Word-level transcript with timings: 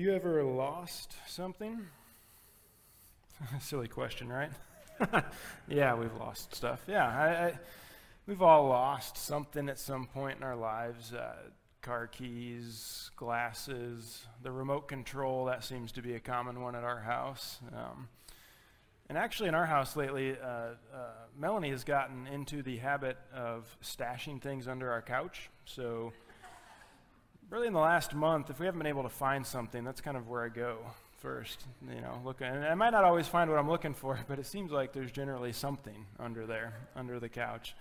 you 0.00 0.14
ever 0.14 0.42
lost 0.42 1.14
something? 1.26 1.78
Silly 3.60 3.86
question, 3.86 4.30
right? 4.30 4.50
yeah, 5.68 5.94
we've 5.94 6.14
lost 6.14 6.54
stuff. 6.54 6.82
Yeah, 6.88 7.06
I, 7.06 7.46
I, 7.46 7.58
we've 8.26 8.40
all 8.40 8.68
lost 8.68 9.18
something 9.18 9.68
at 9.68 9.78
some 9.78 10.06
point 10.06 10.38
in 10.38 10.42
our 10.42 10.56
lives. 10.56 11.12
Uh, 11.12 11.34
car 11.82 12.06
keys, 12.06 13.10
glasses, 13.16 14.26
the 14.42 14.50
remote 14.50 14.88
control, 14.88 15.44
that 15.46 15.64
seems 15.64 15.92
to 15.92 16.02
be 16.02 16.14
a 16.14 16.20
common 16.20 16.62
one 16.62 16.74
at 16.74 16.84
our 16.84 17.00
house. 17.00 17.58
Um, 17.74 18.08
and 19.10 19.18
actually, 19.18 19.50
in 19.50 19.54
our 19.54 19.66
house 19.66 19.96
lately, 19.96 20.34
uh, 20.42 20.46
uh, 20.46 20.74
Melanie 21.38 21.70
has 21.70 21.84
gotten 21.84 22.26
into 22.26 22.62
the 22.62 22.78
habit 22.78 23.18
of 23.34 23.66
stashing 23.82 24.40
things 24.40 24.66
under 24.66 24.90
our 24.90 25.02
couch. 25.02 25.50
So, 25.66 26.12
really, 27.50 27.66
in 27.66 27.72
the 27.72 27.80
last 27.80 28.14
month, 28.14 28.48
if 28.48 28.60
we 28.60 28.66
haven't 28.66 28.78
been 28.78 28.86
able 28.86 29.02
to 29.02 29.08
find 29.08 29.44
something, 29.44 29.84
that's 29.84 30.00
kind 30.00 30.16
of 30.16 30.28
where 30.28 30.44
I 30.44 30.48
go 30.48 30.78
first. 31.18 31.64
You 31.86 32.00
know, 32.00 32.20
looking. 32.24 32.46
And 32.46 32.64
I 32.64 32.74
might 32.74 32.90
not 32.90 33.04
always 33.04 33.26
find 33.26 33.50
what 33.50 33.58
I'm 33.58 33.68
looking 33.68 33.92
for, 33.92 34.18
but 34.28 34.38
it 34.38 34.46
seems 34.46 34.70
like 34.70 34.92
there's 34.92 35.12
generally 35.12 35.52
something 35.52 36.06
under 36.18 36.46
there, 36.46 36.74
under 36.96 37.20
the 37.20 37.28
couch. 37.28 37.74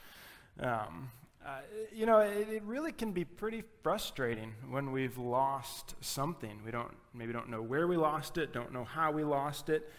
Um, 0.59 1.11
uh, 1.45 1.61
you 1.93 2.05
know, 2.05 2.19
it, 2.19 2.49
it, 2.49 2.63
really 2.63 2.91
can 2.91 3.13
be 3.13 3.23
pretty 3.23 3.63
frustrating 3.81 4.53
when 4.69 4.91
we've 4.91 5.17
lost 5.17 5.95
something. 6.01 6.59
We 6.65 6.71
don't 6.71 6.93
maybe 7.13 7.31
don't 7.31 7.49
know 7.49 7.61
where 7.61 7.87
we 7.87 7.95
lost 7.95 8.37
it, 8.37 8.51
don't 8.51 8.73
know 8.73 8.83
how 8.83 9.11
we 9.11 9.23
lost 9.23 9.69
it. 9.69 9.89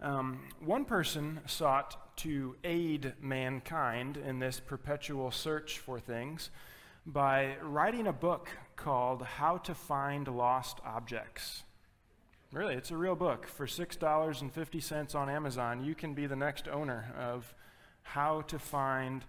Um, 0.00 0.44
one 0.60 0.84
person 0.84 1.40
sought 1.46 2.16
to 2.18 2.54
aid 2.62 3.14
mankind 3.20 4.16
in 4.16 4.38
this 4.38 4.60
perpetual 4.60 5.30
search 5.32 5.78
for 5.80 5.98
things 5.98 6.50
by 7.04 7.56
writing 7.62 8.06
a 8.06 8.12
book 8.12 8.48
called 8.76 9.22
How 9.22 9.56
to 9.58 9.74
Find 9.74 10.28
Lost 10.28 10.80
Objects. 10.84 11.64
Really, 12.52 12.74
it's 12.74 12.90
a 12.90 12.96
real 12.96 13.16
book. 13.16 13.46
For 13.46 13.66
$6.50 13.66 15.14
on 15.14 15.28
Amazon, 15.28 15.84
you 15.84 15.94
can 15.94 16.14
be 16.14 16.26
the 16.26 16.36
next 16.36 16.68
owner 16.68 17.12
of 17.18 17.54
How 18.02 18.42
to 18.42 18.58
Find 18.58 19.24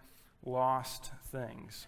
lost 0.45 1.11
things, 1.31 1.87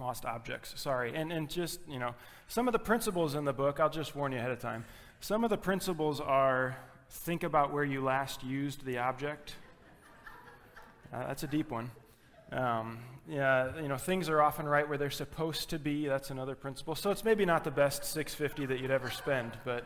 lost 0.00 0.24
objects, 0.24 0.72
sorry. 0.76 1.14
And, 1.14 1.32
and 1.32 1.48
just, 1.48 1.80
you 1.88 1.98
know, 1.98 2.14
some 2.48 2.66
of 2.66 2.72
the 2.72 2.78
principles 2.78 3.34
in 3.34 3.44
the 3.44 3.52
book, 3.52 3.78
I'll 3.78 3.90
just 3.90 4.16
warn 4.16 4.32
you 4.32 4.38
ahead 4.38 4.50
of 4.50 4.58
time. 4.58 4.84
Some 5.20 5.44
of 5.44 5.50
the 5.50 5.58
principles 5.58 6.20
are 6.20 6.76
think 7.10 7.42
about 7.42 7.72
where 7.72 7.84
you 7.84 8.02
last 8.02 8.42
used 8.42 8.84
the 8.84 8.98
object. 8.98 9.54
Uh, 11.12 11.26
that's 11.26 11.42
a 11.42 11.46
deep 11.46 11.70
one. 11.70 11.90
Um, 12.52 12.98
yeah, 13.28 13.78
you 13.80 13.88
know, 13.88 13.98
things 13.98 14.28
are 14.28 14.40
often 14.40 14.66
right 14.66 14.88
where 14.88 14.96
they're 14.96 15.10
supposed 15.10 15.70
to 15.70 15.78
be. 15.78 16.06
That's 16.06 16.30
another 16.30 16.54
principle. 16.54 16.94
So 16.94 17.10
it's 17.10 17.24
maybe 17.24 17.44
not 17.44 17.62
the 17.62 17.70
best 17.70 18.04
650 18.04 18.66
that 18.66 18.80
you'd 18.80 18.90
ever 18.90 19.10
spend, 19.10 19.52
but 19.64 19.84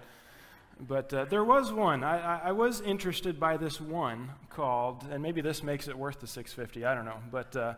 but 0.81 1.13
uh, 1.13 1.25
there 1.27 1.45
was 1.45 1.73
one. 1.73 2.03
I, 2.03 2.19
I, 2.19 2.41
I, 2.47 2.53
was 2.53 2.81
interested 2.81 3.39
by 3.39 3.57
this 3.57 3.81
one 3.81 4.31
called, 4.51 5.07
and 5.11 5.23
maybe 5.23 5.41
this 5.41 5.63
makes 5.63 5.87
it 5.87 5.97
worth 5.97 6.21
the 6.21 6.27
650. 6.27 6.85
I 6.85 6.95
don't 6.95 7.05
know. 7.05 7.21
But 7.31 7.55
uh, 7.55 7.75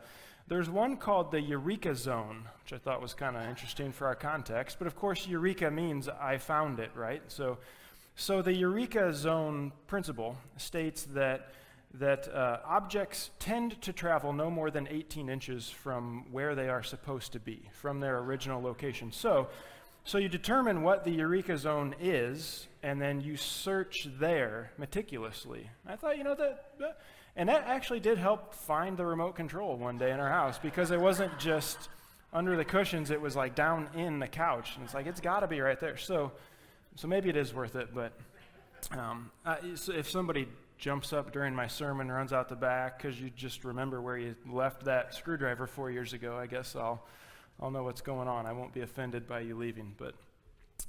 there's 0.49 0.71
one 0.71 0.97
called 0.97 1.31
the 1.31 1.41
Eureka 1.41 1.95
Zone, 1.95 2.49
which 2.63 2.73
I 2.73 2.79
thought 2.79 3.03
was 3.03 3.13
kind 3.13 3.37
of 3.37 3.43
interesting 3.47 3.93
for 3.93 4.07
our 4.07 4.15
context. 4.15 4.79
But 4.79 4.87
of 4.87 4.97
course, 4.97 5.27
Eureka 5.27 5.71
means 5.71 6.09
I 6.09 6.39
found 6.39 6.79
it, 6.79 6.91
right? 6.95 7.23
So, 7.29 7.59
so 8.17 8.43
the 8.43 8.53
Eureka 8.53 9.13
Zone 9.13 9.73
principle 9.87 10.37
states 10.57 11.05
that 11.13 11.53
that 11.95 12.29
uh, 12.29 12.59
objects 12.65 13.31
tend 13.39 13.81
to 13.83 13.93
travel 13.93 14.33
no 14.33 14.51
more 14.51 14.71
than 14.71 14.89
18 14.89 15.29
inches 15.29 15.71
from 15.71 16.27
where 16.33 16.55
they 16.55 16.69
are 16.69 16.83
supposed 16.83 17.33
to 17.33 17.41
be, 17.41 17.69
from 17.73 18.01
their 18.01 18.19
original 18.19 18.61
location. 18.61 19.13
So 19.13 19.49
so 20.07 20.19
you 20.19 20.29
determine 20.29 20.83
what 20.83 21.05
the 21.05 21.11
Eureka 21.11 21.57
Zone 21.57 21.95
is, 21.99 22.69
and 22.83 23.01
then 23.01 23.23
you 23.23 23.39
search 23.39 24.07
there 24.21 24.71
meticulously. 24.77 25.71
I 25.87 25.97
thought, 25.97 26.19
you 26.19 26.25
know, 26.25 26.35
that, 26.35 26.73
that, 26.79 27.01
and 27.37 27.49
that 27.49 27.65
actually 27.67 28.01
did 28.01 28.19
help 28.19 28.53
find 28.53 28.99
the 28.99 29.07
remote 29.07 29.35
control 29.35 29.79
one 29.79 29.97
day 29.97 30.11
in 30.11 30.21
our 30.21 30.29
house 30.29 30.59
because 30.59 30.91
it 30.91 31.01
wasn't 31.01 31.39
just 31.39 31.89
under 32.35 32.55
the 32.55 32.67
cushions, 32.67 33.11
it 33.11 33.21
was 33.21 33.35
like 33.35 33.55
down 33.55 33.89
in 33.95 34.19
the 34.19 34.29
couch. 34.29 34.73
And 34.77 34.85
it's 34.85 34.93
like, 34.93 35.07
it's 35.07 35.23
got 35.23 35.41
to 35.41 35.47
be 35.47 35.61
right 35.61 35.81
there. 35.81 35.97
So, 35.97 36.33
so 36.97 37.09
maybe 37.09 37.31
it 37.31 37.37
is 37.37 37.55
worth 37.55 37.75
it, 37.75 37.95
but 37.95 38.13
um, 38.91 39.31
uh, 39.47 39.57
if 39.63 40.11
somebody 40.11 40.47
jumps 40.79 41.13
up 41.13 41.33
during 41.33 41.55
my 41.55 41.67
sermon, 41.67 42.11
runs 42.11 42.33
out 42.33 42.49
the 42.49 42.57
back 42.57 42.99
because 42.99 43.21
you 43.21 43.31
just 43.31 43.65
remember 43.65 44.01
where 44.01 44.19
you 44.19 44.35
left 44.51 44.85
that 44.85 45.15
screwdriver 45.15 45.67
four 45.67 45.91
years 45.91 46.13
ago, 46.13 46.37
I 46.37 46.47
guess 46.47 46.77
I'll 46.77 47.05
I'll 47.61 47.71
know 47.71 47.85
what's 47.85 48.01
going 48.01 48.29
on. 48.29 48.47
I 48.47 48.53
won't 48.53 48.73
be 48.73 48.81
offended 48.81 49.27
by 49.27 49.41
you 49.41 49.57
leaving. 49.57 49.95
But, 49.97 50.15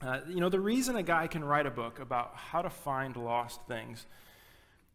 uh, 0.02 0.22
you 0.28 0.40
know, 0.40 0.50
the 0.50 0.60
reason 0.60 0.96
a 0.96 1.04
guy 1.04 1.28
can 1.28 1.44
write 1.44 1.66
a 1.66 1.72
book 1.72 2.00
about 2.00 2.36
how 2.36 2.62
to 2.62 2.70
find 2.70 3.16
lost 3.16 3.62
things 3.68 4.06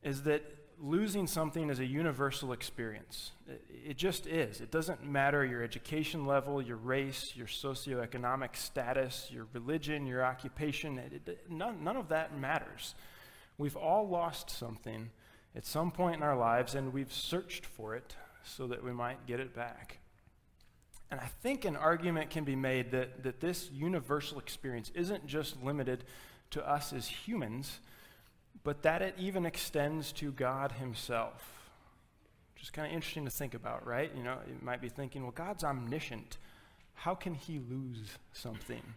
is 0.03 0.23
that 0.25 0.43
losing 0.83 1.27
something 1.27 1.71
is 1.71 1.79
a 1.79 1.85
universal 1.85 2.53
experience. 2.53 3.33
It, 3.47 3.65
it 3.91 3.97
just 3.97 4.27
is. 4.27 4.61
It 4.61 4.71
doesn't 4.71 5.05
matter 5.05 5.45
your 5.45 5.63
education 5.63 6.27
level, 6.27 6.61
your 6.61 6.79
race, 6.79 7.35
your 7.37 7.47
socioeconomic 7.47 8.57
status, 8.57 9.29
your 9.31 9.47
religion, 9.53 10.07
your 10.07 10.25
occupation. 10.25 10.99
It, 10.99 11.29
it, 11.29 11.51
none, 11.51 11.85
none 11.85 11.97
of 11.97 12.09
that 12.09 12.37
matters. 12.37 12.95
We've 13.61 13.77
all 13.77 14.09
lost 14.09 14.49
something 14.49 15.11
at 15.55 15.67
some 15.67 15.91
point 15.91 16.17
in 16.17 16.23
our 16.23 16.35
lives, 16.37 16.75
and 16.75 16.95
we've 16.95 17.13
searched 17.13 17.67
for 17.67 17.95
it 17.95 18.17
so 18.43 18.67
that 18.69 18.83
we 18.83 18.91
might 18.91 19.27
get 19.27 19.39
it 19.39 19.55
back. 19.55 19.99
And 21.11 21.21
I 21.21 21.27
think 21.43 21.67
an 21.67 21.77
argument 21.77 22.31
can 22.31 22.45
be 22.45 22.57
made 22.57 22.91
that, 22.93 23.23
that 23.23 23.41
this 23.41 23.69
universal 23.71 24.39
experience 24.39 24.91
isn't 24.95 25.27
just 25.27 25.63
limited 25.63 26.05
to 26.53 26.67
us 26.67 26.95
as 26.95 27.07
humans, 27.07 27.81
but 28.65 28.81
that 28.81 29.03
it 29.03 29.15
even 29.19 29.45
extends 29.45 30.11
to 30.13 30.33
God 30.33 30.73
Himself. 30.73 31.71
Which 32.55 32.63
is 32.63 32.71
kind 32.71 32.89
of 32.89 32.95
interesting 32.95 33.27
to 33.27 33.31
think 33.31 33.53
about, 33.53 33.87
right? 33.87 34.11
You 34.17 34.23
know, 34.23 34.39
you 34.49 34.57
might 34.63 34.81
be 34.81 34.89
thinking, 34.89 35.21
well, 35.21 35.33
God's 35.33 35.65
omniscient. 35.65 36.39
How 36.95 37.15
can 37.15 37.35
He 37.35 37.59
lose 37.59 38.17
something? 38.33 38.95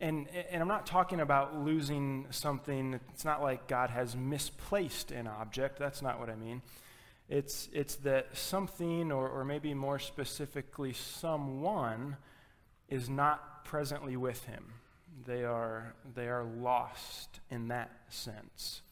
And, 0.00 0.28
and 0.50 0.60
I'm 0.60 0.68
not 0.68 0.86
talking 0.86 1.20
about 1.20 1.56
losing 1.56 2.26
something, 2.30 3.00
it's 3.12 3.24
not 3.24 3.42
like 3.42 3.68
God 3.68 3.90
has 3.90 4.16
misplaced 4.16 5.12
an 5.12 5.26
object. 5.26 5.78
That's 5.78 6.02
not 6.02 6.18
what 6.18 6.28
I 6.28 6.34
mean. 6.34 6.62
It's, 7.28 7.68
it's 7.72 7.96
that 7.96 8.36
something, 8.36 9.10
or, 9.10 9.28
or 9.28 9.44
maybe 9.44 9.72
more 9.72 9.98
specifically, 9.98 10.92
someone, 10.92 12.16
is 12.88 13.08
not 13.08 13.64
presently 13.64 14.16
with 14.16 14.44
him. 14.44 14.74
They 15.26 15.44
are, 15.44 15.94
they 16.14 16.28
are 16.28 16.44
lost 16.44 17.40
in 17.50 17.68
that 17.68 17.90
sense. 18.08 18.82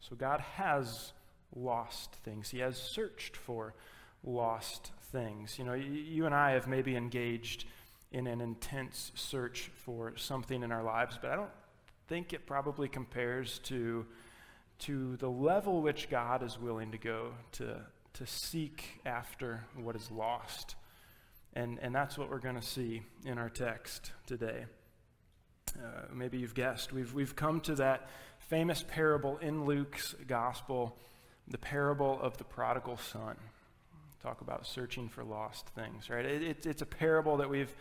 So 0.00 0.16
God 0.16 0.40
has 0.40 1.12
lost 1.54 2.14
things, 2.24 2.50
He 2.50 2.58
has 2.60 2.76
searched 2.76 3.36
for 3.36 3.74
lost 4.22 4.92
things. 5.12 5.58
You 5.58 5.64
know, 5.64 5.74
you, 5.74 5.90
you 5.90 6.26
and 6.26 6.34
I 6.34 6.52
have 6.52 6.66
maybe 6.66 6.96
engaged 6.96 7.66
in 8.14 8.26
an 8.28 8.40
intense 8.40 9.12
search 9.14 9.70
for 9.74 10.16
something 10.16 10.62
in 10.62 10.70
our 10.70 10.84
lives, 10.84 11.18
but 11.20 11.32
I 11.32 11.36
don't 11.36 11.50
think 12.06 12.32
it 12.32 12.46
probably 12.46 12.88
compares 12.88 13.58
to 13.64 14.06
to 14.80 15.16
the 15.16 15.30
level 15.30 15.82
which 15.82 16.10
God 16.10 16.42
is 16.42 16.58
willing 16.58 16.92
to 16.92 16.98
go 16.98 17.32
to, 17.52 17.80
to 18.14 18.26
seek 18.26 19.00
after 19.06 19.64
what 19.76 19.96
is 19.96 20.10
lost. 20.10 20.74
And, 21.54 21.78
and 21.80 21.94
that's 21.94 22.18
what 22.18 22.28
we're 22.28 22.40
going 22.40 22.56
to 22.56 22.66
see 22.66 23.02
in 23.24 23.38
our 23.38 23.48
text 23.48 24.10
today. 24.26 24.64
Uh, 25.76 26.06
maybe 26.12 26.38
you've 26.38 26.54
guessed. 26.54 26.92
We've, 26.92 27.14
we've 27.14 27.36
come 27.36 27.60
to 27.62 27.76
that 27.76 28.08
famous 28.38 28.84
parable 28.86 29.38
in 29.38 29.64
Luke's 29.64 30.14
gospel, 30.26 30.98
the 31.46 31.58
parable 31.58 32.18
of 32.20 32.36
the 32.36 32.44
prodigal 32.44 32.96
son. 32.96 33.36
Talk 34.22 34.40
about 34.40 34.66
searching 34.66 35.08
for 35.08 35.22
lost 35.22 35.68
things, 35.68 36.10
right? 36.10 36.24
It, 36.24 36.42
it, 36.42 36.66
it's 36.66 36.82
a 36.82 36.86
parable 36.86 37.36
that 37.36 37.48
we've 37.48 37.74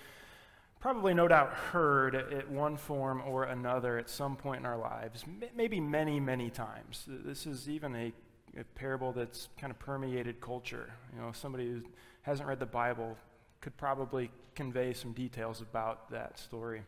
probably 0.83 1.13
no 1.13 1.29
doubt 1.29 1.53
heard 1.53 2.13
at 2.13 2.51
one 2.51 2.75
form 2.75 3.23
or 3.25 3.45
another 3.45 3.97
at 3.97 4.09
some 4.09 4.35
point 4.35 4.59
in 4.59 4.65
our 4.65 4.77
lives, 4.77 5.23
maybe 5.55 5.79
many, 5.79 6.19
many 6.19 6.49
times. 6.49 7.05
This 7.07 7.47
is 7.47 7.69
even 7.69 7.95
a, 7.95 8.11
a, 8.59 8.65
parable 8.75 9.13
that's 9.13 9.47
kind 9.57 9.71
of 9.71 9.79
permeated 9.79 10.41
culture. 10.41 10.91
You 11.15 11.21
know, 11.21 11.31
somebody 11.31 11.69
who 11.69 11.83
hasn't 12.23 12.49
read 12.49 12.59
the 12.59 12.65
Bible 12.65 13.15
could 13.61 13.77
probably 13.77 14.29
convey 14.55 14.91
some 14.91 15.13
details 15.13 15.61
about 15.61 16.11
that 16.11 16.37
story. 16.37 16.81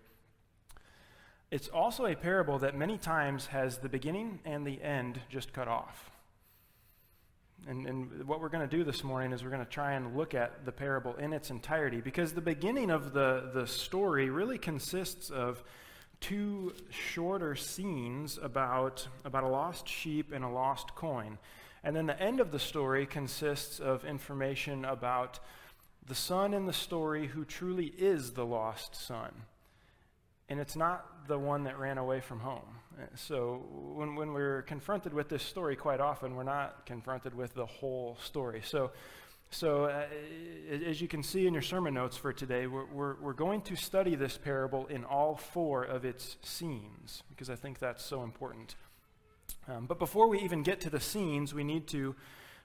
It's 1.49 1.69
also 1.69 2.05
a 2.05 2.15
parable 2.15 2.59
that 2.59 2.77
many 2.77 2.97
times 2.97 3.45
has 3.45 3.77
the 3.77 3.87
beginning 3.87 4.39
and 4.43 4.67
the 4.67 4.81
end 4.83 5.21
just 5.29 5.53
cut 5.53 5.69
off. 5.69 6.11
And, 7.67 7.87
and 7.87 8.27
what 8.27 8.41
we're 8.41 8.49
going 8.49 8.67
to 8.67 8.77
do 8.77 8.83
this 8.83 9.03
morning 9.03 9.31
is 9.31 9.43
we're 9.43 9.49
going 9.49 9.65
to 9.65 9.71
try 9.71 9.93
and 9.93 10.15
look 10.15 10.35
at 10.35 10.65
the 10.65 10.71
parable 10.71 11.15
in 11.15 11.33
its 11.33 11.49
entirety 11.49 11.99
because 11.99 12.33
the 12.33 12.41
beginning 12.41 12.91
of 12.91 13.11
the, 13.11 13.49
the 13.53 13.65
story 13.65 14.29
really 14.29 14.59
consists 14.59 15.31
of 15.31 15.63
two 16.19 16.73
shorter 16.89 17.55
scenes 17.55 18.37
about, 18.41 19.07
about 19.23 19.43
a 19.43 19.47
lost 19.47 19.87
sheep 19.87 20.31
and 20.31 20.43
a 20.43 20.49
lost 20.49 20.93
coin. 20.93 21.39
And 21.83 21.95
then 21.95 22.05
the 22.05 22.19
end 22.21 22.39
of 22.39 22.51
the 22.51 22.59
story 22.59 23.07
consists 23.07 23.79
of 23.79 24.05
information 24.05 24.85
about 24.85 25.39
the 26.05 26.15
son 26.15 26.53
in 26.53 26.67
the 26.67 26.73
story 26.73 27.27
who 27.27 27.45
truly 27.45 27.87
is 27.87 28.31
the 28.31 28.45
lost 28.45 28.95
son. 28.95 29.31
And 30.49 30.59
it's 30.59 30.75
not 30.75 31.27
the 31.27 31.37
one 31.37 31.63
that 31.63 31.79
ran 31.79 31.97
away 31.97 32.21
from 32.21 32.39
home. 32.39 32.79
So 33.15 33.65
when, 33.93 34.15
when 34.15 34.31
we're 34.31 34.61
confronted 34.61 35.13
with 35.13 35.27
this 35.27 35.43
story, 35.43 35.75
quite 35.75 35.99
often 35.99 36.35
we're 36.35 36.43
not 36.43 36.85
confronted 36.85 37.35
with 37.35 37.53
the 37.53 37.65
whole 37.65 38.17
story. 38.23 38.61
So, 38.63 38.91
so 39.49 39.85
uh, 39.85 40.05
as 40.85 41.01
you 41.01 41.07
can 41.07 41.23
see 41.23 41.47
in 41.47 41.53
your 41.53 41.61
sermon 41.61 41.93
notes 41.93 42.15
for 42.15 42.31
today, 42.31 42.67
we're, 42.67 42.85
we're, 42.85 43.15
we're 43.21 43.33
going 43.33 43.61
to 43.63 43.75
study 43.75 44.15
this 44.15 44.37
parable 44.37 44.85
in 44.87 45.03
all 45.03 45.35
four 45.35 45.83
of 45.83 46.05
its 46.05 46.37
scenes 46.41 47.23
because 47.29 47.49
I 47.49 47.55
think 47.55 47.79
that's 47.79 48.03
so 48.03 48.23
important. 48.23 48.75
Um, 49.67 49.87
but 49.87 49.99
before 49.99 50.27
we 50.27 50.39
even 50.41 50.63
get 50.63 50.79
to 50.81 50.89
the 50.89 50.99
scenes, 50.99 51.53
we 51.53 51.63
need 51.63 51.87
to, 51.87 52.15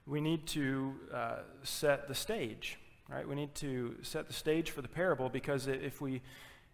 we 0.07 0.21
need 0.21 0.47
to 0.49 0.95
uh, 1.13 1.37
set 1.63 2.09
the 2.09 2.15
stage, 2.15 2.79
right? 3.09 3.27
We 3.27 3.35
need 3.35 3.55
to 3.57 3.97
set 4.03 4.27
the 4.27 4.35
stage 4.35 4.71
for 4.71 4.83
the 4.83 4.89
parable 4.89 5.29
because 5.29 5.67
if 5.67 6.01
we, 6.01 6.23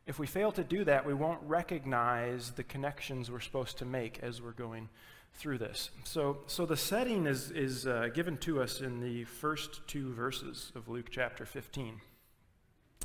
if 0.07 0.21
we 0.21 0.27
fail 0.27 0.53
to 0.53 0.63
do 0.63 0.85
that, 0.85 1.05
we 1.05 1.15
won't 1.15 1.41
recognize 1.43 2.53
the 2.53 2.63
connections 2.63 3.31
we're 3.31 3.41
supposed 3.41 3.79
to 3.79 3.85
make 3.85 4.21
as 4.23 4.41
we're 4.41 4.53
going 4.53 4.89
through 5.35 5.59
this. 5.59 5.91
So, 6.05 6.39
so 6.47 6.65
the 6.65 6.77
setting 6.77 7.27
is, 7.27 7.51
is 7.51 7.87
uh, 7.87 8.09
given 8.15 8.37
to 8.39 8.63
us 8.63 8.81
in 8.81 9.01
the 9.01 9.25
first 9.25 9.81
two 9.89 10.13
verses 10.15 10.71
of 10.77 10.89
Luke 10.89 11.09
chapter 11.11 11.45
15. 11.45 12.01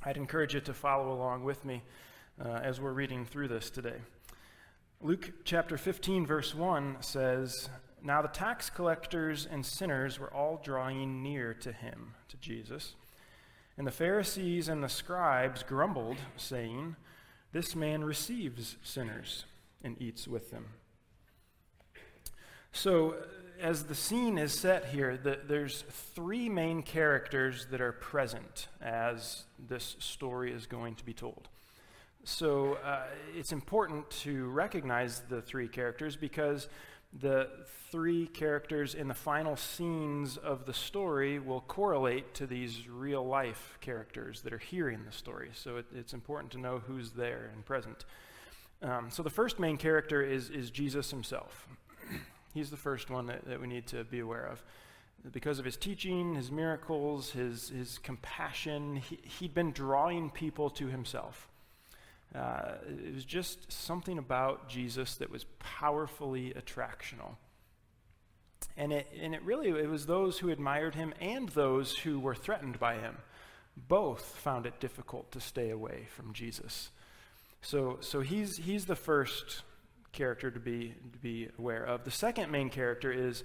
I'd 0.03 0.17
encourage 0.17 0.53
you 0.53 0.61
to 0.61 0.73
follow 0.73 1.11
along 1.11 1.43
with 1.43 1.65
me 1.65 1.81
uh, 2.43 2.47
as 2.63 2.79
we're 2.79 2.93
reading 2.93 3.25
through 3.25 3.47
this 3.47 3.71
today. 3.71 3.97
Luke 5.01 5.31
chapter 5.43 5.77
15, 5.77 6.27
verse 6.27 6.53
1 6.53 6.97
says, 7.01 7.67
Now 8.03 8.21
the 8.21 8.27
tax 8.27 8.69
collectors 8.69 9.47
and 9.49 9.65
sinners 9.65 10.19
were 10.19 10.31
all 10.31 10.61
drawing 10.63 11.23
near 11.23 11.55
to 11.55 11.71
him, 11.71 12.13
to 12.29 12.37
Jesus. 12.37 12.93
And 13.81 13.87
the 13.87 13.91
Pharisees 13.91 14.67
and 14.67 14.83
the 14.83 14.87
scribes 14.87 15.63
grumbled, 15.63 16.17
saying, 16.37 16.97
This 17.51 17.75
man 17.75 18.03
receives 18.03 18.77
sinners 18.83 19.45
and 19.83 19.99
eats 19.99 20.27
with 20.27 20.51
them. 20.51 20.67
So, 22.71 23.15
as 23.59 23.85
the 23.85 23.95
scene 23.95 24.37
is 24.37 24.53
set 24.53 24.85
here, 24.89 25.17
the, 25.17 25.39
there's 25.47 25.83
three 26.13 26.47
main 26.47 26.83
characters 26.83 27.65
that 27.71 27.81
are 27.81 27.93
present 27.93 28.67
as 28.81 29.45
this 29.57 29.95
story 29.97 30.51
is 30.51 30.67
going 30.67 30.93
to 30.93 31.03
be 31.03 31.15
told. 31.15 31.49
So, 32.23 32.77
uh, 32.85 33.05
it's 33.35 33.51
important 33.51 34.07
to 34.21 34.45
recognize 34.49 35.23
the 35.27 35.41
three 35.41 35.67
characters 35.67 36.15
because 36.15 36.67
the 37.19 37.49
three 37.91 38.25
characters 38.27 38.95
in 38.95 39.07
the 39.09 39.13
final 39.13 39.57
scenes 39.57 40.37
of 40.37 40.65
the 40.65 40.73
story 40.73 41.39
will 41.39 41.61
correlate 41.61 42.33
to 42.35 42.47
these 42.47 42.87
real 42.87 43.25
life 43.25 43.77
characters 43.81 44.41
that 44.41 44.53
are 44.53 44.57
hearing 44.57 45.03
the 45.05 45.11
story. 45.11 45.49
So 45.53 45.77
it, 45.77 45.85
it's 45.93 46.13
important 46.13 46.53
to 46.53 46.57
know 46.57 46.79
who's 46.79 47.11
there 47.11 47.51
and 47.53 47.65
present. 47.65 48.05
Um, 48.81 49.09
so 49.11 49.23
the 49.23 49.29
first 49.29 49.59
main 49.59 49.77
character 49.77 50.21
is, 50.21 50.49
is 50.49 50.71
Jesus 50.71 51.11
himself. 51.11 51.67
He's 52.53 52.69
the 52.69 52.77
first 52.77 53.09
one 53.09 53.27
that, 53.27 53.45
that 53.45 53.59
we 53.59 53.67
need 53.67 53.87
to 53.87 54.03
be 54.03 54.19
aware 54.19 54.45
of. 54.45 54.63
Because 55.31 55.59
of 55.59 55.65
his 55.65 55.77
teaching, 55.77 56.33
his 56.33 56.49
miracles, 56.49 57.29
his, 57.31 57.69
his 57.69 57.99
compassion, 57.99 58.95
he, 58.95 59.19
he'd 59.39 59.53
been 59.53 59.71
drawing 59.71 60.31
people 60.31 60.69
to 60.71 60.87
himself. 60.87 61.47
Uh, 62.33 62.75
it 62.87 63.13
was 63.13 63.25
just 63.25 63.71
something 63.71 64.17
about 64.17 64.69
Jesus 64.69 65.15
that 65.15 65.29
was 65.29 65.45
powerfully 65.81 66.53
attractional. 66.53 67.37
And 68.77 68.93
it, 68.93 69.07
and 69.19 69.33
it 69.33 69.41
really 69.41 69.69
it 69.69 69.89
was 69.89 70.05
those 70.05 70.37
who 70.37 70.49
admired 70.49 70.93
him 70.93 71.13
and 71.19 71.49
those 71.49 71.97
who 71.97 72.19
were 72.19 72.35
threatened 72.35 72.79
by 72.79 72.99
him. 72.99 73.17
Both 73.75 74.35
found 74.35 74.67
it 74.67 74.79
difficult 74.79 75.31
to 75.31 75.39
stay 75.39 75.71
away 75.71 76.07
from 76.15 76.33
Jesus. 76.33 76.91
So, 77.63 77.97
so 78.01 78.21
he's, 78.21 78.57
he's 78.57 78.85
the 78.85 78.95
first 78.95 79.63
character 80.11 80.51
to 80.51 80.59
be, 80.59 80.93
to 81.13 81.17
be 81.19 81.49
aware 81.57 81.83
of. 81.83 82.03
The 82.03 82.11
second 82.11 82.51
main 82.51 82.69
character 82.69 83.11
is, 83.11 83.43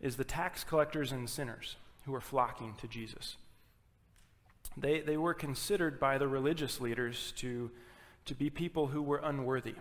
is 0.00 0.16
the 0.16 0.24
tax 0.24 0.64
collectors 0.64 1.12
and 1.12 1.28
sinners 1.28 1.76
who 2.06 2.14
are 2.14 2.20
flocking 2.20 2.74
to 2.80 2.88
Jesus. 2.88 3.36
They, 4.76 5.00
they 5.00 5.18
were 5.18 5.34
considered 5.34 6.00
by 6.00 6.16
the 6.16 6.28
religious 6.28 6.80
leaders 6.80 7.32
to 7.36 7.70
to 8.26 8.34
be 8.34 8.50
people 8.50 8.86
who 8.86 9.02
were 9.02 9.20
unworthy. 9.22 9.74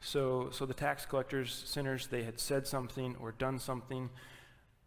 So, 0.00 0.48
so 0.52 0.64
the 0.64 0.74
tax 0.74 1.04
collectors, 1.04 1.62
sinners, 1.66 2.06
they 2.06 2.22
had 2.22 2.38
said 2.38 2.66
something 2.66 3.16
or 3.20 3.32
done 3.32 3.58
something, 3.58 4.10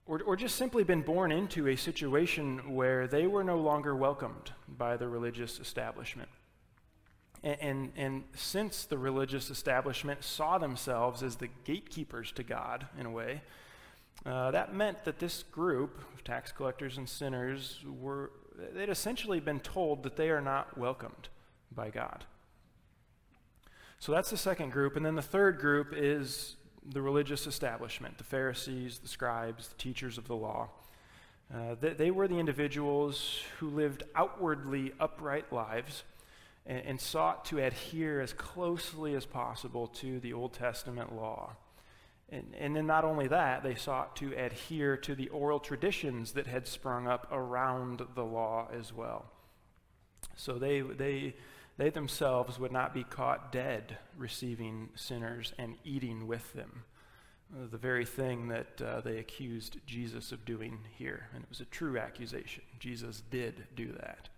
or, 0.06 0.22
or 0.22 0.36
just 0.36 0.56
simply 0.56 0.84
been 0.84 1.02
born 1.02 1.31
into 1.31 1.68
a 1.68 1.75
situation 1.75 2.74
where 2.74 3.08
they 3.08 3.28
were 3.28 3.44
no 3.44 3.58
longer 3.58 3.96
welcomed 3.96 4.52
by 4.68 4.98
the 4.98 5.08
religious 5.08 5.60
establishment. 5.60 6.30
And, 7.44 7.58
and, 7.62 7.92
and 7.96 8.24
since 8.36 8.86
the 8.86 8.98
religious 8.98 9.50
establishment 9.50 10.24
saw 10.24 10.58
themselves 10.58 11.24
as 11.24 11.36
the 11.36 11.50
gatekeepers 11.66 12.31
to 12.34 12.44
God, 12.44 12.88
in 12.98 13.06
a 13.06 13.12
way, 13.12 13.42
uh, 14.25 14.52
that 14.52 14.74
meant 14.75 15.04
that 15.06 15.19
this 15.19 15.44
group 15.44 16.00
of 16.13 16.24
tax 16.24 16.52
collectors 16.52 16.98
and 16.98 17.10
sinners 17.10 17.80
were, 18.00 18.31
they'd 18.74 18.90
essentially 18.90 19.40
been 19.40 19.60
told 19.60 20.04
that 20.04 20.16
they 20.16 20.30
are 20.30 20.42
not 20.42 20.78
welcomed 20.78 21.30
by 21.72 21.90
God. 21.90 22.25
So 24.01 24.12
that's 24.12 24.31
the 24.31 24.38
second 24.38 24.71
group. 24.71 24.95
And 24.95 25.06
then 25.06 25.13
the 25.13 25.21
third 25.21 25.59
group 25.59 25.94
is 25.95 26.56
the 26.83 27.03
religious 27.03 27.45
establishment 27.45 28.18
the 28.18 28.24
Pharisees, 28.24 28.98
the 28.98 29.07
scribes, 29.07 29.68
the 29.68 29.75
teachers 29.75 30.18
of 30.18 30.27
the 30.27 30.36
law. 30.36 30.69
Uh, 31.53 31.75
they, 31.80 31.94
they, 31.94 32.09
were 32.09 32.27
the 32.27 32.39
individuals 32.39 33.42
who 33.59 33.69
lived 33.69 34.01
outwardly 34.15 34.92
upright 35.00 35.53
lives 35.53 36.03
and, 36.65 36.80
and 36.80 37.00
sought 37.00 37.45
to 37.45 37.59
adhere 37.59 38.21
as 38.21 38.33
closely 38.33 39.13
as 39.13 39.27
possible 39.27 39.86
to 39.86 40.19
the 40.21 40.33
Old 40.33 40.53
Testament 40.53 41.15
law. 41.15 41.51
And, 42.31 42.56
and, 42.57 42.75
then 42.75 42.88
not 42.88 43.06
only 43.06 43.27
that, 43.27 43.62
they 43.62 43.75
sought 43.75 44.15
to 44.15 44.33
adhere 44.33 44.98
to 44.98 45.13
the 45.13 45.27
oral 45.27 45.59
traditions 45.59 46.31
that 46.31 46.48
had 46.48 46.65
sprung 46.65 47.07
up 47.07 47.27
around 47.31 48.01
the 48.15 48.25
law 48.25 48.68
as 48.75 48.92
well. 48.92 49.25
So 50.36 50.53
they, 50.53 50.81
they 50.81 51.36
they 51.78 51.90
themselves 51.90 52.60
would 52.60 52.72
not 52.72 52.94
be 52.94 53.04
caught 53.04 53.52
dead 53.52 53.98
receiving 54.18 54.90
sinners 54.96 55.54
and 55.58 55.76
eating 55.84 56.28
with 56.28 56.54
them. 56.54 56.84
Uh, 57.54 57.68
the 57.70 57.78
very 57.78 58.06
thing 58.06 58.48
that 58.48 58.82
uh, 58.82 59.02
they 59.02 59.18
accused 59.18 59.78
Jesus 59.86 60.32
of 60.32 60.46
doing 60.46 60.80
here. 60.98 61.28
And 61.34 61.44
it 61.44 61.50
was 61.50 61.60
a 61.60 61.66
true 61.66 61.98
accusation. 61.98 62.64
Jesus 62.80 63.24
did 63.30 63.66
do 63.75 63.92
that. 64.00 64.30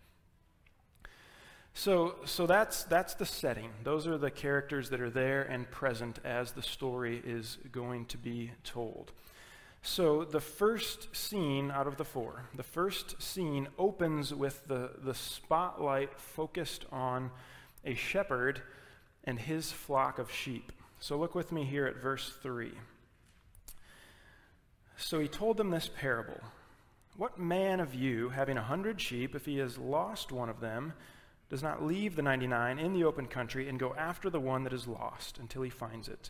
So, 1.75 2.15
so 2.25 2.45
that's, 2.45 2.83
that's 2.83 3.15
the 3.15 3.25
setting. 3.25 3.71
Those 3.83 4.07
are 4.07 4.17
the 4.17 4.31
characters 4.31 4.89
that 4.89 5.01
are 5.01 5.09
there 5.09 5.43
and 5.43 5.69
present 5.69 6.19
as 6.23 6.51
the 6.51 6.61
story 6.61 7.21
is 7.25 7.57
going 7.71 8.05
to 8.05 8.17
be 8.17 8.51
told. 8.63 9.11
So, 9.85 10.23
the 10.23 10.39
first 10.39 11.13
scene 11.13 11.69
out 11.69 11.87
of 11.87 11.97
the 11.97 12.05
four, 12.05 12.45
the 12.55 12.63
first 12.63 13.21
scene 13.21 13.67
opens 13.77 14.33
with 14.33 14.65
the, 14.65 14.91
the 15.03 15.13
spotlight 15.13 16.17
focused 16.17 16.85
on 16.89 17.31
a 17.83 17.93
shepherd 17.93 18.61
and 19.25 19.37
his 19.37 19.73
flock 19.73 20.19
of 20.19 20.31
sheep. 20.31 20.71
So, 21.01 21.17
look 21.17 21.35
with 21.35 21.51
me 21.51 21.65
here 21.65 21.85
at 21.85 21.97
verse 21.97 22.33
3. 22.41 22.71
So, 24.95 25.19
he 25.19 25.27
told 25.27 25.57
them 25.57 25.69
this 25.69 25.89
parable 25.89 26.39
What 27.17 27.37
man 27.37 27.81
of 27.81 27.93
you, 27.93 28.29
having 28.29 28.57
a 28.57 28.63
hundred 28.63 29.01
sheep, 29.01 29.35
if 29.35 29.45
he 29.45 29.57
has 29.57 29.77
lost 29.77 30.31
one 30.31 30.47
of 30.47 30.61
them, 30.61 30.93
does 31.49 31.61
not 31.61 31.83
leave 31.83 32.15
the 32.15 32.21
99 32.21 32.79
in 32.79 32.93
the 32.93 33.03
open 33.03 33.25
country 33.25 33.67
and 33.67 33.77
go 33.77 33.93
after 33.95 34.29
the 34.29 34.39
one 34.39 34.63
that 34.63 34.71
is 34.71 34.87
lost 34.87 35.39
until 35.39 35.61
he 35.61 35.69
finds 35.69 36.07
it? 36.07 36.29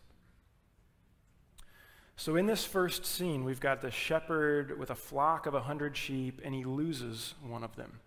So, 2.21 2.35
in 2.35 2.45
this 2.45 2.63
first 2.63 3.03
scene, 3.03 3.43
we've 3.43 3.59
got 3.59 3.81
the 3.81 3.89
shepherd 3.89 4.77
with 4.77 4.91
a 4.91 4.95
flock 4.95 5.47
of 5.47 5.55
a 5.55 5.61
hundred 5.61 5.97
sheep, 5.97 6.39
and 6.43 6.53
he 6.53 6.63
loses 6.63 7.33
one 7.41 7.63
of 7.63 7.75
them. 7.75 7.99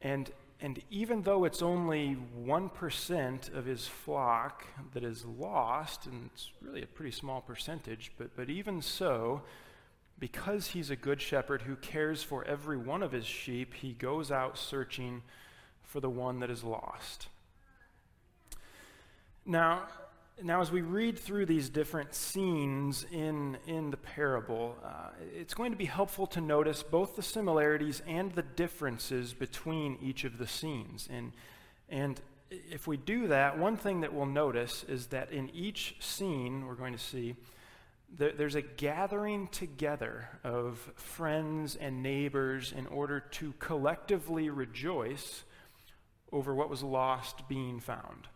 And, 0.00 0.28
and 0.60 0.82
even 0.90 1.22
though 1.22 1.44
it's 1.44 1.62
only 1.62 2.16
1% 2.44 3.54
of 3.54 3.64
his 3.64 3.86
flock 3.86 4.66
that 4.92 5.04
is 5.04 5.24
lost, 5.24 6.06
and 6.06 6.30
it's 6.34 6.50
really 6.60 6.82
a 6.82 6.86
pretty 6.88 7.12
small 7.12 7.40
percentage, 7.40 8.10
but, 8.18 8.34
but 8.34 8.50
even 8.50 8.82
so, 8.82 9.42
because 10.18 10.66
he's 10.66 10.90
a 10.90 10.96
good 10.96 11.22
shepherd 11.22 11.62
who 11.62 11.76
cares 11.76 12.24
for 12.24 12.44
every 12.44 12.76
one 12.76 13.04
of 13.04 13.12
his 13.12 13.24
sheep, 13.24 13.72
he 13.74 13.92
goes 13.92 14.32
out 14.32 14.58
searching 14.58 15.22
for 15.84 16.00
the 16.00 16.10
one 16.10 16.40
that 16.40 16.50
is 16.50 16.64
lost. 16.64 17.28
Now, 19.46 19.84
now, 20.44 20.60
as 20.60 20.70
we 20.70 20.82
read 20.82 21.18
through 21.18 21.46
these 21.46 21.68
different 21.68 22.14
scenes 22.14 23.06
in, 23.10 23.56
in 23.66 23.90
the 23.90 23.96
parable, 23.96 24.76
uh, 24.84 25.10
it's 25.34 25.54
going 25.54 25.70
to 25.72 25.76
be 25.76 25.84
helpful 25.84 26.26
to 26.28 26.40
notice 26.40 26.82
both 26.82 27.16
the 27.16 27.22
similarities 27.22 28.02
and 28.06 28.32
the 28.32 28.42
differences 28.42 29.34
between 29.34 29.98
each 30.02 30.24
of 30.24 30.38
the 30.38 30.46
scenes. 30.46 31.08
And, 31.10 31.32
and 31.88 32.20
if 32.50 32.86
we 32.86 32.96
do 32.96 33.28
that, 33.28 33.58
one 33.58 33.76
thing 33.76 34.00
that 34.00 34.12
we'll 34.12 34.26
notice 34.26 34.84
is 34.88 35.08
that 35.08 35.32
in 35.32 35.50
each 35.50 35.96
scene, 36.00 36.66
we're 36.66 36.74
going 36.74 36.92
to 36.92 36.98
see, 36.98 37.36
there, 38.16 38.32
there's 38.32 38.56
a 38.56 38.62
gathering 38.62 39.48
together 39.48 40.28
of 40.44 40.78
friends 40.96 41.76
and 41.76 42.02
neighbors 42.02 42.72
in 42.76 42.86
order 42.86 43.20
to 43.20 43.54
collectively 43.58 44.50
rejoice 44.50 45.44
over 46.32 46.54
what 46.54 46.70
was 46.70 46.82
lost 46.82 47.48
being 47.48 47.78
found. 47.78 48.28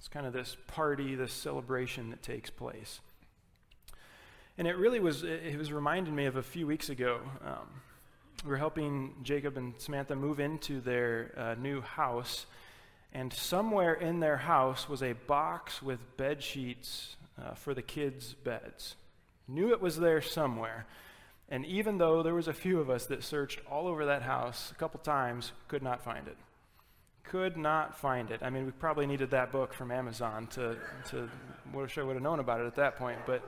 It's 0.00 0.08
kind 0.08 0.24
of 0.24 0.32
this 0.32 0.56
party, 0.66 1.14
this 1.14 1.30
celebration 1.30 2.08
that 2.08 2.22
takes 2.22 2.48
place. 2.48 3.00
And 4.56 4.66
it 4.66 4.78
really 4.78 4.98
was, 4.98 5.24
it 5.24 5.58
was 5.58 5.70
reminding 5.74 6.16
me 6.16 6.24
of 6.24 6.36
a 6.36 6.42
few 6.42 6.66
weeks 6.66 6.88
ago. 6.88 7.20
Um, 7.44 7.82
we 8.42 8.48
were 8.48 8.56
helping 8.56 9.16
Jacob 9.22 9.58
and 9.58 9.74
Samantha 9.76 10.16
move 10.16 10.40
into 10.40 10.80
their 10.80 11.32
uh, 11.36 11.54
new 11.60 11.82
house, 11.82 12.46
and 13.12 13.30
somewhere 13.30 13.92
in 13.92 14.20
their 14.20 14.38
house 14.38 14.88
was 14.88 15.02
a 15.02 15.12
box 15.12 15.82
with 15.82 16.16
bed 16.16 16.42
sheets 16.42 17.16
uh, 17.38 17.52
for 17.52 17.74
the 17.74 17.82
kids' 17.82 18.32
beds. 18.32 18.96
Knew 19.46 19.70
it 19.70 19.82
was 19.82 19.98
there 19.98 20.22
somewhere. 20.22 20.86
And 21.50 21.66
even 21.66 21.98
though 21.98 22.22
there 22.22 22.34
was 22.34 22.48
a 22.48 22.54
few 22.54 22.80
of 22.80 22.88
us 22.88 23.04
that 23.06 23.22
searched 23.22 23.60
all 23.70 23.86
over 23.86 24.06
that 24.06 24.22
house 24.22 24.70
a 24.70 24.76
couple 24.76 24.98
times, 25.00 25.52
could 25.68 25.82
not 25.82 26.02
find 26.02 26.26
it 26.26 26.38
could 27.24 27.56
not 27.56 27.96
find 27.96 28.30
it. 28.30 28.40
I 28.42 28.50
mean, 28.50 28.66
we 28.66 28.72
probably 28.72 29.06
needed 29.06 29.30
that 29.30 29.52
book 29.52 29.72
from 29.72 29.90
Amazon 29.90 30.46
to, 30.48 30.76
to 31.10 31.28
wish 31.72 31.98
I 31.98 32.02
would 32.02 32.14
have 32.14 32.22
known 32.22 32.40
about 32.40 32.60
it 32.60 32.66
at 32.66 32.74
that 32.76 32.96
point, 32.96 33.18
but 33.26 33.42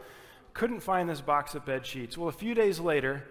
couldn't 0.55 0.81
find 0.81 1.09
this 1.09 1.21
box 1.21 1.55
of 1.55 1.65
bed 1.65 1.85
sheets. 1.87 2.17
Well, 2.17 2.29
a 2.29 2.33
few 2.33 2.55
days 2.55 2.79
later, 2.79 3.25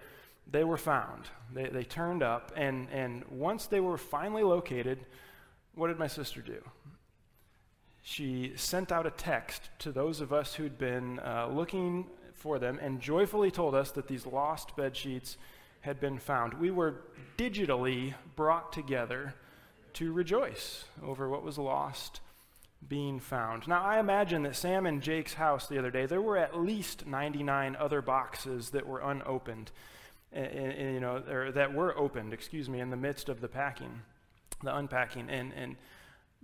they 0.50 0.64
were 0.64 0.76
found. 0.76 1.24
They, 1.54 1.66
they 1.66 1.84
turned 1.84 2.22
up, 2.22 2.52
and, 2.56 2.88
and 2.90 3.24
once 3.30 3.66
they 3.66 3.80
were 3.80 3.96
finally 3.96 4.42
located, 4.42 4.98
what 5.74 5.88
did 5.88 5.98
my 5.98 6.08
sister 6.08 6.40
do? 6.40 6.62
She 8.02 8.52
sent 8.56 8.90
out 8.90 9.06
a 9.06 9.10
text 9.10 9.70
to 9.80 9.92
those 9.92 10.20
of 10.20 10.32
us 10.32 10.54
who'd 10.54 10.76
been 10.76 11.20
uh, 11.20 11.48
looking 11.50 12.06
for 12.34 12.58
them 12.58 12.78
and 12.82 13.00
joyfully 13.00 13.50
told 13.50 13.74
us 13.74 13.92
that 13.92 14.08
these 14.08 14.26
lost 14.26 14.76
bed 14.76 14.96
sheets 14.96 15.36
had 15.82 16.00
been 16.00 16.18
found. 16.18 16.54
We 16.54 16.72
were 16.72 17.02
digitally 17.38 18.14
brought 18.34 18.72
together 18.72 19.34
to 19.94 20.12
rejoice 20.12 20.84
over 21.02 21.28
what 21.28 21.42
was 21.42 21.58
lost 21.58 22.20
being 22.88 23.20
found. 23.20 23.68
Now, 23.68 23.82
I 23.82 24.00
imagine 24.00 24.42
that 24.42 24.56
Sam 24.56 24.86
and 24.86 25.02
Jake's 25.02 25.34
house 25.34 25.66
the 25.66 25.78
other 25.78 25.90
day, 25.90 26.06
there 26.06 26.22
were 26.22 26.36
at 26.36 26.58
least 26.58 27.06
99 27.06 27.76
other 27.76 28.02
boxes 28.02 28.70
that 28.70 28.86
were 28.86 29.00
unopened, 29.00 29.70
and, 30.32 30.46
and, 30.46 30.94
you 30.94 31.00
know, 31.00 31.22
or 31.30 31.52
that 31.52 31.74
were 31.74 31.96
opened, 31.96 32.32
excuse 32.32 32.68
me, 32.68 32.80
in 32.80 32.90
the 32.90 32.96
midst 32.96 33.28
of 33.28 33.40
the 33.40 33.48
packing, 33.48 34.02
the 34.62 34.74
unpacking. 34.74 35.30
And, 35.30 35.52
and, 35.52 35.76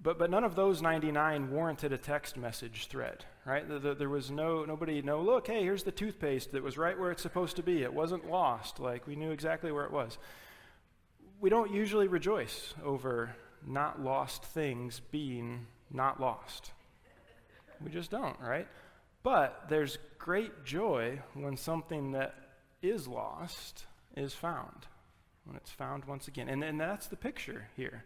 but, 0.01 0.19
but 0.19 0.31
none 0.31 0.45
of 0.45 0.55
those 0.55 0.81
99 0.81 1.51
warranted 1.51 1.93
a 1.93 1.99
text 1.99 2.37
message 2.37 2.87
thread, 2.87 3.25
right? 3.45 3.69
The, 3.69 3.79
the, 3.81 3.95
there 3.95 4.09
was 4.09 4.31
no, 4.31 4.65
nobody, 4.65 5.03
no, 5.03 5.21
look, 5.21 5.49
hey, 5.49 5.63
here's 5.63 5.83
the 5.83 5.91
toothpaste 5.91 6.53
that 6.53 6.63
was 6.63 6.79
right 6.79 6.99
where 6.99 7.11
it's 7.11 7.23
supposed 7.23 7.57
to 7.57 7.63
be. 7.63 7.83
It 7.83 7.93
wasn't 7.93 8.31
lost. 8.31 8.79
Like, 8.79 9.07
we 9.07 9.17
knew 9.17 9.33
exactly 9.33 9.73
where 9.73 9.85
it 9.85 9.93
was 9.93 10.19
we 11.41 11.51
don't 11.51 11.73
usually 11.73 12.09
rejoice 12.09 12.75
over 12.85 13.35
not 13.67 14.03
lost 14.03 14.45
things 14.45 15.01
being 15.11 15.67
not 15.91 16.21
lost. 16.21 16.73
We 17.85 17.91
just 17.91 18.11
don't, 18.11 18.39
right? 18.41 18.67
But 19.23 19.65
there's 19.69 19.99
great 20.19 20.65
joy 20.65 21.21
when 21.35 21.57
something 21.57 22.13
that 22.13 22.35
is 22.83 23.07
lost 23.07 23.87
is 24.17 24.35
found, 24.35 24.87
when 25.45 25.57
it's 25.57 25.71
found 25.71 26.05
once 26.05 26.29
again. 26.29 26.49
And, 26.49 26.63
and 26.63 26.81
that's 26.81 27.07
the 27.07 27.17
picture 27.17 27.69
here. 27.77 28.05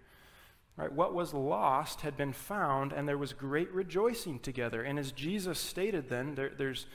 Right? 0.76 0.92
What 0.92 1.14
was 1.14 1.34
lost 1.34 2.00
had 2.00 2.16
been 2.16 2.32
found, 2.32 2.92
and 2.92 3.06
there 3.06 3.18
was 3.18 3.34
great 3.34 3.70
rejoicing 3.72 4.38
together. 4.38 4.82
And 4.82 4.98
as 4.98 5.12
Jesus 5.12 5.58
stated 5.58 6.08
then, 6.08 6.34
there, 6.34 6.50
there's 6.56 6.86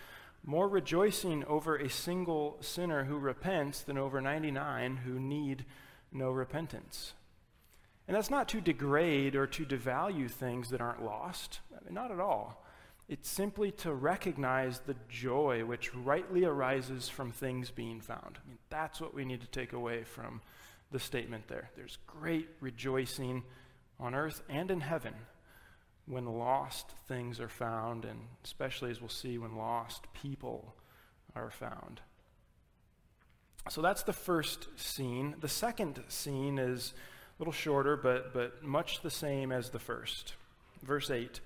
more 0.43 0.67
rejoicing 0.67 1.43
over 1.45 1.75
a 1.75 1.89
single 1.89 2.57
sinner 2.59 3.03
who 3.03 3.17
repents 3.17 3.81
than 3.81 3.97
over 3.97 4.19
99 4.19 4.97
who 4.97 5.19
need 5.19 5.65
no 6.11 6.31
repentance. 6.31 7.13
And 8.07 8.15
that's 8.15 8.29
not 8.29 8.47
to 8.49 8.61
degrade 8.61 9.35
or 9.35 9.47
to 9.47 9.65
devalue 9.65 10.29
things 10.31 10.69
that 10.69 10.81
aren't 10.81 11.03
lost, 11.03 11.59
I 11.75 11.83
mean, 11.83 11.93
not 11.93 12.11
at 12.11 12.19
all. 12.19 12.63
It's 13.09 13.29
simply 13.29 13.71
to 13.71 13.93
recognize 13.93 14.79
the 14.79 14.95
joy 15.09 15.63
which 15.63 15.93
rightly 15.95 16.43
arises 16.43 17.07
from 17.07 17.31
things 17.31 17.71
being 17.71 18.01
found. 18.01 18.37
I 18.43 18.47
mean, 18.47 18.57
that's 18.69 18.99
what 18.99 19.13
we 19.13 19.25
need 19.25 19.41
to 19.41 19.47
take 19.47 19.73
away 19.73 20.03
from 20.03 20.41
the 20.91 20.99
statement 20.99 21.47
there. 21.47 21.69
There's 21.75 21.97
great 22.05 22.49
rejoicing 22.59 23.43
on 23.99 24.13
earth 24.13 24.41
and 24.49 24.71
in 24.71 24.81
heaven 24.81 25.13
when 26.05 26.25
lost 26.25 26.93
things 27.07 27.39
are 27.39 27.49
found, 27.49 28.05
and 28.05 28.19
especially 28.43 28.91
as 28.91 29.01
we'll 29.01 29.09
see 29.09 29.37
when 29.37 29.57
lost 29.57 30.05
people 30.13 30.75
are 31.35 31.51
found. 31.51 32.01
So 33.69 33.81
that's 33.81 34.03
the 34.03 34.13
first 34.13 34.67
scene. 34.75 35.35
The 35.39 35.47
second 35.47 36.03
scene 36.07 36.57
is 36.57 36.93
a 37.37 37.41
little 37.41 37.53
shorter, 37.53 37.97
but, 37.97 38.33
but 38.33 38.63
much 38.63 39.01
the 39.01 39.11
same 39.11 39.51
as 39.51 39.69
the 39.69 39.79
first. 39.79 40.33
Verse 40.83 41.09
8 41.09 41.39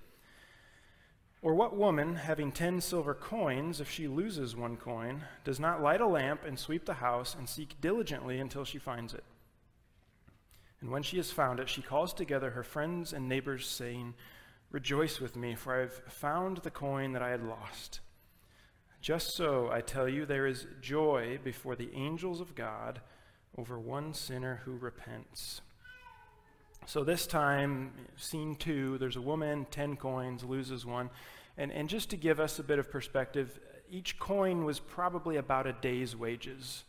Or 1.42 1.56
what 1.56 1.76
woman, 1.76 2.16
having 2.16 2.52
ten 2.52 2.82
silver 2.82 3.14
coins, 3.14 3.82
if 3.82 3.90
she 3.90 4.08
loses 4.08 4.56
one 4.56 4.78
coin, 4.78 5.24
does 5.44 5.60
not 5.60 5.82
light 5.82 6.02
a 6.02 6.08
lamp 6.08 6.42
and 6.46 6.58
sweep 6.58 6.86
the 6.86 6.96
house 6.96 7.36
and 7.38 7.50
seek 7.50 7.80
diligently 7.82 8.40
until 8.40 8.66
she 8.66 8.78
finds 8.78 9.14
it? 9.14 9.24
And 10.82 10.90
when 10.90 11.04
she 11.04 11.18
has 11.18 11.32
found 11.32 11.60
it, 11.60 11.70
she 11.70 11.82
calls 11.82 12.14
together 12.14 12.52
her 12.52 12.64
friends 12.64 13.14
and 13.14 13.30
neighbors, 13.30 13.68
saying, 13.68 14.16
Rejoice 14.72 15.20
with 15.20 15.36
me, 15.36 15.54
for 15.56 15.76
I 15.76 15.82
have 15.82 15.94
found 15.94 16.58
the 16.58 16.72
coin 16.72 17.12
that 17.12 17.22
I 17.22 17.30
had 17.30 17.44
lost. 17.44 18.00
Just 19.02 19.36
so, 19.36 19.70
I 19.72 19.82
tell 19.82 20.08
you, 20.08 20.26
there 20.26 20.46
is 20.46 20.68
joy 20.80 21.40
before 21.44 21.76
the 21.76 21.90
angels 21.96 22.40
of 22.40 22.54
God 22.54 23.02
over 23.58 23.80
one 23.80 24.14
sinner 24.14 24.62
who 24.64 24.78
repents. 24.78 25.62
So 26.86 27.04
this 27.04 27.26
time, 27.26 27.94
scene 28.16 28.56
two, 28.56 29.00
there's 29.00 29.16
a 29.16 29.22
woman, 29.22 29.66
10 29.72 29.98
coins, 29.98 30.44
loses 30.44 30.86
one. 30.86 31.10
And, 31.58 31.72
and 31.72 31.90
just 31.90 32.12
to 32.12 32.18
give 32.18 32.40
us 32.40 32.60
a 32.60 32.64
bit 32.64 32.78
of 32.78 32.92
perspective, 32.92 33.60
each 33.90 34.20
coin 34.20 34.66
was 34.66 34.80
probably 34.80 35.38
about 35.38 35.66
a 35.66 35.74
day's 35.74 36.16
wages. 36.16 36.84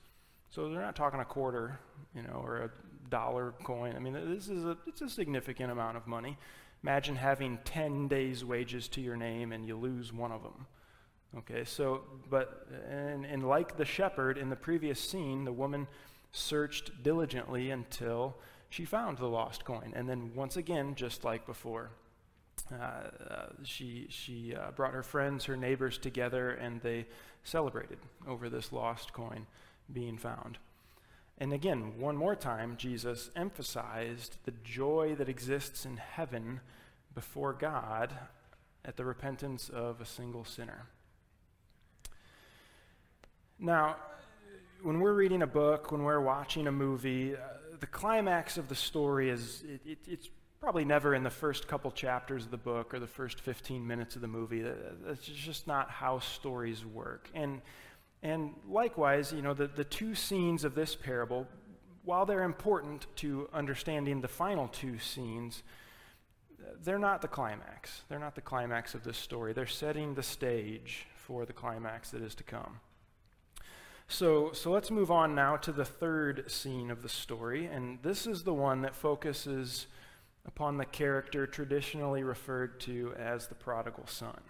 So 0.50 0.68
they're 0.68 0.82
not 0.82 0.94
talking 0.94 1.20
a 1.20 1.24
quarter, 1.24 1.80
you 2.14 2.22
know, 2.22 2.42
or 2.44 2.58
a 2.58 2.70
dollar 3.10 3.54
coin. 3.64 3.96
I 3.96 3.98
mean, 3.98 4.12
this 4.12 4.48
is 4.48 4.64
a, 4.64 4.76
it's 4.86 5.00
a 5.00 5.08
significant 5.08 5.72
amount 5.72 5.96
of 5.96 6.06
money. 6.06 6.36
Imagine 6.82 7.16
having 7.16 7.58
10 7.64 8.08
days' 8.08 8.44
wages 8.44 8.86
to 8.88 9.00
your 9.00 9.16
name 9.16 9.52
and 9.52 9.66
you 9.66 9.76
lose 9.76 10.12
one 10.12 10.30
of 10.30 10.42
them. 10.42 10.66
Okay, 11.38 11.64
so, 11.64 12.02
but, 12.28 12.66
and, 12.90 13.24
and 13.24 13.48
like 13.48 13.76
the 13.76 13.86
shepherd 13.86 14.36
in 14.36 14.50
the 14.50 14.56
previous 14.56 15.00
scene, 15.00 15.44
the 15.44 15.52
woman 15.52 15.86
searched 16.30 17.02
diligently 17.02 17.70
until 17.70 18.36
she 18.68 18.84
found 18.84 19.16
the 19.16 19.26
lost 19.26 19.64
coin. 19.64 19.92
And 19.96 20.08
then 20.08 20.32
once 20.34 20.56
again, 20.56 20.94
just 20.94 21.24
like 21.24 21.46
before, 21.46 21.90
uh, 22.70 22.74
uh, 22.74 23.46
she, 23.64 24.06
she 24.10 24.54
uh, 24.54 24.72
brought 24.72 24.92
her 24.92 25.02
friends, 25.02 25.44
her 25.46 25.56
neighbors 25.56 25.96
together, 25.96 26.50
and 26.50 26.80
they 26.82 27.06
celebrated 27.44 27.98
over 28.26 28.48
this 28.48 28.72
lost 28.72 29.12
coin 29.12 29.46
being 29.92 30.18
found. 30.18 30.58
And 31.38 31.52
again, 31.52 31.98
one 31.98 32.16
more 32.16 32.36
time, 32.36 32.76
Jesus 32.76 33.30
emphasized 33.34 34.36
the 34.44 34.52
joy 34.64 35.14
that 35.16 35.28
exists 35.28 35.86
in 35.86 35.96
heaven 35.96 36.60
before 37.14 37.52
God 37.52 38.12
at 38.84 38.96
the 38.96 39.04
repentance 39.04 39.68
of 39.68 40.00
a 40.00 40.06
single 40.06 40.44
sinner. 40.44 40.86
Now, 43.64 43.94
when 44.82 44.98
we're 44.98 45.14
reading 45.14 45.42
a 45.42 45.46
book, 45.46 45.92
when 45.92 46.02
we're 46.02 46.20
watching 46.20 46.66
a 46.66 46.72
movie, 46.72 47.36
uh, 47.36 47.38
the 47.78 47.86
climax 47.86 48.58
of 48.58 48.68
the 48.68 48.74
story 48.74 49.30
is 49.30 49.62
it, 49.62 49.80
it, 49.86 49.98
it's 50.08 50.28
probably 50.60 50.84
never 50.84 51.14
in 51.14 51.22
the 51.22 51.30
first 51.30 51.68
couple 51.68 51.92
chapters 51.92 52.44
of 52.44 52.50
the 52.50 52.56
book 52.56 52.92
or 52.92 52.98
the 52.98 53.06
first 53.06 53.38
15 53.38 53.86
minutes 53.86 54.16
of 54.16 54.20
the 54.20 54.26
movie. 54.26 54.64
That's 55.06 55.24
just 55.24 55.68
not 55.68 55.90
how 55.90 56.18
stories 56.18 56.84
work. 56.84 57.30
And, 57.34 57.62
and 58.24 58.52
likewise, 58.68 59.32
you 59.32 59.42
know, 59.42 59.54
the, 59.54 59.68
the 59.68 59.84
two 59.84 60.16
scenes 60.16 60.64
of 60.64 60.74
this 60.74 60.96
parable, 60.96 61.46
while 62.04 62.26
they're 62.26 62.42
important 62.42 63.06
to 63.18 63.48
understanding 63.52 64.22
the 64.22 64.28
final 64.28 64.66
two 64.66 64.98
scenes, 64.98 65.62
they're 66.82 66.98
not 66.98 67.22
the 67.22 67.28
climax. 67.28 68.02
They're 68.08 68.18
not 68.18 68.34
the 68.34 68.40
climax 68.40 68.96
of 68.96 69.04
this 69.04 69.18
story. 69.18 69.52
They're 69.52 69.66
setting 69.66 70.14
the 70.14 70.22
stage 70.24 71.06
for 71.14 71.46
the 71.46 71.52
climax 71.52 72.10
that 72.10 72.22
is 72.22 72.34
to 72.34 72.42
come. 72.42 72.80
So, 74.08 74.52
so 74.52 74.70
let's 74.70 74.90
move 74.90 75.10
on 75.10 75.34
now 75.34 75.56
to 75.56 75.72
the 75.72 75.84
third 75.84 76.50
scene 76.50 76.90
of 76.90 77.02
the 77.02 77.08
story, 77.08 77.66
and 77.66 77.98
this 78.02 78.26
is 78.26 78.44
the 78.44 78.54
one 78.54 78.82
that 78.82 78.94
focuses 78.94 79.86
upon 80.44 80.76
the 80.76 80.84
character 80.84 81.46
traditionally 81.46 82.22
referred 82.22 82.80
to 82.80 83.14
as 83.18 83.46
the 83.46 83.54
prodigal 83.54 84.06
son. 84.06 84.40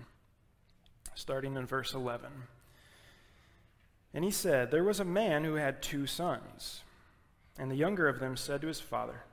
starting 1.14 1.56
in 1.56 1.66
verse 1.66 1.92
11. 1.92 2.30
And 4.14 4.24
he 4.24 4.30
said, 4.30 4.70
There 4.70 4.84
was 4.84 4.98
a 4.98 5.04
man 5.04 5.44
who 5.44 5.54
had 5.54 5.82
two 5.82 6.06
sons. 6.06 6.82
And 7.58 7.70
the 7.70 7.76
younger 7.76 8.08
of 8.08 8.18
them 8.18 8.36
said 8.36 8.62
to 8.62 8.66
his 8.66 8.80
father, 8.80 9.24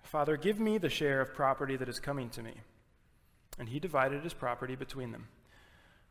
Father, 0.00 0.36
give 0.36 0.60
me 0.60 0.78
the 0.78 0.88
share 0.88 1.20
of 1.20 1.34
property 1.34 1.76
that 1.76 1.88
is 1.88 1.98
coming 1.98 2.30
to 2.30 2.42
me. 2.42 2.54
And 3.58 3.68
he 3.68 3.80
divided 3.80 4.22
his 4.22 4.32
property 4.32 4.76
between 4.76 5.10
them. 5.10 5.26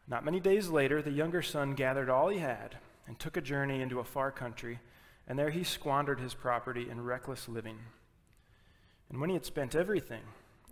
Not 0.09 0.25
many 0.25 0.41
days 0.41 0.67
later, 0.67 1.01
the 1.01 1.11
younger 1.11 1.41
son 1.41 1.73
gathered 1.73 2.09
all 2.09 2.27
he 2.27 2.39
had 2.39 2.75
and 3.07 3.17
took 3.17 3.37
a 3.37 3.41
journey 3.41 3.81
into 3.81 3.99
a 3.99 4.03
far 4.03 4.31
country, 4.31 4.79
and 5.27 5.39
there 5.39 5.49
he 5.49 5.63
squandered 5.63 6.19
his 6.19 6.33
property 6.33 6.89
in 6.89 7.01
reckless 7.01 7.47
living. 7.47 7.79
And 9.09 9.19
when 9.19 9.29
he 9.29 9.35
had 9.35 9.45
spent 9.45 9.75
everything, 9.75 10.23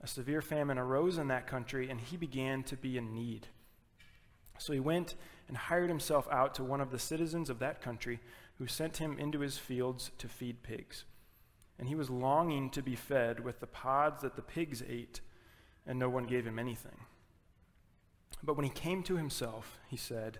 a 0.04 0.08
severe 0.08 0.42
famine 0.42 0.78
arose 0.78 1.18
in 1.18 1.30
that 1.30 1.48
country, 1.48 1.90
and 1.90 2.00
he 2.00 2.18
began 2.18 2.64
to 2.64 2.76
be 2.76 2.98
in 2.98 3.14
need. 3.14 3.48
So 4.58 4.74
he 4.74 4.80
went 4.80 5.16
and 5.48 5.58
hired 5.58 5.90
himself 5.90 6.28
out 6.32 6.54
to 6.56 6.64
one 6.64 6.82
of 6.82 6.92
the 6.92 7.00
citizens 7.00 7.50
of 7.50 7.60
that 7.60 7.82
country, 7.82 8.20
who 8.58 8.68
sent 8.68 8.98
him 8.98 9.18
into 9.20 9.40
his 9.40 9.58
fields 9.58 10.12
to 10.18 10.28
feed 10.28 10.64
pigs. 10.64 11.04
And 11.78 11.90
he 11.90 11.96
was 11.96 12.10
longing 12.10 12.70
to 12.72 12.82
be 12.82 12.96
fed 12.96 13.44
with 13.44 13.60
the 13.60 13.68
pods 13.68 14.22
that 14.22 14.36
the 14.36 14.42
pigs 14.42 14.82
ate, 14.88 15.22
and 15.86 16.00
no 16.00 16.10
one 16.10 16.26
gave 16.26 16.48
him 16.48 16.58
anything. 16.58 17.00
But 18.44 18.56
when 18.56 18.64
he 18.64 18.72
came 18.72 19.04
to 19.04 19.18
himself, 19.18 19.80
he 19.88 19.98
said, 19.98 20.40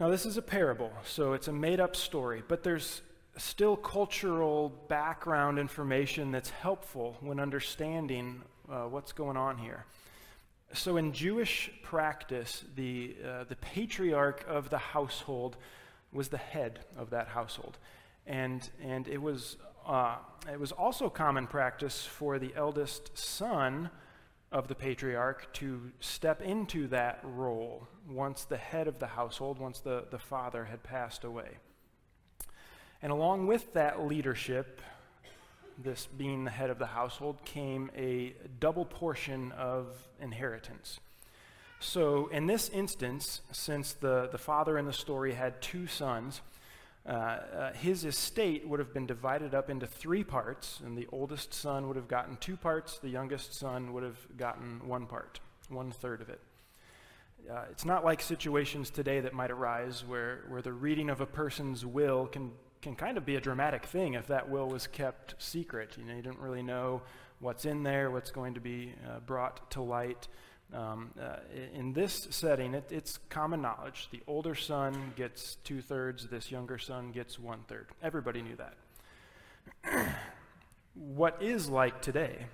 Now, 0.00 0.08
this 0.08 0.26
is 0.26 0.36
a 0.36 0.42
parable, 0.42 0.92
so 1.04 1.34
it's 1.34 1.46
a 1.46 1.52
made 1.52 1.78
up 1.78 1.94
story, 1.94 2.42
but 2.48 2.64
there's 2.64 3.02
still 3.36 3.76
cultural 3.76 4.70
background 4.88 5.56
information 5.56 6.32
that's 6.32 6.50
helpful 6.50 7.16
when 7.20 7.38
understanding 7.38 8.42
uh, 8.68 8.82
what's 8.86 9.12
going 9.12 9.36
on 9.36 9.56
here. 9.56 9.84
So, 10.72 10.96
in 10.96 11.12
Jewish 11.12 11.70
practice, 11.84 12.64
the, 12.74 13.14
uh, 13.24 13.44
the 13.44 13.54
patriarch 13.56 14.44
of 14.48 14.68
the 14.68 14.78
household 14.78 15.56
was 16.12 16.28
the 16.28 16.38
head 16.38 16.80
of 16.96 17.10
that 17.10 17.28
household. 17.28 17.78
And, 18.26 18.68
and 18.82 19.06
it, 19.06 19.22
was, 19.22 19.58
uh, 19.86 20.16
it 20.52 20.58
was 20.58 20.72
also 20.72 21.08
common 21.08 21.46
practice 21.46 22.04
for 22.04 22.40
the 22.40 22.52
eldest 22.56 23.16
son 23.16 23.90
of 24.54 24.68
the 24.68 24.74
patriarch 24.74 25.52
to 25.52 25.90
step 25.98 26.40
into 26.40 26.86
that 26.86 27.18
role 27.24 27.88
once 28.08 28.44
the 28.44 28.56
head 28.56 28.86
of 28.86 29.00
the 29.00 29.08
household, 29.08 29.58
once 29.58 29.80
the, 29.80 30.04
the 30.12 30.18
father 30.18 30.64
had 30.64 30.80
passed 30.84 31.24
away. 31.24 31.48
And 33.02 33.10
along 33.10 33.48
with 33.48 33.72
that 33.74 34.06
leadership, 34.06 34.80
this 35.76 36.06
being 36.06 36.44
the 36.44 36.52
head 36.52 36.70
of 36.70 36.78
the 36.78 36.86
household, 36.86 37.44
came 37.44 37.90
a 37.96 38.34
double 38.60 38.84
portion 38.84 39.50
of 39.52 39.88
inheritance. 40.20 41.00
So, 41.80 42.28
in 42.28 42.46
this 42.46 42.68
instance, 42.68 43.42
since 43.50 43.92
the, 43.94 44.28
the 44.30 44.38
father 44.38 44.78
in 44.78 44.86
the 44.86 44.92
story 44.92 45.34
had 45.34 45.60
two 45.60 45.88
sons, 45.88 46.42
uh, 47.06 47.12
uh, 47.12 47.72
his 47.74 48.04
estate 48.04 48.66
would 48.66 48.80
have 48.80 48.94
been 48.94 49.06
divided 49.06 49.54
up 49.54 49.68
into 49.68 49.86
three 49.86 50.24
parts, 50.24 50.80
and 50.84 50.96
the 50.96 51.06
oldest 51.12 51.52
son 51.52 51.86
would 51.86 51.96
have 51.96 52.08
gotten 52.08 52.36
two 52.38 52.56
parts, 52.56 52.98
the 52.98 53.08
youngest 53.08 53.54
son 53.54 53.92
would 53.92 54.02
have 54.02 54.18
gotten 54.36 54.86
one 54.86 55.06
part, 55.06 55.40
one 55.68 55.90
third 55.90 56.22
of 56.22 56.30
it. 56.30 56.40
Uh, 57.50 57.64
it's 57.70 57.84
not 57.84 58.04
like 58.04 58.22
situations 58.22 58.88
today 58.88 59.20
that 59.20 59.34
might 59.34 59.50
arise 59.50 60.02
where, 60.06 60.44
where 60.48 60.62
the 60.62 60.72
reading 60.72 61.10
of 61.10 61.20
a 61.20 61.26
person's 61.26 61.84
will 61.84 62.26
can 62.26 62.50
can 62.84 62.94
kind 62.94 63.16
of 63.16 63.24
be 63.24 63.36
a 63.36 63.40
dramatic 63.40 63.86
thing 63.86 64.12
if 64.12 64.26
that 64.26 64.48
will 64.50 64.68
was 64.68 64.86
kept 64.86 65.34
secret. 65.38 65.96
You 65.98 66.04
know, 66.04 66.14
you 66.14 66.20
didn't 66.20 66.38
really 66.38 66.62
know 66.62 67.00
what's 67.40 67.64
in 67.64 67.82
there, 67.82 68.10
what's 68.10 68.30
going 68.30 68.52
to 68.54 68.60
be 68.60 68.94
uh, 69.08 69.20
brought 69.20 69.70
to 69.70 69.80
light. 69.80 70.28
Um, 70.74 71.10
uh, 71.20 71.36
in 71.72 71.92
this 71.92 72.26
setting, 72.30 72.74
it, 72.74 72.90
it's 72.90 73.20
common 73.28 73.62
knowledge. 73.62 74.08
The 74.10 74.20
older 74.26 74.56
son 74.56 75.12
gets 75.14 75.56
two 75.62 75.80
thirds, 75.80 76.26
this 76.26 76.50
younger 76.50 76.78
son 76.78 77.12
gets 77.12 77.38
one 77.38 77.60
third. 77.68 77.86
Everybody 78.02 78.42
knew 78.42 78.56
that. 78.56 80.14
what 80.94 81.40
is 81.40 81.68
like 81.68 82.02
today 82.02 82.46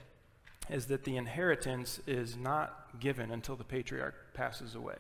is 0.69 0.87
that 0.87 1.05
the 1.05 1.17
inheritance 1.17 2.01
is 2.07 2.37
not 2.37 3.01
given 3.01 3.31
until 3.31 3.57
the 3.57 3.65
patriarch 3.65 4.35
passes 4.35 4.75
away. 4.75 4.99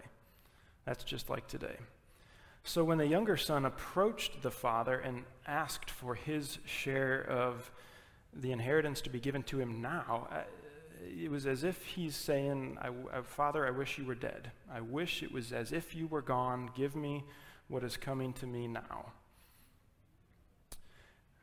That's 0.86 1.04
just 1.04 1.28
like 1.28 1.46
today. 1.46 1.76
So 2.64 2.84
when 2.84 2.98
the 2.98 3.06
younger 3.06 3.36
son 3.36 3.64
approached 3.64 4.42
the 4.42 4.50
father 4.50 4.98
and 4.98 5.24
asked 5.46 5.90
for 5.90 6.14
his 6.14 6.58
share 6.64 7.22
of 7.22 7.70
the 8.34 8.52
inheritance 8.52 9.00
to 9.02 9.10
be 9.10 9.20
given 9.20 9.42
to 9.44 9.58
him 9.58 9.80
now, 9.80 10.28
uh, 10.30 10.40
it 11.02 11.30
was 11.30 11.46
as 11.46 11.64
if 11.64 11.84
he's 11.84 12.16
saying, 12.16 12.78
I, 12.80 12.88
I, 12.88 13.18
uh, 13.18 13.22
Father, 13.22 13.66
I 13.66 13.70
wish 13.70 13.98
you 13.98 14.04
were 14.04 14.14
dead. 14.14 14.50
I 14.72 14.80
wish 14.80 15.22
it 15.22 15.32
was 15.32 15.52
as 15.52 15.72
if 15.72 15.94
you 15.94 16.06
were 16.06 16.22
gone. 16.22 16.70
Give 16.76 16.94
me 16.94 17.24
what 17.68 17.84
is 17.84 17.96
coming 17.96 18.32
to 18.34 18.46
me 18.46 18.66
now. 18.66 19.12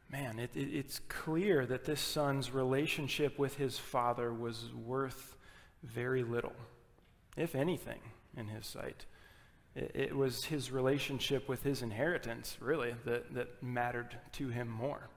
Man, 0.10 0.40
it, 0.40 0.52
it, 0.56 0.74
it's 0.74 1.00
clear 1.10 1.66
that 1.66 1.86
this 1.86 2.00
son's 2.00 2.52
relationship 2.52 3.38
with 3.38 3.58
his 3.58 3.78
father 3.78 4.34
was 4.34 4.72
worth 4.74 5.36
very 5.84 6.24
little, 6.24 6.56
if 7.36 7.56
anything, 7.56 8.00
in 8.36 8.48
his 8.48 8.66
sight. 8.66 9.06
It, 9.76 10.16
was 10.16 10.46
his 10.46 10.72
relationship 10.72 11.48
with 11.48 11.62
his 11.62 11.84
inheritance, 11.84 12.58
really, 12.60 12.96
that, 13.06 13.34
that 13.36 13.62
mattered 13.62 14.18
to 14.34 14.48
him 14.48 14.68
more. 14.68 15.08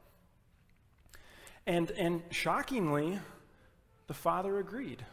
And, 1.66 1.90
and 1.92 2.22
shockingly, 2.30 3.18
the 4.10 4.14
father 4.14 4.58
agreed. 4.58 5.06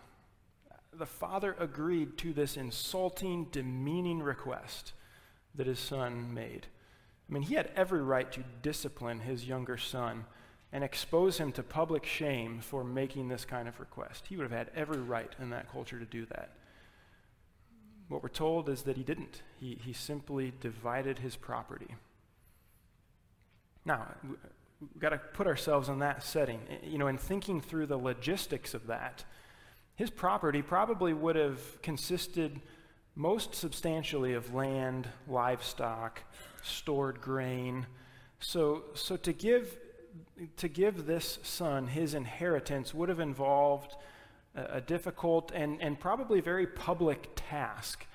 The 0.91 1.05
father 1.05 1.55
agreed 1.59 2.17
to 2.17 2.33
this 2.33 2.57
insulting, 2.57 3.45
demeaning 3.51 4.23
request 4.23 4.93
that 5.53 5.67
his 5.67 5.77
son 5.77 6.33
made. 6.33 6.65
I 7.29 7.31
mean, 7.31 7.43
he 7.43 7.53
had 7.53 7.69
every 7.75 8.01
right 8.01 8.31
to 8.31 8.43
discipline 8.63 9.19
his 9.19 9.45
younger 9.47 9.77
son 9.77 10.25
and 10.73 10.83
expose 10.83 11.37
him 11.37 11.51
to 11.51 11.61
public 11.61 12.05
shame 12.05 12.59
for 12.59 12.83
making 12.83 13.27
this 13.27 13.45
kind 13.45 13.67
of 13.67 13.79
request. 13.79 14.25
He 14.29 14.35
would 14.35 14.49
have 14.49 14.51
had 14.51 14.71
every 14.73 14.99
right 14.99 15.31
in 15.39 15.51
that 15.51 15.71
culture 15.71 15.99
to 15.99 16.05
do 16.05 16.25
that. 16.31 16.53
What 18.07 18.23
we're 18.23 18.29
told 18.29 18.67
is 18.67 18.81
that 18.81 18.97
he 18.97 19.03
didn't. 19.03 19.43
He, 19.59 19.77
he 19.85 19.93
simply 19.93 20.53
divided 20.59 21.19
his 21.19 21.35
property. 21.35 21.93
Now, 23.85 24.07
we've 24.81 25.01
got 25.01 25.09
to 25.09 25.17
put 25.17 25.47
ourselves 25.47 25.89
in 25.89 25.99
that 25.99 26.23
setting. 26.23 26.59
You 26.83 26.97
know, 26.97 27.07
in 27.07 27.17
thinking 27.17 27.61
through 27.61 27.87
the 27.87 27.97
logistics 27.97 28.73
of 28.73 28.87
that, 28.87 29.23
his 29.95 30.09
property 30.09 30.61
probably 30.61 31.13
would 31.13 31.35
have 31.35 31.81
consisted 31.81 32.61
most 33.15 33.55
substantially 33.55 34.33
of 34.33 34.53
land, 34.53 35.07
livestock, 35.27 36.21
stored 36.61 37.19
grain. 37.19 37.87
So, 38.39 38.83
so 38.93 39.17
to 39.17 39.33
give 39.33 39.77
to 40.57 40.67
give 40.67 41.05
this 41.05 41.39
son 41.43 41.87
his 41.87 42.13
inheritance 42.13 42.93
would 42.93 43.09
have 43.09 43.19
involved 43.19 43.95
a, 44.55 44.81
difficult 44.81 45.51
and, 45.53 45.81
and 45.81 45.99
probably 45.99 46.41
very 46.41 46.65
public 46.65 47.29
task 47.35 48.07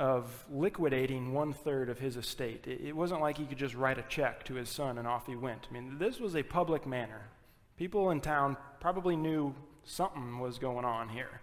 of 0.00 0.46
liquidating 0.50 1.34
one 1.34 1.52
third 1.52 1.90
of 1.90 1.98
his 1.98 2.16
estate. 2.16 2.66
It, 2.66 2.96
wasn't 2.96 3.20
like 3.20 3.36
he 3.36 3.44
could 3.44 3.58
just 3.58 3.74
write 3.74 3.98
a 3.98 4.04
check 4.08 4.44
to 4.44 4.54
his 4.54 4.70
son 4.70 4.96
and 4.96 5.06
off 5.06 5.26
he 5.26 5.36
went. 5.36 5.66
I 5.68 5.74
mean, 5.74 5.98
this 5.98 6.18
was 6.18 6.34
a 6.34 6.42
public 6.42 6.86
manner. 6.86 7.28
People 7.76 8.10
in 8.10 8.22
town 8.22 8.56
probably 8.80 9.14
knew 9.14 9.54
something 9.84 10.38
was 10.38 10.58
going 10.58 10.86
on 10.86 11.10
here. 11.10 11.42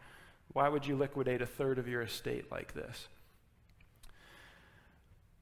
Why 0.54 0.70
would 0.70 0.88
you 0.88 0.96
liquidate 0.96 1.44
a 1.44 1.46
third 1.46 1.78
of 1.78 1.88
your 1.88 2.02
estate 2.02 2.52
like 2.52 2.74
this? 2.74 3.08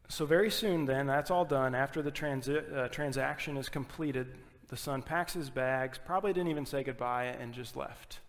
So, 0.10 0.26
very 0.26 0.52
soon, 0.52 0.86
then, 0.86 1.08
that's 1.08 1.32
all 1.32 1.46
done. 1.46 1.74
After 1.74 2.02
the 2.02 2.12
transi- 2.12 2.78
uh, 2.78 2.90
transaction 2.90 3.56
is 3.56 3.70
completed, 3.70 4.36
the 4.68 4.78
son 4.78 5.02
packs 5.02 5.34
his 5.34 5.50
bags, 5.50 5.98
probably 6.06 6.34
didn't 6.34 6.50
even 6.50 6.66
say 6.66 6.84
goodbye, 6.84 7.28
and 7.40 7.54
just 7.54 7.78
left. 7.78 8.20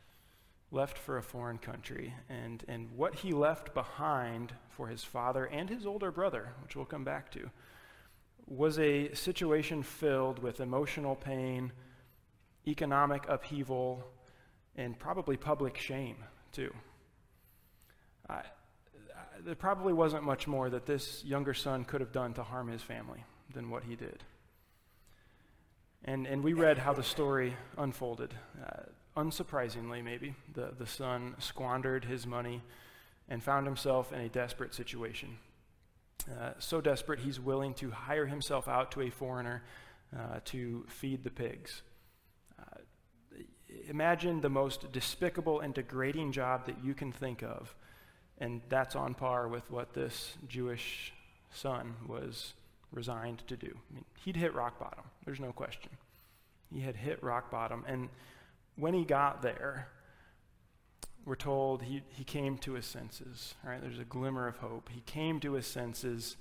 Left 0.71 0.97
for 0.97 1.19
a 1.19 1.23
foreign 1.23 1.59
country. 1.59 2.15
And, 2.29 2.63
and 2.69 2.89
what 2.97 3.17
he 3.17 3.33
left 3.33 3.75
behind 3.75 4.53
for 4.77 4.89
his 4.89 5.03
father 5.03 5.47
and 5.47 5.71
his 5.71 5.87
older 5.87 6.11
brother, 6.11 6.53
which 6.63 6.77
we'll 6.77 6.85
come 6.85 7.05
back 7.05 7.31
to, 7.33 7.51
was 8.47 8.79
a 8.79 9.13
situation 9.15 9.83
filled 9.83 10.39
with 10.39 10.61
emotional 10.61 11.17
pain, 11.17 11.73
economic 12.67 13.25
upheaval, 13.29 14.05
and 14.77 14.99
probably 14.99 15.37
public 15.37 15.77
shame, 15.79 16.17
too. 16.53 16.73
I, 18.29 18.43
there 19.45 19.55
probably 19.55 19.93
wasn't 19.93 20.23
much 20.23 20.47
more 20.47 20.71
that 20.71 20.87
this 20.87 21.25
younger 21.25 21.55
son 21.55 21.85
could 21.85 22.01
have 22.01 22.13
done 22.13 22.35
to 22.35 22.43
harm 22.43 22.69
his 22.69 22.83
family 22.83 23.25
than 23.53 23.71
what 23.71 23.85
he 23.85 23.97
did. 23.97 24.23
And, 26.05 26.27
and 26.27 26.45
we 26.45 26.53
read 26.53 26.79
how 26.79 26.93
the 26.93 27.03
story 27.03 27.57
unfolded. 27.79 28.35
Uh, 28.65 28.83
unsurprisingly, 29.17 30.05
maybe, 30.05 30.35
the, 30.55 30.73
the 30.79 30.87
son 30.87 31.35
squandered 31.39 32.05
his 32.05 32.27
money 32.27 32.63
and 33.29 33.43
found 33.43 33.67
himself 33.67 34.13
in 34.13 34.21
a 34.21 34.29
desperate 34.29 34.75
situation. 34.75 35.39
Uh, 36.31 36.53
so 36.59 36.81
desperate, 36.81 37.21
he's 37.21 37.39
willing 37.39 37.75
to 37.75 37.91
hire 37.91 38.27
himself 38.27 38.69
out 38.69 38.91
to 38.93 39.03
a 39.03 39.11
foreigner 39.11 39.63
uh, 40.17 40.41
to 40.45 40.85
feed 40.89 41.25
the 41.25 41.31
pigs. 41.31 41.83
Uh, 42.59 42.79
imagine 43.89 44.41
the 44.41 44.49
most 44.49 44.91
despicable 44.93 45.61
and 45.61 45.75
degrading 45.75 46.33
job 46.33 46.67
that 46.67 46.83
you 46.85 46.95
can 46.95 47.13
think 47.13 47.43
of 47.43 47.75
and 48.39 48.61
that's 48.69 48.95
on 48.95 49.15
par 49.15 49.49
with 49.49 49.71
what 49.71 49.95
this 49.95 50.35
Jewish 50.47 51.13
son 51.51 51.95
was 52.07 52.55
resigned 52.93 53.43
to 53.49 53.57
do. 53.57 53.73
I 53.91 53.95
mean, 53.95 54.05
he'd 54.25 54.37
hit 54.37 54.55
rock 54.55 54.79
bottom, 54.79 55.05
there's 55.25 55.41
no 55.41 55.53
question. 55.53 55.91
He 56.73 56.81
had 56.81 56.97
hit 56.97 57.23
rock 57.23 57.51
bottom. 57.51 57.85
And 57.87 58.09
when 58.77 58.93
he 58.93 59.05
got 59.05 59.41
there, 59.41 59.89
we're 61.27 61.35
told 61.35 61.83
he, 61.83 62.03
he 62.09 62.23
came 62.23 62.57
to 62.59 62.75
his 62.75 62.87
senses, 62.87 63.55
right? 63.65 63.83
There's 63.83 63.99
a 63.99 64.05
glimmer 64.05 64.47
of 64.47 64.59
hope. 64.59 64.89
He 64.89 65.01
came 65.01 65.41
to 65.41 65.55
his 65.55 65.67
senses 65.67 66.37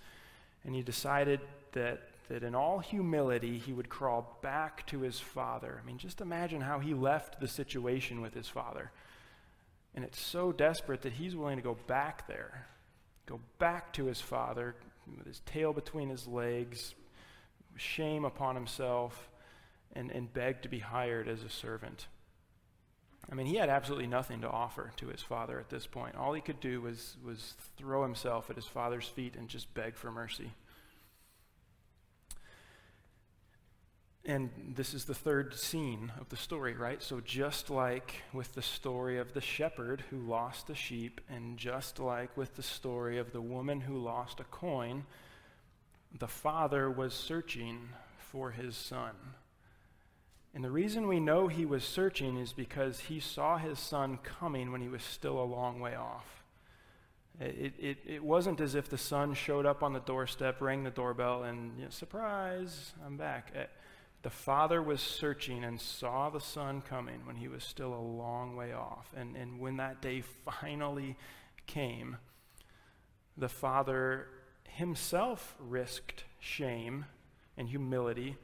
and 0.64 0.76
he 0.76 0.84
decided 0.84 1.42
that, 1.74 2.04
that 2.30 2.44
in 2.44 2.54
all 2.54 2.80
humility 2.80 3.58
he 3.58 3.74
would 3.74 3.90
crawl 3.90 4.38
back 4.44 4.86
to 4.88 5.02
his 5.02 5.20
father. 5.20 5.82
I 5.82 5.86
mean, 5.86 5.98
just 5.98 6.22
imagine 6.22 6.62
how 6.62 6.80
he 6.80 6.94
left 6.94 7.42
the 7.42 7.48
situation 7.48 8.22
with 8.22 8.36
his 8.36 8.48
father. 8.48 8.92
And 9.96 10.06
it's 10.06 10.22
so 10.22 10.52
desperate 10.52 11.02
that 11.02 11.14
he's 11.14 11.36
willing 11.36 11.58
to 11.58 11.64
go 11.64 11.78
back 11.88 12.28
there, 12.28 12.68
go 13.26 13.40
back 13.58 13.92
to 13.94 14.06
his 14.06 14.22
father 14.22 14.76
with 15.18 15.26
his 15.26 15.42
tail 15.48 15.74
between 15.74 16.10
his 16.10 16.28
legs, 16.28 16.94
shame 17.76 18.24
upon 18.24 18.56
himself, 18.56 19.30
and, 19.94 20.12
and 20.12 20.32
beg 20.32 20.62
to 20.62 20.70
be 20.70 20.80
hired 20.80 21.28
as 21.28 21.42
a 21.42 21.50
servant. 21.50 22.08
I 23.32 23.36
mean, 23.36 23.48
he 23.48 23.56
had 23.56 23.70
absolutely 23.70 24.08
nothing 24.08 24.42
to 24.42 24.50
offer 24.50 24.92
to 24.98 25.08
his 25.08 25.22
father 25.22 25.60
at 25.60 25.70
this 25.70 25.88
point. 25.88 26.16
All 26.16 26.34
he 26.34 26.42
could 26.42 26.60
do 26.60 26.82
was, 26.82 27.18
was 27.26 27.56
throw 27.78 28.04
himself 28.04 28.50
at 28.50 28.56
his 28.56 28.66
father's 28.66 29.08
feet 29.08 29.36
and 29.36 29.48
just 29.48 29.74
beg 29.74 29.96
for 29.96 30.12
mercy. 30.12 30.52
And 34.28 34.50
this 34.76 34.96
is 34.96 35.06
the 35.06 35.14
third 35.14 35.54
scene 35.54 36.12
of 36.20 36.30
the 36.30 36.36
story, 36.36 36.74
right? 36.74 37.02
So, 37.02 37.20
just 37.20 37.70
like 37.70 38.24
with 38.34 38.54
the 38.54 38.62
story 38.62 39.20
of 39.20 39.34
the 39.34 39.42
shepherd 39.42 40.04
who 40.10 40.18
lost 40.18 40.68
a 40.72 40.76
sheep, 40.76 41.22
and 41.30 41.60
just 41.60 42.00
like 42.00 42.36
with 42.36 42.56
the 42.56 42.64
story 42.64 43.20
of 43.20 43.34
the 43.34 43.42
woman 43.42 43.82
who 43.82 43.98
lost 43.98 44.40
a 44.40 44.46
coin, 44.46 45.06
the 46.18 46.28
father 46.28 46.90
was 46.90 47.14
searching 47.14 47.90
for 48.18 48.50
his 48.50 48.76
son. 48.76 49.14
And 50.56 50.64
the 50.64 50.72
reason 50.72 51.08
we 51.08 51.20
know 51.20 51.50
he 51.50 51.66
was 51.66 51.84
searching 51.84 52.38
is 52.38 52.54
because 52.54 53.02
he 53.02 53.20
saw 53.20 53.58
his 53.58 53.78
son 53.78 54.18
coming 54.24 54.72
when 54.72 54.80
he 54.80 54.88
was 54.88 55.04
still 55.04 55.38
a 55.38 55.44
long 55.44 55.82
way 55.82 55.96
off. 55.96 56.46
It, 57.42 57.74
it, 57.78 57.98
it 58.08 58.24
wasn't 58.24 58.62
as 58.62 58.74
if 58.74 58.90
the 58.90 58.98
son 58.98 59.34
showed 59.34 59.66
up 59.66 59.84
on 59.84 59.92
the 59.92 60.00
doorstep, 60.00 60.62
rang 60.62 60.86
the 60.86 60.90
doorbell, 60.90 61.44
and 61.44 61.78
you 61.78 61.84
know, 61.84 61.90
surprise, 61.90 62.94
I'm 63.06 63.18
back. 63.18 63.52
Uh, 63.54 63.64
the 64.22 64.30
father 64.30 64.82
was 64.82 65.02
searching 65.02 65.66
and 65.66 65.80
saw 65.80 66.30
the 66.30 66.40
son 66.40 66.82
coming 66.82 67.26
when 67.26 67.36
he 67.36 67.50
was 67.50 67.66
still 67.66 67.94
a 67.94 68.00
long 68.00 68.56
way 68.56 68.72
off. 68.72 69.10
And, 69.16 69.36
and 69.36 69.60
when 69.60 69.76
that 69.78 70.02
day 70.02 70.24
finally 70.62 71.18
came, 71.68 72.16
the 73.36 73.50
father 73.50 74.28
himself 74.70 75.56
risked 75.60 76.24
shame 76.40 77.06
and 77.58 77.68
humility 77.68 78.38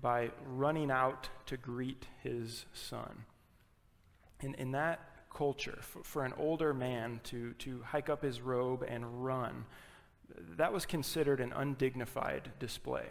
by 0.00 0.30
running 0.46 0.90
out 0.90 1.28
to 1.46 1.56
greet 1.56 2.06
his 2.22 2.66
son. 2.72 3.24
In, 4.40 4.54
in 4.54 4.72
that 4.72 5.00
culture, 5.34 5.78
for, 5.82 6.02
for 6.02 6.24
an 6.24 6.32
older 6.38 6.72
man 6.72 7.20
to, 7.24 7.52
to 7.54 7.82
hike 7.84 8.08
up 8.08 8.22
his 8.22 8.40
robe 8.40 8.84
and 8.86 9.24
run, 9.24 9.64
that 10.56 10.72
was 10.72 10.86
considered 10.86 11.40
an 11.40 11.52
undignified 11.52 12.50
display. 12.58 13.06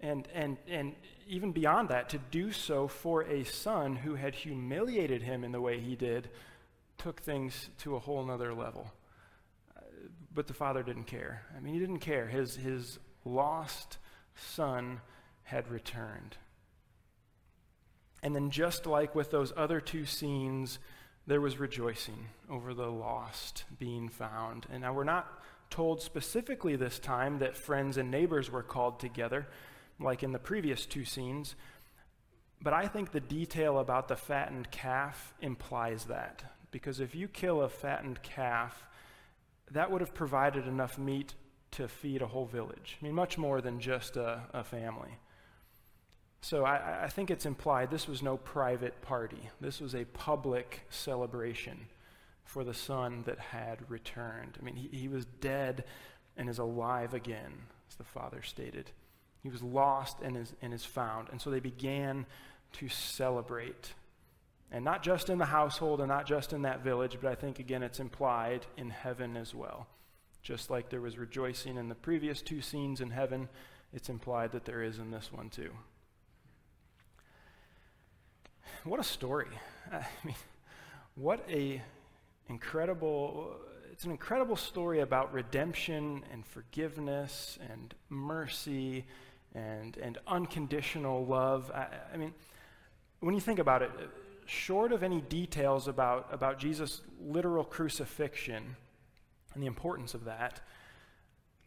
And, 0.00 0.26
and, 0.34 0.56
and 0.68 0.94
even 1.28 1.52
beyond 1.52 1.88
that, 1.90 2.08
to 2.10 2.18
do 2.30 2.52
so 2.52 2.88
for 2.88 3.22
a 3.22 3.44
son 3.44 3.96
who 3.96 4.16
had 4.16 4.34
humiliated 4.34 5.22
him 5.22 5.44
in 5.44 5.52
the 5.52 5.60
way 5.60 5.78
he 5.78 5.94
did 5.94 6.28
took 6.98 7.20
things 7.20 7.70
to 7.78 7.96
a 7.96 8.00
whole 8.00 8.24
nother 8.24 8.52
level. 8.52 8.92
But 10.34 10.46
the 10.46 10.54
father 10.54 10.82
didn't 10.82 11.04
care. 11.04 11.42
I 11.56 11.60
mean, 11.60 11.74
he 11.74 11.80
didn't 11.80 11.98
care. 11.98 12.26
His, 12.26 12.56
his 12.56 12.98
lost 13.24 13.98
son 14.34 15.00
had 15.44 15.68
returned. 15.68 16.36
And 18.22 18.34
then, 18.34 18.50
just 18.50 18.86
like 18.86 19.14
with 19.14 19.30
those 19.30 19.52
other 19.56 19.80
two 19.80 20.06
scenes, 20.06 20.78
there 21.26 21.40
was 21.40 21.58
rejoicing 21.58 22.28
over 22.48 22.74
the 22.74 22.90
lost 22.90 23.64
being 23.78 24.08
found. 24.08 24.66
And 24.70 24.82
now 24.82 24.92
we're 24.92 25.04
not 25.04 25.42
told 25.70 26.02
specifically 26.02 26.76
this 26.76 26.98
time 26.98 27.38
that 27.38 27.56
friends 27.56 27.96
and 27.96 28.10
neighbors 28.10 28.50
were 28.50 28.62
called 28.62 29.00
together 29.00 29.48
like 29.98 30.22
in 30.22 30.32
the 30.32 30.38
previous 30.38 30.86
two 30.86 31.04
scenes. 31.04 31.54
But 32.60 32.72
I 32.72 32.86
think 32.86 33.10
the 33.10 33.20
detail 33.20 33.78
about 33.78 34.08
the 34.08 34.16
fattened 34.16 34.70
calf 34.70 35.34
implies 35.40 36.04
that. 36.04 36.44
Because 36.70 37.00
if 37.00 37.14
you 37.14 37.28
kill 37.28 37.62
a 37.62 37.68
fattened 37.68 38.22
calf, 38.22 38.86
that 39.70 39.90
would 39.90 40.00
have 40.00 40.14
provided 40.14 40.66
enough 40.66 40.98
meat 40.98 41.34
to 41.72 41.88
feed 41.88 42.22
a 42.22 42.26
whole 42.26 42.46
village. 42.46 42.98
I 43.00 43.04
mean, 43.04 43.14
much 43.14 43.38
more 43.38 43.60
than 43.60 43.80
just 43.80 44.16
a, 44.16 44.42
a 44.52 44.62
family. 44.62 45.18
So 46.42 46.64
I, 46.64 47.04
I, 47.04 47.08
think 47.08 47.30
it's 47.30 47.46
implied 47.46 47.92
this 47.92 48.08
was 48.08 48.20
no 48.20 48.36
private 48.36 49.00
party. 49.00 49.48
This 49.60 49.80
was 49.80 49.94
a 49.94 50.04
public 50.06 50.80
celebration 50.90 51.86
for 52.44 52.64
the 52.64 52.74
son 52.74 53.22
that 53.26 53.38
had 53.38 53.78
returned. 53.88 54.58
I 54.60 54.64
mean, 54.64 54.74
he, 54.74 54.88
he 54.88 55.08
was 55.08 55.24
dead 55.40 55.84
and 56.36 56.48
is 56.48 56.58
alive 56.58 57.14
again, 57.14 57.52
as 57.88 57.94
the 57.94 58.02
father 58.02 58.42
stated. 58.42 58.90
He 59.40 59.50
was 59.50 59.62
lost 59.62 60.18
and 60.20 60.36
is, 60.36 60.52
and 60.60 60.74
is 60.74 60.84
found. 60.84 61.28
And 61.30 61.40
so 61.40 61.48
they 61.48 61.60
began 61.60 62.26
to 62.72 62.88
celebrate. 62.88 63.92
And 64.72 64.84
not 64.84 65.04
just 65.04 65.30
in 65.30 65.38
the 65.38 65.44
household 65.44 66.00
and 66.00 66.08
not 66.08 66.26
just 66.26 66.52
in 66.52 66.62
that 66.62 66.82
village, 66.82 67.18
but 67.22 67.30
I 67.30 67.36
think, 67.36 67.60
again, 67.60 67.84
it's 67.84 68.00
implied 68.00 68.66
in 68.76 68.90
heaven 68.90 69.36
as 69.36 69.54
well. 69.54 69.86
Just 70.42 70.70
like 70.70 70.88
there 70.88 71.00
was 71.00 71.18
rejoicing 71.18 71.76
in 71.76 71.88
the 71.88 71.94
previous 71.94 72.42
two 72.42 72.62
scenes 72.62 73.00
in 73.00 73.10
heaven, 73.10 73.48
it's 73.92 74.08
implied 74.08 74.50
that 74.52 74.64
there 74.64 74.82
is 74.82 74.98
in 74.98 75.12
this 75.12 75.32
one 75.32 75.48
too. 75.48 75.70
What 78.84 79.00
a 79.00 79.04
story. 79.04 79.48
I 79.92 80.06
mean, 80.24 80.34
what 81.14 81.44
a 81.48 81.82
incredible 82.48 83.56
it's 83.92 84.04
an 84.04 84.10
incredible 84.10 84.56
story 84.56 85.00
about 85.00 85.32
redemption 85.32 86.24
and 86.32 86.44
forgiveness 86.44 87.58
and 87.70 87.94
mercy 88.08 89.04
and, 89.54 89.96
and 89.98 90.18
unconditional 90.26 91.24
love. 91.26 91.70
I, 91.72 91.86
I 92.12 92.16
mean, 92.16 92.32
when 93.20 93.34
you 93.34 93.40
think 93.40 93.58
about 93.58 93.82
it, 93.82 93.90
short 94.46 94.92
of 94.92 95.02
any 95.02 95.20
details 95.20 95.88
about, 95.88 96.28
about 96.32 96.58
Jesus' 96.58 97.02
literal 97.20 97.64
crucifixion 97.64 98.76
and 99.54 99.62
the 99.62 99.66
importance 99.66 100.14
of 100.14 100.24
that, 100.24 100.60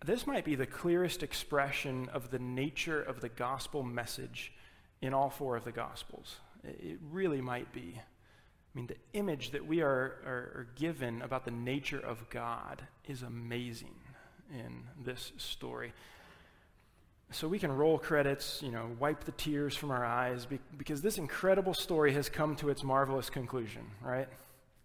this 0.03 0.27
might 0.27 0.43
be 0.43 0.55
the 0.55 0.65
clearest 0.65 1.23
expression 1.23 2.09
of 2.11 2.31
the 2.31 2.39
nature 2.39 3.01
of 3.01 3.21
the 3.21 3.29
gospel 3.29 3.83
message 3.83 4.51
in 5.01 5.13
all 5.13 5.29
four 5.29 5.55
of 5.55 5.63
the 5.63 5.71
gospels. 5.71 6.37
It 6.65 6.99
really 7.11 7.41
might 7.41 7.71
be. 7.73 7.95
I 7.97 8.77
mean, 8.77 8.87
the 8.87 8.97
image 9.17 9.51
that 9.51 9.65
we 9.65 9.81
are, 9.81 10.17
are, 10.25 10.51
are 10.55 10.67
given 10.75 11.21
about 11.21 11.45
the 11.45 11.51
nature 11.51 11.99
of 11.99 12.29
God 12.29 12.85
is 13.07 13.21
amazing 13.21 13.95
in 14.51 14.83
this 15.03 15.31
story 15.37 15.93
so 17.31 17.47
we 17.47 17.59
can 17.59 17.71
roll 17.71 17.97
credits, 17.97 18.61
you 18.61 18.71
know, 18.71 18.91
wipe 18.99 19.23
the 19.23 19.31
tears 19.31 19.75
from 19.75 19.91
our 19.91 20.05
eyes 20.05 20.45
be- 20.45 20.59
because 20.77 21.01
this 21.01 21.17
incredible 21.17 21.73
story 21.73 22.13
has 22.13 22.29
come 22.29 22.55
to 22.57 22.69
its 22.69 22.83
marvelous 22.83 23.29
conclusion, 23.29 23.81
right? 24.01 24.27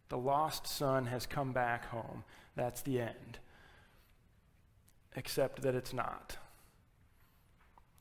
The 0.09 0.19
lost 0.19 0.66
son 0.66 1.07
has 1.07 1.27
come 1.27 1.53
back 1.53 1.87
home. 1.87 2.25
That's 2.57 2.83
the 2.83 3.01
end. 3.01 3.38
except 5.16 5.62
that 5.62 5.75
it's 5.75 5.93
not. 5.93 6.37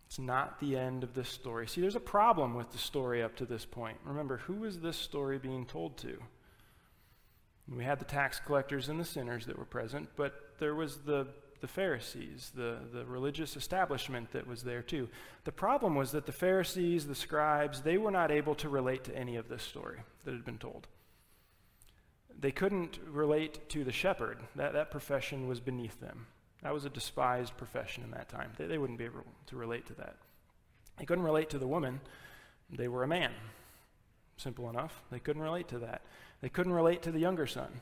It's 0.09 0.17
not 0.17 0.59
the 0.59 0.75
end 0.75 1.03
of 1.03 1.13
this 1.13 1.29
story. 1.29 1.67
See, 1.67 1.81
there's 1.81 1.95
a 1.95 1.99
problem 1.99 2.55
with 2.55 2.71
the 2.71 2.79
story 2.79 3.21
up 3.21 3.35
to 3.35 3.45
this 3.45 3.63
point. 3.63 3.99
Remember, 4.03 4.37
who 4.37 4.63
is 4.63 4.79
this 4.79 4.97
story 4.97 5.37
being 5.37 5.67
told 5.67 5.97
to? 5.97 6.17
We 7.71 7.83
had 7.83 7.99
the 7.99 8.05
tax 8.05 8.39
collectors 8.43 8.89
and 8.89 8.99
the 8.99 9.05
sinners 9.05 9.45
that 9.45 9.59
were 9.59 9.65
present, 9.65 10.09
but 10.15 10.55
there 10.57 10.73
was 10.73 10.97
the, 11.05 11.27
the 11.61 11.67
Pharisees, 11.67 12.51
the, 12.55 12.79
the 12.91 13.05
religious 13.05 13.55
establishment 13.55 14.31
that 14.31 14.47
was 14.47 14.63
there 14.63 14.81
too. 14.81 15.09
The 15.43 15.51
problem 15.51 15.93
was 15.93 16.11
that 16.13 16.25
the 16.25 16.31
Pharisees, 16.31 17.05
the 17.05 17.13
scribes, 17.13 17.81
they 17.81 17.99
were 17.99 18.09
not 18.09 18.31
able 18.31 18.55
to 18.55 18.67
relate 18.67 19.03
to 19.03 19.15
any 19.15 19.35
of 19.35 19.47
this 19.47 19.61
story 19.61 19.99
that 20.25 20.31
had 20.33 20.43
been 20.43 20.57
told. 20.57 20.87
They 22.39 22.51
couldn't 22.51 22.97
relate 23.05 23.69
to 23.69 23.83
the 23.83 23.91
shepherd. 23.91 24.39
That, 24.55 24.73
that 24.73 24.89
profession 24.89 25.47
was 25.47 25.59
beneath 25.59 25.99
them. 25.99 26.25
That 26.61 26.73
was 26.73 26.85
a 26.85 26.89
despised 26.89 27.55
profession 27.57 28.03
in 28.03 28.11
that 28.11 28.29
time. 28.29 28.51
They, 28.57 28.65
they 28.65 28.77
wouldn't 28.77 28.99
be 28.99 29.05
able 29.05 29.23
to 29.47 29.55
relate 29.55 29.85
to 29.87 29.93
that. 29.95 30.17
They 30.97 31.05
couldn't 31.05 31.23
relate 31.23 31.49
to 31.51 31.57
the 31.57 31.67
woman. 31.67 32.01
They 32.69 32.87
were 32.87 33.03
a 33.03 33.07
man. 33.07 33.31
Simple 34.37 34.69
enough. 34.69 35.01
They 35.11 35.19
couldn't 35.19 35.41
relate 35.41 35.69
to 35.69 35.79
that. 35.79 36.01
They 36.41 36.49
couldn't 36.49 36.73
relate 36.73 37.01
to 37.03 37.11
the 37.11 37.19
younger 37.19 37.47
son 37.47 37.81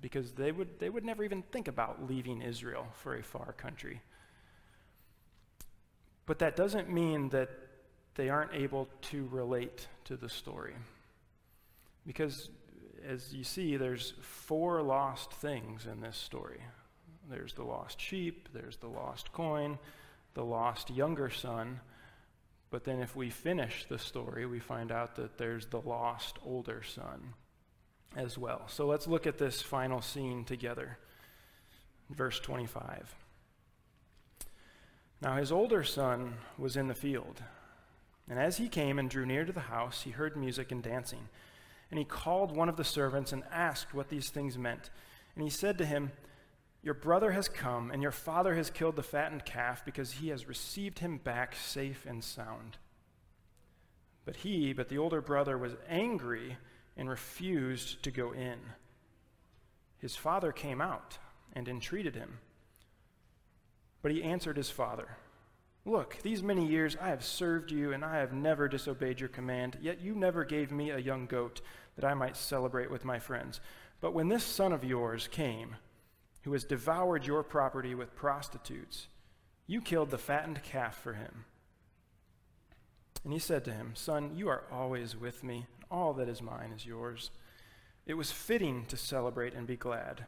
because 0.00 0.32
they 0.32 0.52
would, 0.52 0.78
they 0.78 0.90
would 0.90 1.04
never 1.04 1.24
even 1.24 1.42
think 1.42 1.68
about 1.68 2.08
leaving 2.08 2.42
Israel 2.42 2.86
for 2.94 3.16
a 3.16 3.22
far 3.22 3.52
country. 3.52 4.02
But 6.26 6.40
that 6.40 6.56
doesn't 6.56 6.90
mean 6.90 7.28
that 7.30 7.50
they 8.16 8.28
aren't 8.28 8.54
able 8.54 8.88
to 9.02 9.28
relate 9.30 9.86
to 10.04 10.16
the 10.16 10.28
story. 10.28 10.74
Because 12.06 12.50
as 13.06 13.32
you 13.32 13.44
see, 13.44 13.76
there's 13.76 14.14
four 14.20 14.82
lost 14.82 15.32
things 15.32 15.86
in 15.86 16.00
this 16.00 16.16
story 16.16 16.60
there's 17.28 17.54
the 17.54 17.64
lost 17.64 18.00
sheep, 18.00 18.48
there's 18.52 18.76
the 18.76 18.88
lost 18.88 19.32
coin, 19.32 19.78
the 20.34 20.44
lost 20.44 20.90
younger 20.90 21.30
son. 21.30 21.80
But 22.70 22.84
then, 22.84 23.00
if 23.00 23.14
we 23.14 23.30
finish 23.30 23.86
the 23.88 23.98
story, 23.98 24.44
we 24.44 24.58
find 24.58 24.90
out 24.90 25.16
that 25.16 25.38
there's 25.38 25.66
the 25.66 25.80
lost 25.80 26.38
older 26.44 26.82
son 26.82 27.34
as 28.16 28.36
well. 28.36 28.62
So 28.68 28.86
let's 28.86 29.06
look 29.06 29.26
at 29.26 29.38
this 29.38 29.62
final 29.62 30.02
scene 30.02 30.44
together. 30.44 30.98
Verse 32.10 32.40
25. 32.40 33.14
Now 35.22 35.36
his 35.36 35.50
older 35.50 35.82
son 35.82 36.34
was 36.58 36.76
in 36.76 36.88
the 36.88 36.94
field, 36.94 37.42
and 38.28 38.38
as 38.38 38.58
he 38.58 38.68
came 38.68 38.98
and 38.98 39.08
drew 39.08 39.24
near 39.24 39.44
to 39.44 39.52
the 39.52 39.60
house, 39.60 40.02
he 40.02 40.10
heard 40.10 40.36
music 40.36 40.72
and 40.72 40.82
dancing. 40.82 41.28
And 41.90 41.98
he 41.98 42.04
called 42.04 42.54
one 42.54 42.68
of 42.68 42.76
the 42.76 42.84
servants 42.84 43.32
and 43.32 43.44
asked 43.52 43.94
what 43.94 44.08
these 44.08 44.30
things 44.30 44.58
meant. 44.58 44.90
And 45.34 45.44
he 45.44 45.50
said 45.50 45.78
to 45.78 45.86
him, 45.86 46.10
Your 46.86 46.94
brother 46.94 47.32
has 47.32 47.48
come, 47.48 47.90
and 47.90 48.00
your 48.00 48.12
father 48.12 48.54
has 48.54 48.70
killed 48.70 48.94
the 48.94 49.02
fattened 49.02 49.44
calf 49.44 49.84
because 49.84 50.12
he 50.12 50.28
has 50.28 50.46
received 50.46 51.00
him 51.00 51.18
back 51.18 51.56
safe 51.56 52.06
and 52.06 52.22
sound. 52.22 52.76
But 54.24 54.36
he, 54.36 54.72
but 54.72 54.88
the 54.88 54.98
older 54.98 55.20
brother, 55.20 55.58
was 55.58 55.74
angry 55.88 56.58
and 56.96 57.10
refused 57.10 58.04
to 58.04 58.12
go 58.12 58.30
in. 58.30 58.58
His 59.98 60.14
father 60.14 60.52
came 60.52 60.80
out 60.80 61.18
and 61.54 61.66
entreated 61.66 62.14
him. 62.14 62.38
But 64.00 64.12
he 64.12 64.22
answered 64.22 64.56
his 64.56 64.70
father, 64.70 65.08
Look, 65.84 66.18
these 66.22 66.40
many 66.40 66.68
years 66.68 66.96
I 67.02 67.08
have 67.08 67.24
served 67.24 67.72
you, 67.72 67.94
and 67.94 68.04
I 68.04 68.18
have 68.18 68.32
never 68.32 68.68
disobeyed 68.68 69.18
your 69.18 69.28
command, 69.28 69.76
yet 69.82 70.00
you 70.00 70.14
never 70.14 70.44
gave 70.44 70.70
me 70.70 70.90
a 70.90 70.98
young 70.98 71.26
goat 71.26 71.62
that 71.96 72.04
I 72.04 72.14
might 72.14 72.36
celebrate 72.36 72.92
with 72.92 73.04
my 73.04 73.18
friends. 73.18 73.60
But 74.00 74.14
when 74.14 74.28
this 74.28 74.44
son 74.44 74.72
of 74.72 74.84
yours 74.84 75.26
came, 75.26 75.74
who 76.46 76.52
has 76.52 76.62
devoured 76.62 77.26
your 77.26 77.42
property 77.42 77.92
with 77.92 78.14
prostitutes, 78.14 79.08
you 79.66 79.80
killed 79.80 80.10
the 80.10 80.16
fattened 80.16 80.62
calf 80.62 80.96
for 80.96 81.14
him. 81.14 81.44
And 83.24 83.32
he 83.32 83.40
said 83.40 83.64
to 83.64 83.72
him, 83.72 83.90
Son, 83.94 84.30
you 84.36 84.48
are 84.48 84.62
always 84.70 85.16
with 85.16 85.42
me 85.42 85.66
and 85.74 85.84
all 85.90 86.12
that 86.14 86.28
is 86.28 86.40
mine 86.40 86.70
is 86.70 86.86
yours. 86.86 87.32
It 88.06 88.14
was 88.14 88.30
fitting 88.30 88.84
to 88.86 88.96
celebrate 88.96 89.54
and 89.54 89.66
be 89.66 89.74
glad, 89.74 90.26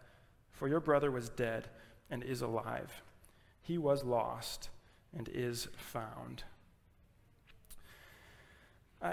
for 0.50 0.66
your 0.66 0.80
brother 0.80 1.12
was 1.12 1.28
dead 1.28 1.68
and 2.10 2.24
is 2.24 2.42
alive. 2.42 3.00
He 3.62 3.78
was 3.78 4.02
lost 4.02 4.70
and 5.16 5.28
is 5.32 5.68
found. 5.76 6.42
I, 9.00 9.10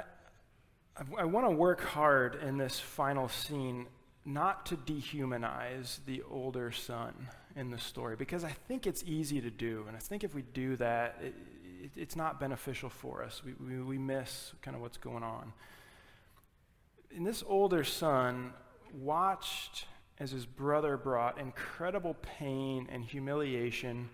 I, 0.97 1.03
I 1.19 1.25
want 1.25 1.45
to 1.45 1.55
work 1.55 1.81
hard 1.81 2.41
in 2.41 2.57
this 2.57 2.79
final 2.79 3.29
scene 3.29 3.85
not 4.25 4.65
to 4.67 4.77
dehumanize 4.77 5.99
the 6.05 6.23
older 6.29 6.71
son 6.71 7.29
in 7.55 7.69
the 7.69 7.77
story 7.77 8.15
because 8.15 8.43
I 8.43 8.51
think 8.67 8.87
it's 8.87 9.03
easy 9.03 9.39
to 9.41 9.51
do. 9.51 9.85
And 9.87 9.95
I 9.95 9.99
think 9.99 10.23
if 10.23 10.33
we 10.33 10.41
do 10.41 10.75
that, 10.77 11.17
it, 11.21 11.35
it, 11.83 11.91
it's 11.95 12.15
not 12.15 12.39
beneficial 12.39 12.89
for 12.89 13.23
us. 13.23 13.43
We, 13.45 13.53
we, 13.53 13.81
we 13.81 13.97
miss 13.97 14.53
kind 14.61 14.75
of 14.75 14.81
what's 14.81 14.97
going 14.97 15.23
on 15.23 15.53
and 17.15 17.25
this 17.25 17.43
older 17.47 17.83
son 17.83 18.53
watched 18.93 19.85
as 20.19 20.31
his 20.31 20.45
brother 20.45 20.97
brought 20.97 21.39
incredible 21.39 22.15
pain 22.21 22.87
and 22.91 23.03
humiliation 23.03 24.09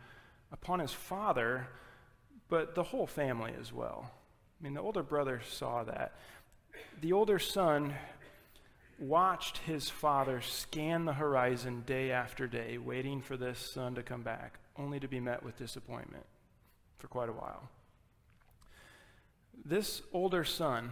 upon 0.51 0.79
his 0.79 0.93
father, 0.93 1.67
but 2.47 2.75
the 2.75 2.83
whole 2.83 3.07
family 3.07 3.53
as 3.59 3.73
well. 3.73 4.11
I 4.59 4.63
mean, 4.63 4.73
the 4.73 4.81
older 4.81 5.03
brother 5.03 5.41
saw 5.49 5.83
that. 5.83 6.13
The 7.01 7.13
older 7.13 7.39
son 7.39 7.95
watched 9.01 9.57
his 9.59 9.89
father 9.89 10.41
scan 10.41 11.05
the 11.05 11.13
horizon 11.13 11.83
day 11.85 12.11
after 12.11 12.47
day, 12.47 12.77
waiting 12.77 13.21
for 13.21 13.35
this 13.35 13.57
son 13.73 13.95
to 13.95 14.03
come 14.03 14.21
back, 14.21 14.59
only 14.77 14.99
to 14.99 15.07
be 15.07 15.19
met 15.19 15.43
with 15.43 15.57
disappointment 15.57 16.25
for 16.97 17.07
quite 17.07 17.29
a 17.29 17.33
while. 17.33 17.69
This 19.65 20.01
older 20.13 20.43
son 20.43 20.91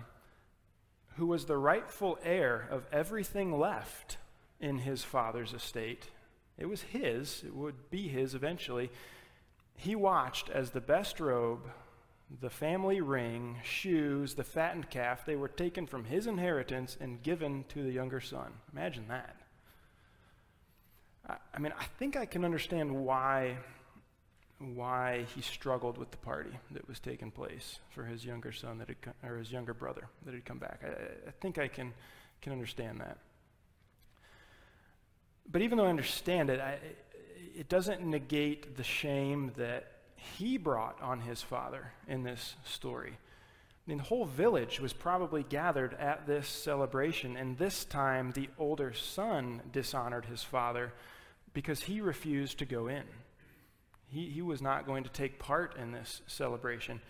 who 1.15 1.27
was 1.27 1.45
the 1.45 1.57
rightful 1.57 2.17
heir 2.23 2.67
of 2.71 2.85
everything 2.91 3.57
left 3.57 4.17
in 4.59 4.79
his 4.79 5.03
father's 5.03 5.53
estate. 5.53 6.07
It 6.57 6.67
was 6.67 6.81
his, 6.81 7.43
it 7.45 7.55
would 7.55 7.89
be 7.89 8.07
his 8.07 8.33
eventually. 8.33 8.89
He 9.75 9.95
watched 9.95 10.49
as 10.49 10.71
the 10.71 10.81
best 10.81 11.19
robe, 11.19 11.69
the 12.41 12.49
family 12.49 13.01
ring, 13.01 13.57
shoes, 13.63 14.35
the 14.35 14.43
fattened 14.43 14.89
calf, 14.89 15.25
they 15.25 15.35
were 15.35 15.47
taken 15.47 15.87
from 15.87 16.05
his 16.05 16.27
inheritance 16.27 16.97
and 16.99 17.23
given 17.23 17.65
to 17.69 17.81
the 17.83 17.91
younger 17.91 18.21
son. 18.21 18.53
Imagine 18.71 19.07
that. 19.07 19.35
I, 21.27 21.35
I 21.55 21.59
mean, 21.59 21.73
I 21.77 21.85
think 21.97 22.15
I 22.15 22.25
can 22.25 22.45
understand 22.45 22.91
why 22.91 23.57
why 24.75 25.25
he 25.33 25.41
struggled 25.41 25.97
with 25.97 26.11
the 26.11 26.17
party 26.17 26.51
that 26.71 26.85
was 26.85 26.99
taking 26.99 27.31
place 27.31 27.79
for 27.91 28.03
his 28.03 28.25
younger 28.25 28.51
son 28.51 28.77
that 28.77 28.89
had 28.89 29.01
come, 29.01 29.13
or 29.23 29.37
his 29.37 29.49
younger 29.53 29.73
brother 29.73 30.09
that 30.25 30.33
had 30.33 30.43
come 30.43 30.59
back. 30.59 30.81
I, 30.83 31.29
I 31.29 31.31
think 31.39 31.57
I 31.57 31.69
can 31.69 31.93
can 32.41 32.51
understand 32.51 32.99
that. 32.99 33.17
But 35.51 35.61
even 35.61 35.77
though 35.77 35.85
I 35.85 35.89
understand 35.89 36.49
it, 36.49 36.59
I, 36.59 36.77
it 37.55 37.69
doesn't 37.69 38.05
negate 38.05 38.75
the 38.75 38.83
shame 38.83 39.53
that 39.57 39.98
he 40.37 40.57
brought 40.57 41.01
on 41.01 41.21
his 41.21 41.41
father 41.41 41.91
in 42.07 42.23
this 42.23 42.55
story. 42.63 43.17
The 43.87 43.97
whole 43.97 44.25
village 44.25 44.79
was 44.79 44.93
probably 44.93 45.43
gathered 45.43 45.95
at 45.95 46.27
this 46.27 46.47
celebration, 46.47 47.35
and 47.35 47.57
this 47.57 47.85
time 47.85 48.31
the 48.31 48.49
older 48.59 48.93
son 48.93 49.61
dishonored 49.71 50.25
his 50.25 50.43
father 50.43 50.93
because 51.53 51.81
he 51.81 51.99
refused 52.01 52.59
to 52.59 52.65
go 52.65 52.87
in. 52.87 53.03
He, 54.07 54.29
he 54.29 54.41
was 54.41 54.61
not 54.61 54.85
going 54.85 55.03
to 55.03 55.09
take 55.09 55.39
part 55.39 55.75
in 55.77 55.91
this 55.91 56.21
celebration. 56.27 57.01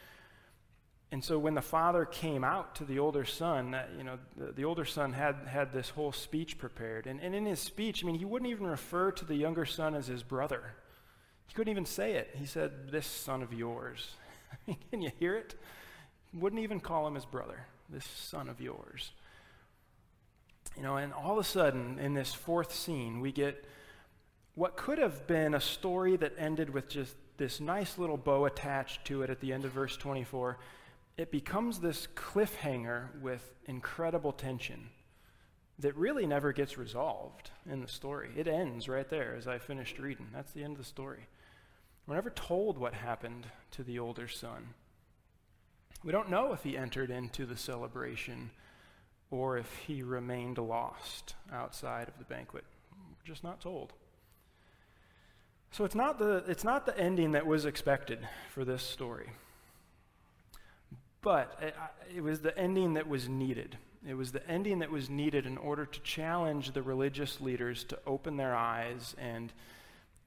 And 1.11 1.23
so 1.23 1.39
when 1.39 1.55
the 1.55 1.61
father 1.61 2.05
came 2.05 2.43
out 2.43 2.75
to 2.75 2.85
the 2.85 2.99
older 2.99 3.25
son, 3.25 3.71
that, 3.71 3.89
you 3.97 4.03
know, 4.03 4.19
the, 4.37 4.51
the, 4.51 4.65
older 4.65 4.85
son 4.85 5.11
had, 5.11 5.35
had 5.47 5.73
this 5.73 5.89
whole 5.89 6.11
speech 6.11 6.57
prepared. 6.57 7.07
And, 7.07 7.19
and 7.19 7.33
in 7.33 7.45
his 7.45 7.59
speech, 7.59 8.03
I 8.03 8.07
mean, 8.07 8.19
he 8.19 8.25
wouldn't 8.25 8.51
even 8.51 8.67
refer 8.67 9.11
to 9.13 9.25
the 9.25 9.35
younger 9.35 9.65
son 9.65 9.95
as 9.95 10.07
his 10.07 10.21
brother. 10.21 10.75
He 11.49 11.55
couldn't 11.55 11.71
even 11.71 11.85
say 11.88 12.13
it. 12.13 12.29
He 12.38 12.45
said, 12.45 12.91
This 12.91 13.07
son 13.07 13.41
of 13.41 13.51
yours. 13.51 14.12
Can 14.91 15.01
you 15.01 15.12
hear 15.19 15.35
it? 15.35 15.55
Wouldn't 16.31 16.62
even 16.62 16.79
call 16.79 17.07
him 17.07 17.15
his 17.15 17.25
brother, 17.25 17.65
this 17.89 18.05
son 18.05 18.47
of 18.47 18.62
yours. 18.62 19.12
You 20.77 20.83
know, 20.83 20.97
and 20.97 21.12
all 21.12 21.33
of 21.33 21.39
a 21.39 21.43
sudden, 21.43 21.97
in 21.97 22.13
this 22.13 22.35
fourth 22.35 22.71
scene, 22.71 23.19
we 23.19 23.31
get 23.31 23.65
what 24.53 24.77
could 24.77 24.99
have 24.99 25.25
been 25.25 25.55
a 25.55 25.59
story 25.59 26.17
that 26.17 26.33
ended 26.38 26.69
with 26.69 26.88
just 26.88 27.15
this 27.38 27.59
nice 27.59 27.97
little 27.97 28.17
bow 28.17 28.45
attached 28.45 29.05
to 29.05 29.23
it 29.23 29.31
at 29.31 29.39
the 29.39 29.51
end 29.51 29.65
of 29.65 29.71
verse 29.71 29.97
24, 29.97 30.59
it 31.17 31.31
becomes 31.31 31.79
this 31.79 32.07
cliffhanger 32.15 33.19
with 33.21 33.55
incredible 33.65 34.33
tension 34.33 34.89
that 35.79 35.95
really 35.95 36.27
never 36.27 36.51
gets 36.51 36.77
resolved 36.77 37.49
in 37.69 37.81
the 37.81 37.88
story. 37.88 38.29
It 38.35 38.47
ends 38.47 38.88
right 38.88 39.09
there 39.09 39.33
as 39.35 39.47
I 39.47 39.57
finished 39.57 39.97
reading. 39.97 40.27
That's 40.33 40.51
the 40.51 40.63
end 40.63 40.73
of 40.73 40.77
the 40.77 40.83
story. 40.83 41.27
We're 42.09 42.15
never 42.15 42.31
told 42.31 42.79
what 42.79 42.95
happened 42.95 43.45
to 43.69 43.83
the 43.83 43.99
older 43.99 44.27
son. 44.27 44.73
We 46.03 46.11
don't 46.11 46.31
know 46.31 46.53
if 46.53 46.63
he 46.63 46.75
entered 46.75 47.11
into 47.11 47.45
the 47.45 47.55
celebration 47.55 48.49
or 49.29 49.59
if 49.59 49.71
he 49.85 50.01
remained 50.01 50.57
lost 50.57 51.35
outside 51.53 52.07
of 52.07 52.17
the 52.17 52.25
banquet. 52.25 52.63
We're 52.91 53.31
just 53.31 53.43
not 53.43 53.61
told. 53.61 53.93
So 55.69 55.85
it's 55.85 55.93
not 55.93 56.17
the, 56.17 56.43
it's 56.47 56.63
not 56.63 56.87
the 56.87 56.97
ending 56.97 57.33
that 57.33 57.45
was 57.45 57.65
expected 57.65 58.27
for 58.55 58.65
this 58.65 58.81
story. 58.81 59.29
But 61.21 61.59
it, 61.61 61.75
it 62.15 62.21
was 62.21 62.41
the 62.41 62.57
ending 62.57 62.95
that 62.95 63.07
was 63.07 63.29
needed. 63.29 63.77
It 64.07 64.15
was 64.15 64.31
the 64.31 64.49
ending 64.49 64.79
that 64.79 64.89
was 64.89 65.11
needed 65.11 65.45
in 65.45 65.59
order 65.59 65.85
to 65.85 65.99
challenge 65.99 66.71
the 66.71 66.81
religious 66.81 67.39
leaders 67.39 67.83
to 67.83 67.99
open 68.07 68.35
their 68.35 68.55
eyes 68.55 69.15
and, 69.19 69.53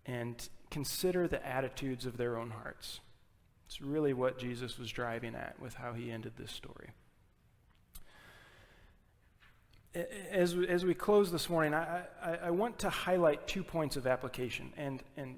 and 0.07 0.49
consider 0.73 1.29
the 1.29 1.47
attitudes 1.47 2.07
of 2.07 2.17
their 2.17 2.37
own 2.37 2.51
hearts. 2.51 3.01
It's 3.67 3.81
really 3.83 4.15
what 4.15 4.39
Jesus 4.39 4.79
was 4.79 4.91
driving 4.91 5.35
at 5.35 5.61
with 5.61 5.75
how 5.75 5.93
he 5.93 6.11
ended 6.11 6.33
this 6.37 6.51
story. 6.51 6.91
As, 10.31 10.57
as 10.69 10.85
we 10.85 10.95
close 10.95 11.31
this 11.31 11.51
morning, 11.51 11.75
I, 11.75 12.05
I, 12.23 12.37
I 12.45 12.51
want 12.51 12.79
to 12.81 12.89
highlight 12.89 13.47
two 13.47 13.63
points 13.63 13.97
of 13.97 14.07
application. 14.07 14.73
And, 14.79 15.03
and 15.19 15.37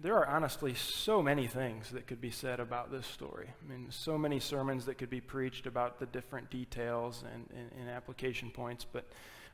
there 0.00 0.16
are 0.16 0.26
honestly 0.26 0.72
so 0.74 1.22
many 1.22 1.46
things 1.46 1.90
that 1.90 2.06
could 2.06 2.22
be 2.22 2.30
said 2.30 2.58
about 2.58 2.90
this 2.90 3.06
story. 3.06 3.48
I 3.62 3.70
mean, 3.70 3.88
so 3.90 4.16
many 4.16 4.40
sermons 4.40 4.86
that 4.86 4.96
could 4.96 5.10
be 5.10 5.20
preached 5.20 5.66
about 5.66 6.00
the 6.00 6.06
different 6.06 6.50
details 6.50 7.22
and, 7.34 7.46
and, 7.54 7.70
and 7.78 7.90
application 7.90 8.50
points, 8.50 8.86
but, 8.90 9.04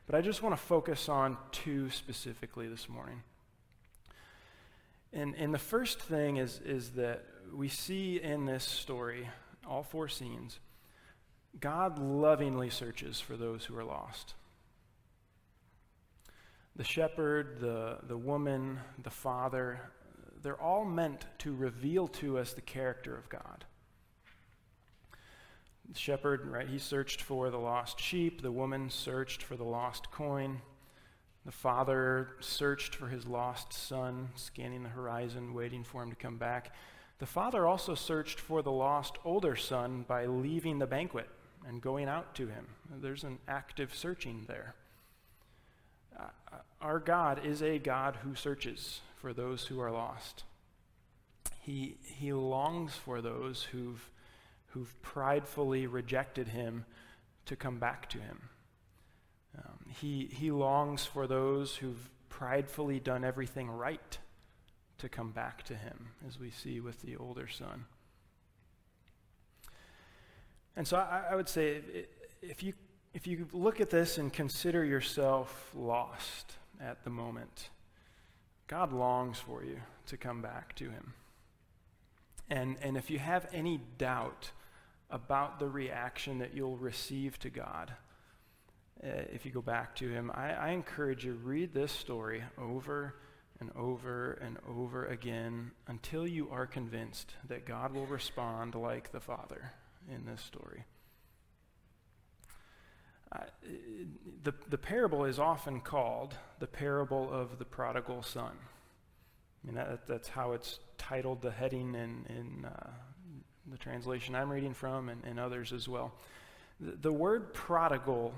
but 0.05 0.15
I 0.15 0.21
just 0.21 0.41
want 0.41 0.55
to 0.55 0.61
focus 0.61 1.09
on 1.09 1.37
two 1.51 1.89
specifically 1.89 2.69
this 2.69 2.87
morning. 2.87 3.23
And, 5.13 5.35
and 5.35 5.53
the 5.53 5.59
first 5.59 5.99
thing 5.99 6.37
is, 6.37 6.61
is 6.63 6.91
that 6.91 7.23
we 7.53 7.67
see 7.67 8.21
in 8.21 8.45
this 8.45 8.63
story, 8.63 9.27
all 9.67 9.83
four 9.83 10.07
scenes, 10.07 10.59
God 11.59 11.99
lovingly 11.99 12.69
searches 12.69 13.19
for 13.19 13.35
those 13.35 13.65
who 13.65 13.77
are 13.77 13.83
lost. 13.83 14.35
The 16.75 16.83
shepherd, 16.85 17.59
the, 17.59 17.97
the 18.07 18.17
woman, 18.17 18.79
the 19.03 19.09
father, 19.09 19.81
they're 20.41 20.61
all 20.61 20.85
meant 20.85 21.25
to 21.39 21.53
reveal 21.53 22.07
to 22.07 22.37
us 22.37 22.53
the 22.53 22.61
character 22.61 23.15
of 23.15 23.27
God. 23.27 23.65
The 25.91 25.99
shepherd, 25.99 26.47
right, 26.47 26.67
he 26.67 26.77
searched 26.77 27.21
for 27.21 27.49
the 27.49 27.59
lost 27.59 27.99
sheep. 27.99 28.41
The 28.41 28.51
woman 28.51 28.89
searched 28.89 29.43
for 29.43 29.57
the 29.57 29.65
lost 29.65 30.09
coin. 30.09 30.61
The 31.45 31.51
father 31.51 32.29
searched 32.39 32.95
for 32.95 33.07
his 33.07 33.25
lost 33.25 33.73
son, 33.73 34.29
scanning 34.35 34.83
the 34.83 34.89
horizon, 34.89 35.53
waiting 35.53 35.83
for 35.83 36.03
him 36.03 36.11
to 36.11 36.15
come 36.15 36.37
back. 36.37 36.73
The 37.17 37.25
father 37.25 37.65
also 37.65 37.95
searched 37.95 38.39
for 38.39 38.61
the 38.61 38.71
lost 38.71 39.17
older 39.25 39.55
son 39.55 40.05
by 40.07 40.25
leaving 40.25 40.79
the 40.79 40.87
banquet 40.87 41.29
and 41.67 41.81
going 41.81 42.07
out 42.07 42.35
to 42.35 42.47
him. 42.47 42.67
There's 43.01 43.23
an 43.23 43.39
active 43.47 43.93
searching 43.93 44.45
there. 44.47 44.75
Uh, 46.19 46.57
our 46.81 46.99
God 46.99 47.45
is 47.45 47.61
a 47.61 47.79
God 47.79 48.17
who 48.23 48.35
searches 48.35 49.01
for 49.17 49.33
those 49.33 49.65
who 49.65 49.79
are 49.79 49.91
lost. 49.91 50.43
He, 51.61 51.97
he 52.03 52.33
longs 52.33 52.93
for 52.93 53.21
those 53.21 53.63
who've, 53.63 54.09
who've 54.67 55.01
pridefully 55.01 55.87
rejected 55.87 56.49
him 56.49 56.85
to 57.45 57.55
come 57.55 57.77
back 57.77 58.09
to 58.09 58.19
him. 58.19 58.49
He, 60.01 60.27
he 60.31 60.49
longs 60.49 61.05
for 61.05 61.27
those 61.27 61.75
who've 61.75 62.09
pridefully 62.27 62.99
done 62.99 63.23
everything 63.23 63.69
right 63.69 64.17
to 64.97 65.07
come 65.07 65.29
back 65.29 65.61
to 65.65 65.75
him, 65.75 66.07
as 66.27 66.39
we 66.39 66.49
see 66.49 66.79
with 66.79 67.03
the 67.03 67.17
older 67.17 67.47
son. 67.47 67.85
And 70.75 70.87
so 70.87 70.97
I, 70.97 71.25
I 71.31 71.35
would 71.35 71.47
say 71.47 71.81
if 72.41 72.63
you, 72.63 72.73
if 73.13 73.27
you 73.27 73.47
look 73.53 73.79
at 73.79 73.91
this 73.91 74.17
and 74.17 74.33
consider 74.33 74.83
yourself 74.83 75.69
lost 75.75 76.55
at 76.79 77.03
the 77.03 77.11
moment, 77.11 77.69
God 78.65 78.91
longs 78.91 79.37
for 79.37 79.63
you 79.63 79.81
to 80.07 80.17
come 80.17 80.41
back 80.41 80.73
to 80.77 80.85
him. 80.85 81.13
And, 82.49 82.77
and 82.81 82.97
if 82.97 83.11
you 83.11 83.19
have 83.19 83.47
any 83.53 83.79
doubt 83.99 84.49
about 85.11 85.59
the 85.59 85.67
reaction 85.67 86.39
that 86.39 86.55
you'll 86.55 86.77
receive 86.77 87.37
to 87.39 87.51
God, 87.51 87.93
uh, 89.03 89.07
if 89.33 89.45
you 89.45 89.51
go 89.51 89.61
back 89.61 89.95
to 89.95 90.09
him, 90.09 90.31
I, 90.33 90.51
I 90.53 90.69
encourage 90.69 91.25
you 91.25 91.33
read 91.33 91.73
this 91.73 91.91
story 91.91 92.43
over 92.57 93.15
and 93.59 93.71
over 93.75 94.33
and 94.33 94.57
over 94.67 95.05
again 95.05 95.71
until 95.87 96.27
you 96.27 96.49
are 96.51 96.65
convinced 96.65 97.33
that 97.47 97.65
God 97.65 97.93
will 97.93 98.07
respond 98.07 98.75
like 98.75 99.11
the 99.11 99.19
Father 99.19 99.71
in 100.09 100.25
this 100.25 100.41
story. 100.41 100.83
Uh, 103.31 103.39
the, 104.43 104.53
the 104.69 104.77
parable 104.77 105.23
is 105.25 105.39
often 105.39 105.79
called 105.79 106.35
the 106.59 106.67
parable 106.67 107.31
of 107.31 107.59
the 107.59 107.65
prodigal 107.65 108.23
son. 108.23 108.51
I 109.63 109.67
mean, 109.67 109.75
that, 109.75 110.07
that's 110.07 110.27
how 110.27 110.51
it's 110.51 110.79
titled, 110.97 111.41
the 111.41 111.51
heading 111.51 111.95
in, 111.95 112.25
in 112.29 112.65
uh, 112.65 112.89
the 113.69 113.77
translation 113.77 114.35
I'm 114.35 114.49
reading 114.49 114.73
from, 114.73 115.09
and, 115.09 115.23
and 115.23 115.39
others 115.39 115.71
as 115.71 115.87
well. 115.87 116.13
The, 116.79 116.97
the, 117.03 117.13
word 117.13 117.53
prodigal, 117.53 118.33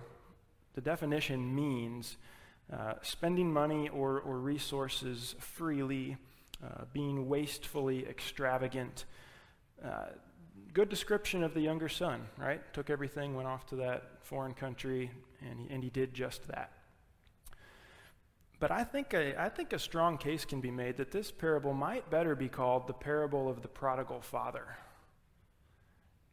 the 0.73 0.81
definition 0.81 1.53
means 1.53 2.17
uh, 2.71 2.93
spending 3.01 3.51
money 3.51 3.89
or, 3.89 4.19
or 4.21 4.39
resources 4.39 5.35
freely, 5.39 6.17
uh, 6.63 6.85
being 6.93 7.27
wastefully 7.27 8.05
extravagant. 8.07 9.05
Uh, 9.83 10.05
good 10.73 10.89
description 10.89 11.43
of 11.43 11.53
the 11.53 11.61
younger 11.61 11.89
son, 11.89 12.25
right? 12.37 12.61
Took 12.73 12.89
everything, 12.89 13.35
went 13.35 13.47
off 13.47 13.65
to 13.67 13.75
that 13.77 14.03
foreign 14.21 14.53
country, 14.53 15.11
and 15.47 15.59
he, 15.59 15.67
and 15.73 15.83
he 15.83 15.89
did 15.89 16.13
just 16.13 16.47
that. 16.47 16.71
But 18.59 18.71
I 18.71 18.85
think, 18.85 19.13
a, 19.13 19.39
I 19.39 19.49
think 19.49 19.73
a 19.73 19.79
strong 19.79 20.17
case 20.17 20.45
can 20.45 20.61
be 20.61 20.71
made 20.71 20.97
that 20.97 21.11
this 21.11 21.31
parable 21.31 21.73
might 21.73 22.09
better 22.09 22.33
be 22.33 22.47
called 22.47 22.87
the 22.87 22.93
parable 22.93 23.49
of 23.49 23.61
the 23.61 23.67
prodigal 23.67 24.21
father. 24.21 24.77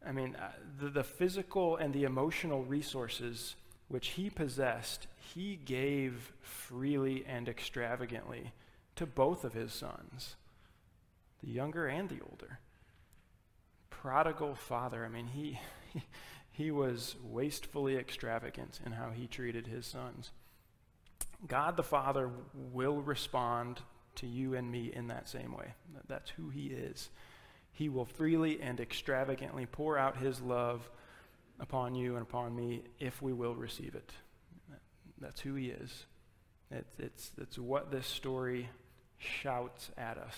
I 0.07 0.13
mean, 0.13 0.37
uh, 0.37 0.53
the, 0.79 0.91
the 0.91 1.05
physical 1.05 1.77
and 1.77 1.93
the 1.93 2.05
emotional 2.05 2.65
resources 2.65 3.57
which 3.91 4.09
he 4.09 4.31
possessed, 4.31 5.09
he 5.35 5.57
gave 5.57 6.33
freely 6.41 7.25
and 7.27 7.49
extravagantly 7.49 8.53
to 8.97 9.05
both 9.05 9.45
of 9.45 9.53
his 9.53 9.73
sons, 9.73 10.37
the 11.43 11.51
younger 11.51 11.87
and 11.87 12.09
the 12.09 12.21
older 12.31 12.61
prodigal 14.01 14.55
father. 14.55 15.05
I 15.05 15.09
mean, 15.09 15.27
he, 15.27 15.61
he, 16.53 16.71
was 16.71 17.17
wastefully 17.23 17.97
extravagant 17.97 18.81
in 18.87 18.93
how 18.93 19.11
he 19.11 19.27
treated 19.27 19.67
his 19.67 19.87
sons. 19.87 20.31
God 21.47 21.77
the 21.77 21.83
Father 21.83 22.31
will 22.73 23.03
respond 23.03 23.81
to 24.17 24.27
you 24.27 24.55
and 24.55 24.71
me 24.71 24.91
in 24.95 25.09
that 25.09 25.29
same 25.29 25.53
way. 25.53 25.75
That's 26.09 26.31
who 26.31 26.49
he 26.49 26.69
is. 26.69 27.11
He 27.73 27.89
will 27.89 28.05
freely 28.05 28.61
and 28.61 28.81
extravagantly 28.81 29.67
pour 29.67 29.99
out 29.99 30.17
his 30.17 30.41
love 30.41 30.89
upon 31.61 31.95
you 31.95 32.15
and 32.15 32.23
upon 32.23 32.57
me 32.57 32.83
if 32.99 33.21
we 33.23 33.33
will 33.33 33.55
receive 33.55 33.95
it. 33.95 34.11
That's 35.21 35.41
who 35.41 35.55
he 35.55 35.69
is. 35.69 36.07
It's, 36.71 36.99
it's, 36.99 37.31
it's 37.39 37.59
what 37.59 37.91
this 37.91 38.07
story 38.07 38.69
shouts 39.19 39.91
at 39.99 40.17
us. 40.17 40.37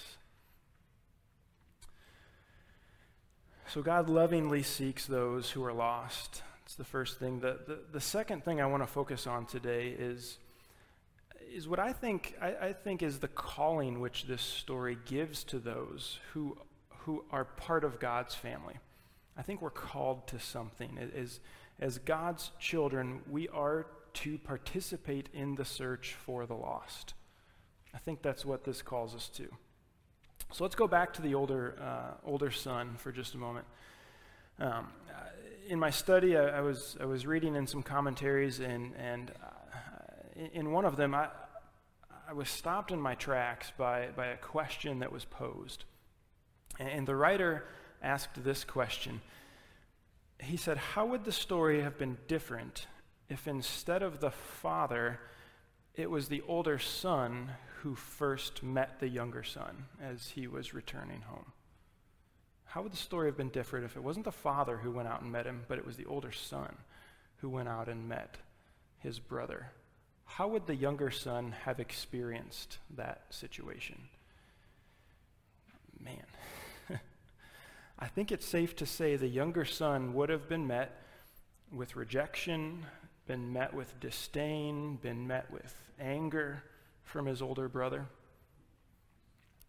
So 3.69 3.81
God 3.81 4.11
lovingly 4.11 4.63
seeks 4.63 5.07
those 5.07 5.51
who 5.51 5.65
are 5.65 5.73
lost. 5.73 6.43
It's 6.65 6.75
the 6.75 6.85
first 6.85 7.19
thing. 7.19 7.41
The, 7.41 7.59
the, 7.67 7.79
the 7.93 8.01
second 8.01 8.45
thing 8.45 8.61
I 8.61 8.67
want 8.67 8.83
to 8.83 8.87
focus 8.87 9.27
on 9.27 9.47
today 9.47 9.95
is, 9.99 10.39
is 11.55 11.69
what 11.69 11.79
I 11.79 11.93
think, 11.93 12.35
I, 12.41 12.55
I 12.55 12.73
think 12.73 13.03
is 13.03 13.21
the 13.21 13.29
calling 13.29 14.01
which 14.01 14.27
this 14.27 14.43
story 14.43 14.99
gives 15.07 15.45
to 15.45 15.59
those 15.59 16.19
who, 16.33 16.59
who 16.99 17.25
are 17.31 17.45
part 17.45 17.85
of 17.85 18.01
God's 18.01 18.35
family. 18.35 18.75
I 19.37 19.42
think 19.42 19.62
we're 19.62 19.71
called 19.71 20.27
to 20.29 20.38
something. 20.38 20.98
As, 21.17 21.40
as 21.81 21.98
God's 21.98 22.50
children, 22.59 23.21
we 23.31 23.48
are 23.48 23.87
to 24.15 24.38
participate 24.38 25.29
in 25.33 25.54
the 25.54 25.65
search 25.65 26.15
for 26.15 26.46
the 26.46 26.54
lost. 26.54 27.15
I 27.94 27.98
think 27.98 28.23
that's 28.23 28.44
what 28.44 28.65
this 28.65 28.83
calls 28.83 29.15
us 29.15 29.29
to. 29.31 29.48
So 30.52 30.65
let's 30.65 30.75
go 30.75 30.87
back 30.87 31.15
to 31.15 31.23
the 31.23 31.35
older, 31.35 31.77
uh, 31.81 32.15
older 32.27 32.50
son 32.50 32.96
for 32.98 33.11
just 33.11 33.35
a 33.35 33.38
moment. 33.38 33.67
Um, 34.59 34.88
in 35.69 35.79
my 35.79 35.90
study, 35.90 36.37
I, 36.37 36.59
I, 36.59 36.61
was, 36.61 36.96
I 37.00 37.07
was 37.07 37.27
reading 37.27 37.54
in 37.54 37.67
some 37.67 37.83
commentaries, 37.83 38.61
and, 38.61 38.94
and 38.96 39.33
uh, 39.42 40.48
in 40.52 40.73
one 40.73 40.85
of 40.85 40.96
them, 40.96 41.15
I, 41.15 41.29
I 42.29 42.35
was 42.35 42.48
stopped 42.48 42.90
in 42.90 43.00
my 43.00 43.15
tracks 43.15 43.73
by, 43.77 44.09
by 44.15 44.27
a 44.27 44.37
question 44.37 44.98
that 44.98 45.11
was 45.11 45.25
posed. 45.25 45.85
And 46.79 47.07
the 47.07 47.17
writer 47.17 47.65
asked 48.03 48.42
this 48.42 48.65
question. 48.65 49.21
He 50.40 50.57
said, 50.57 50.77
How 50.77 51.07
would 51.07 51.25
the 51.25 51.33
story 51.33 51.83
have 51.83 51.98
been 51.98 52.19
different 52.27 52.87
if 53.29 53.48
instead 53.48 54.03
of 54.03 54.21
the 54.21 54.31
father, 54.31 55.21
it 55.94 56.11
was 56.11 56.29
the 56.29 56.42
older 56.46 56.79
son 56.79 57.50
who 57.83 57.94
first 57.94 58.63
met 58.63 59.00
the 59.00 59.09
younger 59.09 59.42
son 59.42 59.87
as 60.00 60.29
he 60.31 60.46
was 60.46 60.75
returning 60.75 61.23
home. 61.23 61.53
How 62.65 62.83
would 62.83 62.92
the 62.92 62.96
story 62.96 63.29
have 63.29 63.37
been 63.37 63.48
different 63.48 63.85
if 63.85 63.96
it 63.96 64.03
wasn't 64.03 64.25
the 64.25 64.33
father 64.33 64.77
who 64.77 64.90
went 64.90 65.09
out 65.09 65.23
and 65.23 65.33
met 65.33 65.46
him, 65.46 65.63
but 65.67 65.79
it 65.79 65.87
was 65.87 65.96
the 65.96 66.07
older 66.07 66.31
son 66.31 66.75
who 67.38 67.48
went 67.48 67.69
out 67.69 67.88
and 67.88 68.09
met 68.09 68.37
his 68.98 69.19
brother? 69.19 69.73
How 70.25 70.48
would 70.48 70.67
the 70.67 70.77
younger 70.77 71.11
son 71.11 71.55
have 71.65 71.81
experienced 71.81 72.79
that 72.96 73.23
situation? 73.31 73.98
man, 76.05 76.27
I 78.03 78.09
think 78.09 78.33
it's 78.33 78.44
safe 78.44 78.75
to 78.77 78.85
say 78.85 79.15
the 79.15 79.29
younger 79.29 79.65
son 79.65 80.13
would 80.15 80.29
have 80.29 80.48
been 80.48 80.67
met 80.67 81.00
with 81.71 81.94
rejection, 81.94 82.85
been 83.29 83.53
met 83.53 83.73
with 83.73 84.00
disdain, 84.00 84.96
been 84.96 85.29
met 85.29 85.48
with 85.53 85.73
anger 86.00 86.65
from 87.05 87.27
his 87.27 87.40
older 87.40 87.69
brother. 87.69 88.07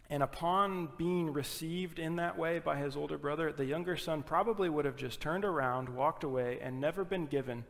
And 0.09 0.23
upon 0.23 0.89
being 0.97 1.31
received 1.31 1.99
in 1.99 2.15
that 2.15 2.35
way 2.35 2.57
by 2.57 2.77
his 2.77 2.97
older 2.97 3.19
brother, 3.19 3.51
the 3.51 3.65
younger 3.65 3.95
son 3.95 4.23
probably 4.23 4.67
would 4.67 4.85
have 4.85 4.95
just 4.95 5.21
turned 5.21 5.45
around, 5.45 5.87
walked 5.87 6.23
away, 6.23 6.57
and 6.59 6.81
never 6.81 7.05
been 7.05 7.27
given 7.27 7.63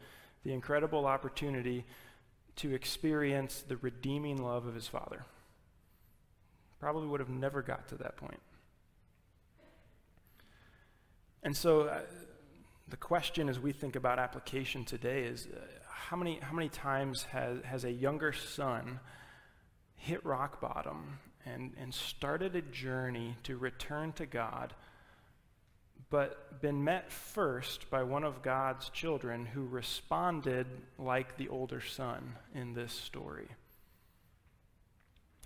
the 0.46 0.54
incredible 0.54 1.06
opportunity 1.06 1.84
to 2.56 2.74
experience 2.74 3.66
the 3.68 3.76
redeeming 3.76 4.42
love 4.42 4.66
of 4.66 4.76
his 4.76 4.88
father. 4.88 5.26
Probably 6.80 7.06
would 7.10 7.20
have 7.20 7.28
never 7.28 7.62
got 7.62 7.90
to 7.90 7.96
that 7.96 8.16
point. 8.16 8.40
And 11.44 11.56
so, 11.56 11.82
uh, 11.82 12.00
the 12.88 12.98
question 12.98 13.50
as 13.50 13.60
we 13.60 13.74
think 13.74 13.96
about 13.96 14.18
application 14.18 14.86
today 14.86 15.24
is 15.24 15.48
uh, 15.48 15.60
how, 15.90 16.16
many, 16.16 16.40
how 16.42 16.54
many 16.54 16.70
times 16.70 17.24
has, 17.24 17.62
has 17.64 17.84
a 17.84 17.92
younger 17.92 18.32
son 18.32 19.00
hit 19.96 20.26
rock 20.26 20.62
bottom 20.62 21.20
and, 21.46 21.74
and 21.78 21.94
started 21.94 22.56
a 22.56 22.62
journey 22.62 23.36
to 23.44 23.58
return 23.58 24.14
to 24.14 24.26
God, 24.26 24.74
but 26.10 26.62
been 26.62 26.84
met 26.84 27.12
first 27.12 27.90
by 27.90 28.04
one 28.04 28.24
of 28.24 28.42
God's 28.42 28.90
children 28.90 29.46
who 29.46 29.66
responded 29.66 30.68
like 30.98 31.36
the 31.36 31.50
older 31.50 31.82
son 31.82 32.36
in 32.54 32.74
this 32.74 32.94
story. 32.94 33.48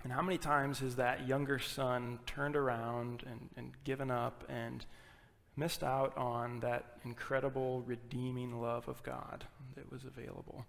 And 0.04 0.12
how 0.12 0.22
many 0.22 0.38
times 0.38 0.78
has 0.78 0.96
that 0.96 1.26
younger 1.26 1.58
son 1.58 2.20
turned 2.24 2.54
around 2.54 3.24
and, 3.26 3.48
and 3.56 3.72
given 3.82 4.12
up 4.12 4.44
and 4.48 4.86
missed 5.58 5.82
out 5.82 6.16
on 6.16 6.60
that 6.60 6.84
incredible 7.04 7.82
redeeming 7.82 8.60
love 8.60 8.88
of 8.88 9.02
God 9.02 9.44
that 9.74 9.90
was 9.90 10.04
available? 10.04 10.64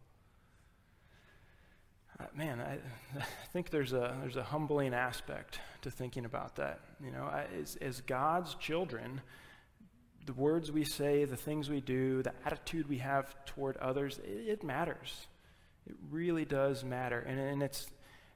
Uh, 2.20 2.26
man, 2.36 2.60
I, 2.60 2.74
I, 3.20 3.24
think 3.54 3.70
there's 3.70 3.94
a, 3.94 4.18
there's 4.22 4.36
a 4.36 4.44
humbling 4.44 4.94
aspect 4.94 5.60
to 5.84 5.92
thinking 5.92 6.26
about 6.26 6.56
that. 6.58 6.80
You 7.04 7.12
know, 7.12 7.24
I, 7.24 7.46
as, 7.62 7.78
as 7.78 8.02
God's 8.02 8.56
children, 8.56 9.22
the 10.26 10.34
words 10.34 10.72
we 10.72 10.84
say, 10.84 11.26
the 11.26 11.38
things 11.38 11.70
we 11.70 11.82
do, 11.82 12.22
the 12.24 12.34
attitude 12.46 12.90
we 12.90 12.98
have 12.98 13.34
toward 13.46 13.78
others, 13.78 14.20
it, 14.24 14.48
it 14.48 14.64
matters. 14.64 15.28
It 15.88 15.96
really 16.10 16.46
does 16.46 16.84
matter. 16.84 17.20
And, 17.20 17.40
and, 17.40 17.64
it's, 17.64 17.88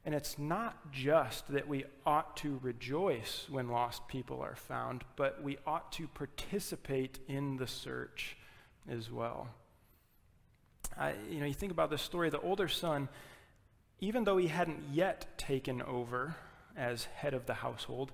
and 0.06 0.14
it's 0.14 0.38
not 0.38 0.92
just 0.92 1.48
that 1.48 1.68
we 1.68 1.86
ought 2.06 2.36
to 2.38 2.60
rejoice 2.62 3.48
when 3.50 3.70
lost 3.70 4.08
people 4.08 4.42
are 4.42 4.56
found, 4.56 5.04
but 5.16 5.42
we 5.42 5.58
ought 5.66 5.92
to 5.94 6.08
participate 6.08 7.20
in 7.28 7.58
the 7.58 7.68
search 7.68 8.36
as 8.90 9.10
well. 9.10 9.48
I, 10.98 11.14
you 11.30 11.40
know, 11.40 11.46
you 11.46 11.54
think 11.54 11.72
about 11.72 11.90
this 11.90 12.02
story, 12.02 12.30
the 12.30 12.42
older 12.42 12.68
son 12.68 13.08
even 14.04 14.26
though 14.26 14.36
he 14.36 14.48
hadn't 14.48 14.84
yet 14.92 15.38
taken 15.38 15.82
over 15.82 16.36
as 16.76 17.06
head 17.06 17.34
of 17.34 17.46
the 17.46 17.54
household, 17.54 18.12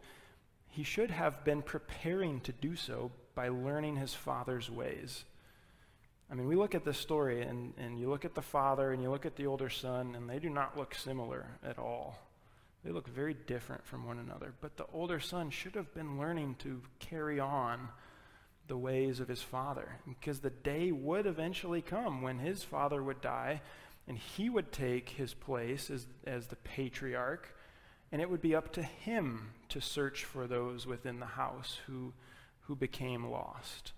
he 0.67 0.83
should 0.83 1.09
have 1.09 1.43
been 1.43 1.63
preparing 1.63 2.39
to 2.41 2.51
do 2.51 2.75
so 2.75 3.11
by 3.33 3.49
learning 3.49 3.95
his 3.95 4.13
father's 4.13 4.69
ways. 4.69 5.25
I 6.31 6.35
mean, 6.35 6.47
we 6.47 6.55
look 6.55 6.75
at 6.75 6.85
this 6.85 6.97
story 6.97 7.41
and, 7.41 7.73
and 7.77 7.99
you 7.99 8.09
look 8.09 8.23
at 8.23 8.35
the 8.35 8.41
father 8.41 8.91
and 8.91 9.01
you 9.01 9.09
look 9.09 9.25
at 9.25 9.35
the 9.35 9.47
older 9.47 9.69
son, 9.69 10.13
and 10.15 10.29
they 10.29 10.37
do 10.37 10.49
not 10.49 10.77
look 10.77 10.93
similar 10.93 11.47
at 11.63 11.79
all. 11.79 12.19
They 12.83 12.91
look 12.91 13.07
very 13.07 13.33
different 13.33 13.85
from 13.85 14.05
one 14.05 14.19
another. 14.19 14.53
But 14.61 14.77
the 14.77 14.85
older 14.93 15.19
son 15.19 15.49
should 15.49 15.75
have 15.75 15.93
been 15.93 16.19
learning 16.19 16.55
to 16.59 16.81
carry 16.99 17.39
on 17.39 17.89
the 18.67 18.77
ways 18.77 19.19
of 19.19 19.27
his 19.27 19.41
father 19.41 19.97
because 20.07 20.39
the 20.39 20.51
day 20.51 20.91
would 20.91 21.25
eventually 21.25 21.81
come 21.81 22.21
when 22.21 22.37
his 22.37 22.63
father 22.63 23.01
would 23.01 23.19
die 23.19 23.61
and 24.07 24.17
he 24.17 24.49
would 24.49 24.71
take 24.71 25.09
his 25.09 25.33
place 25.33 25.89
as, 25.89 26.07
as 26.25 26.47
the 26.47 26.55
patriarch, 26.57 27.55
and 28.11 28.21
it 28.21 28.29
would 28.29 28.41
be 28.41 28.55
up 28.55 28.71
to 28.73 28.81
him 28.83 29.49
to 29.69 29.81
search 29.81 30.23
for 30.23 30.47
those 30.47 30.87
within 30.87 31.19
the 31.19 31.25
house 31.25 31.79
who, 31.85 32.13
who 32.61 32.75
became 32.75 33.29
lost. 33.29 33.93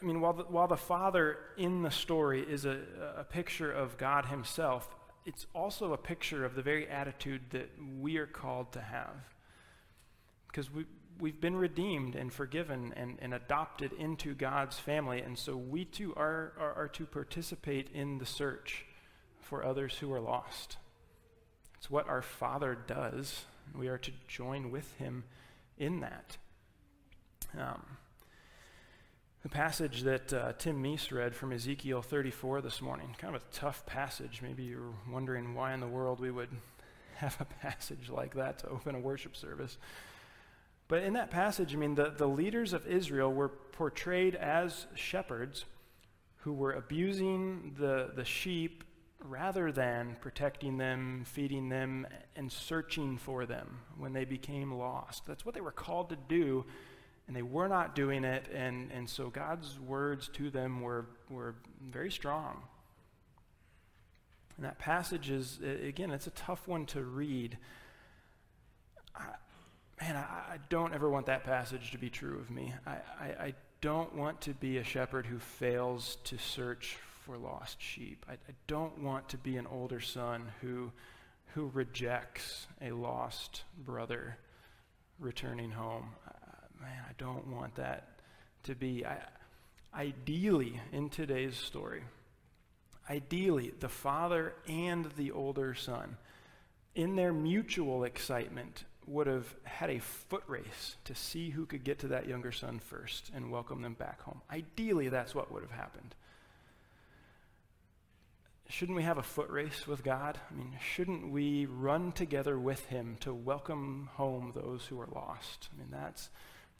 I 0.00 0.04
mean, 0.04 0.20
while 0.20 0.34
the, 0.34 0.44
while 0.44 0.68
the 0.68 0.76
father 0.76 1.38
in 1.56 1.82
the 1.82 1.90
story 1.90 2.42
is 2.42 2.64
a, 2.64 2.78
a 3.16 3.24
picture 3.24 3.72
of 3.72 3.96
God 3.96 4.26
himself, 4.26 4.94
it's 5.24 5.46
also 5.54 5.92
a 5.92 5.98
picture 5.98 6.44
of 6.44 6.54
the 6.54 6.62
very 6.62 6.88
attitude 6.88 7.42
that 7.50 7.70
we 7.98 8.16
are 8.18 8.26
called 8.26 8.72
to 8.72 8.80
have. 8.80 9.16
Because 10.46 10.72
we, 10.72 10.84
we've 11.18 11.40
been 11.40 11.56
redeemed 11.56 12.14
and 12.14 12.32
forgiven 12.32 12.92
and, 12.96 13.18
and 13.20 13.34
adopted 13.34 13.92
into 13.94 14.34
God's 14.34 14.78
family, 14.78 15.20
and 15.20 15.36
so 15.36 15.56
we 15.56 15.84
too 15.84 16.14
are, 16.16 16.52
are, 16.58 16.74
are 16.74 16.88
to 16.88 17.06
participate 17.06 17.88
in 17.92 18.18
the 18.18 18.26
search 18.26 18.84
for 19.40 19.64
others 19.64 19.96
who 19.98 20.12
are 20.12 20.20
lost. 20.20 20.76
It's 21.78 21.90
what 21.90 22.08
our 22.08 22.22
Father 22.22 22.76
does. 22.86 23.44
We 23.74 23.88
are 23.88 23.98
to 23.98 24.12
join 24.28 24.70
with 24.70 24.92
Him 24.94 25.24
in 25.78 26.00
that. 26.00 26.36
Um, 27.58 27.82
the 29.46 29.50
passage 29.50 30.02
that 30.02 30.32
uh, 30.32 30.52
Tim 30.58 30.82
Meese 30.82 31.12
read 31.12 31.32
from 31.32 31.52
Ezekiel 31.52 32.02
34 32.02 32.62
this 32.62 32.82
morning, 32.82 33.14
kind 33.16 33.36
of 33.36 33.42
a 33.42 33.44
tough 33.54 33.86
passage. 33.86 34.40
Maybe 34.42 34.64
you're 34.64 34.92
wondering 35.08 35.54
why 35.54 35.72
in 35.72 35.78
the 35.78 35.86
world 35.86 36.18
we 36.18 36.32
would 36.32 36.48
have 37.18 37.40
a 37.40 37.44
passage 37.44 38.10
like 38.10 38.34
that 38.34 38.58
to 38.58 38.68
open 38.68 38.96
a 38.96 38.98
worship 38.98 39.36
service. 39.36 39.78
But 40.88 41.04
in 41.04 41.12
that 41.12 41.30
passage, 41.30 41.72
I 41.72 41.76
mean, 41.76 41.94
the, 41.94 42.10
the 42.10 42.26
leaders 42.26 42.72
of 42.72 42.88
Israel 42.88 43.32
were 43.32 43.50
portrayed 43.50 44.34
as 44.34 44.88
shepherds 44.96 45.64
who 46.38 46.52
were 46.52 46.72
abusing 46.72 47.76
the, 47.78 48.10
the 48.16 48.24
sheep 48.24 48.82
rather 49.20 49.70
than 49.70 50.16
protecting 50.20 50.76
them, 50.76 51.22
feeding 51.24 51.68
them, 51.68 52.04
and 52.34 52.50
searching 52.50 53.16
for 53.16 53.46
them 53.46 53.78
when 53.96 54.12
they 54.12 54.24
became 54.24 54.74
lost. 54.74 55.24
That's 55.24 55.46
what 55.46 55.54
they 55.54 55.60
were 55.60 55.70
called 55.70 56.08
to 56.08 56.16
do, 56.16 56.64
and 57.26 57.36
they 57.36 57.42
were 57.42 57.68
not 57.68 57.94
doing 57.94 58.24
it, 58.24 58.46
and, 58.54 58.90
and 58.92 59.08
so 59.08 59.30
God's 59.30 59.80
words 59.80 60.28
to 60.34 60.50
them 60.50 60.80
were, 60.80 61.06
were 61.28 61.56
very 61.90 62.10
strong. 62.10 62.62
And 64.56 64.64
that 64.64 64.78
passage 64.78 65.30
is, 65.30 65.58
again, 65.62 66.10
it's 66.10 66.26
a 66.26 66.30
tough 66.30 66.66
one 66.66 66.86
to 66.86 67.02
read. 67.02 67.58
I, 69.14 69.24
man, 70.00 70.16
I, 70.16 70.54
I, 70.54 70.58
don't 70.68 70.94
ever 70.94 71.10
want 71.10 71.26
that 71.26 71.44
passage 71.44 71.90
to 71.90 71.98
be 71.98 72.08
true 72.08 72.38
of 72.38 72.50
me. 72.50 72.72
I, 72.86 72.90
I, 72.90 73.24
I, 73.24 73.54
don't 73.82 74.14
want 74.16 74.40
to 74.40 74.54
be 74.54 74.78
a 74.78 74.82
shepherd 74.84 75.26
who 75.26 75.38
fails 75.38 76.16
to 76.24 76.38
search 76.38 76.96
for 77.24 77.36
lost 77.36 77.80
sheep. 77.80 78.24
I, 78.26 78.32
I 78.32 78.54
don't 78.66 79.02
want 79.02 79.28
to 79.28 79.36
be 79.36 79.58
an 79.58 79.66
older 79.66 80.00
son 80.00 80.50
who, 80.62 80.90
who 81.54 81.70
rejects 81.74 82.66
a 82.80 82.92
lost 82.92 83.64
brother 83.84 84.38
returning 85.18 85.70
home. 85.70 86.08
Man, 86.80 87.04
I 87.08 87.12
don't 87.18 87.46
want 87.48 87.76
that 87.76 88.08
to 88.64 88.74
be. 88.74 89.04
ideally, 89.94 90.80
in 90.92 91.08
today's 91.08 91.56
story, 91.56 92.02
ideally, 93.08 93.72
the 93.80 93.88
father 93.88 94.54
and 94.68 95.06
the 95.16 95.32
older 95.32 95.74
son, 95.74 96.16
in 96.94 97.16
their 97.16 97.32
mutual 97.32 98.04
excitement, 98.04 98.84
would 99.06 99.26
have 99.26 99.46
had 99.62 99.90
a 99.90 100.00
foot 100.00 100.42
race 100.48 100.96
to 101.04 101.14
see 101.14 101.50
who 101.50 101.64
could 101.64 101.84
get 101.84 102.00
to 102.00 102.08
that 102.08 102.26
younger 102.26 102.52
son 102.52 102.80
first 102.80 103.30
and 103.34 103.50
welcome 103.50 103.82
them 103.82 103.94
back 103.94 104.20
home. 104.22 104.40
Ideally, 104.50 105.08
that's 105.08 105.34
what 105.34 105.52
would 105.52 105.62
have 105.62 105.70
happened. 105.70 106.14
Shouldn't 108.68 108.96
we 108.96 109.04
have 109.04 109.18
a 109.18 109.22
foot 109.22 109.48
race 109.48 109.86
with 109.86 110.02
God? 110.02 110.38
I 110.50 110.54
mean, 110.54 110.72
shouldn't 110.80 111.30
we 111.30 111.66
run 111.66 112.10
together 112.10 112.58
with 112.58 112.84
Him 112.86 113.16
to 113.20 113.32
welcome 113.32 114.10
home 114.14 114.52
those 114.54 114.84
who 114.86 115.00
are 115.00 115.08
lost? 115.14 115.68
I 115.72 115.78
mean, 115.78 115.88
that's, 115.92 116.30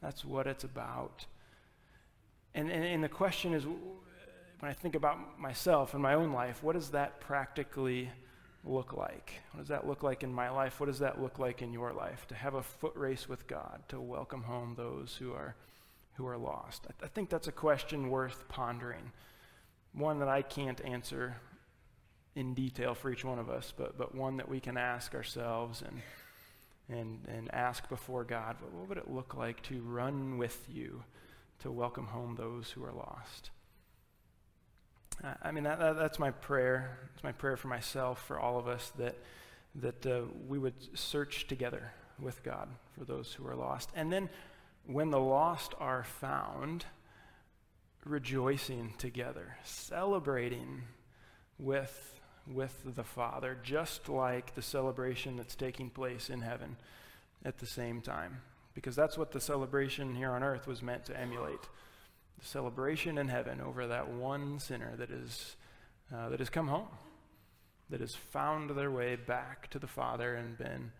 that's 0.02 0.24
what 0.24 0.46
it's 0.46 0.64
about. 0.64 1.26
And, 2.54 2.70
and, 2.70 2.84
and 2.84 3.04
the 3.04 3.08
question 3.08 3.54
is 3.54 3.64
when 3.66 4.70
I 4.70 4.72
think 4.72 4.94
about 4.94 5.38
myself 5.38 5.94
and 5.94 6.02
my 6.02 6.14
own 6.14 6.32
life, 6.32 6.62
what 6.62 6.74
does 6.74 6.90
that 6.90 7.20
practically 7.20 8.10
look 8.64 8.92
like? 8.92 9.32
What 9.52 9.60
does 9.60 9.68
that 9.68 9.86
look 9.86 10.02
like 10.02 10.22
in 10.22 10.32
my 10.32 10.48
life? 10.50 10.80
What 10.80 10.86
does 10.86 10.98
that 11.00 11.20
look 11.20 11.38
like 11.38 11.62
in 11.62 11.72
your 11.72 11.92
life? 11.92 12.26
To 12.28 12.34
have 12.34 12.54
a 12.54 12.62
foot 12.62 12.96
race 12.96 13.28
with 13.28 13.46
God, 13.46 13.82
to 13.88 14.00
welcome 14.00 14.42
home 14.42 14.74
those 14.76 15.16
who 15.16 15.32
are, 15.32 15.54
who 16.14 16.26
are 16.26 16.38
lost. 16.38 16.86
I, 16.88 17.04
I 17.04 17.08
think 17.08 17.28
that's 17.28 17.48
a 17.48 17.52
question 17.52 18.10
worth 18.10 18.48
pondering. 18.48 19.12
One 19.92 20.18
that 20.18 20.28
I 20.28 20.42
can't 20.42 20.82
answer 20.84 21.36
in 22.34 22.54
detail 22.54 22.94
for 22.94 23.10
each 23.10 23.24
one 23.24 23.38
of 23.38 23.48
us, 23.48 23.72
but, 23.76 23.96
but 23.96 24.14
one 24.14 24.36
that 24.38 24.48
we 24.48 24.60
can 24.60 24.76
ask 24.76 25.14
ourselves 25.14 25.82
and, 25.82 26.02
and, 26.88 27.20
and 27.28 27.52
ask 27.52 27.88
before 27.88 28.24
God 28.24 28.56
what 28.72 28.88
would 28.88 28.98
it 28.98 29.10
look 29.10 29.34
like 29.34 29.62
to 29.64 29.80
run 29.82 30.38
with 30.38 30.66
you 30.68 31.02
to 31.60 31.70
welcome 31.70 32.06
home 32.06 32.36
those 32.36 32.70
who 32.70 32.84
are 32.84 32.92
lost? 32.92 33.50
I 35.42 35.50
mean, 35.50 35.64
that, 35.64 35.78
that, 35.78 35.96
that's 35.96 36.18
my 36.18 36.30
prayer. 36.30 36.98
It's 37.14 37.24
my 37.24 37.32
prayer 37.32 37.56
for 37.56 37.68
myself, 37.68 38.22
for 38.26 38.38
all 38.38 38.58
of 38.58 38.68
us, 38.68 38.92
that, 38.98 39.16
that 39.76 40.06
uh, 40.06 40.22
we 40.46 40.58
would 40.58 40.74
search 40.98 41.46
together 41.46 41.92
with 42.18 42.42
God 42.42 42.68
for 42.98 43.04
those 43.04 43.32
who 43.32 43.46
are 43.46 43.56
lost. 43.56 43.90
And 43.94 44.12
then 44.12 44.28
when 44.86 45.10
the 45.10 45.20
lost 45.20 45.74
are 45.78 46.04
found, 46.04 46.84
rejoicing 48.04 48.94
together, 48.98 49.56
celebrating 49.64 50.82
with, 51.58 52.15
with 52.46 52.94
the 52.94 53.04
Father, 53.04 53.56
just 53.62 54.08
like 54.08 54.54
the 54.54 54.62
celebration 54.62 55.36
that's 55.36 55.54
taking 55.54 55.90
place 55.90 56.30
in 56.30 56.40
heaven 56.40 56.76
at 57.44 57.58
the 57.58 57.66
same 57.66 58.00
time. 58.00 58.40
Because 58.74 58.94
that's 58.94 59.16
what 59.16 59.32
the 59.32 59.40
celebration 59.40 60.14
here 60.14 60.32
on 60.32 60.42
earth 60.42 60.66
was 60.66 60.82
meant 60.82 61.04
to 61.06 61.18
emulate. 61.18 61.62
The 62.38 62.46
celebration 62.46 63.18
in 63.18 63.28
heaven 63.28 63.60
over 63.60 63.86
that 63.86 64.08
one 64.08 64.58
sinner 64.58 64.94
that, 64.96 65.10
is, 65.10 65.56
uh, 66.14 66.28
that 66.28 66.38
has 66.38 66.50
come 66.50 66.68
home, 66.68 66.88
that 67.88 68.00
has 68.00 68.14
found 68.14 68.70
their 68.70 68.90
way 68.90 69.16
back 69.16 69.70
to 69.70 69.78
the 69.78 69.86
Father 69.86 70.34
and 70.34 70.58
been, 70.58 70.92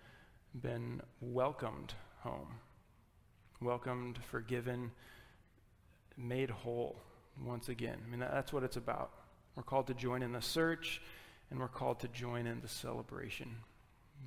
been 0.61 1.03
welcomed 1.21 1.95
home. 2.21 2.49
Welcomed, 3.61 4.19
forgiven, 4.31 4.91
made 6.17 6.51
whole 6.51 6.97
once 7.45 7.69
again. 7.69 7.99
I 8.07 8.11
mean, 8.11 8.21
that, 8.21 8.33
that's 8.33 8.53
what 8.53 8.63
it's 8.63 8.77
about. 8.77 9.11
We're 9.55 9.63
called 9.63 9.87
to 9.89 9.95
join 9.95 10.23
in 10.23 10.33
the 10.33 10.43
search, 10.43 11.01
and 11.51 11.61
we're 11.61 11.69
called 11.69 12.01
to 12.01 12.09
join 12.09 12.47
in 12.47 12.61
the 12.61 12.69
celebration 12.69 13.57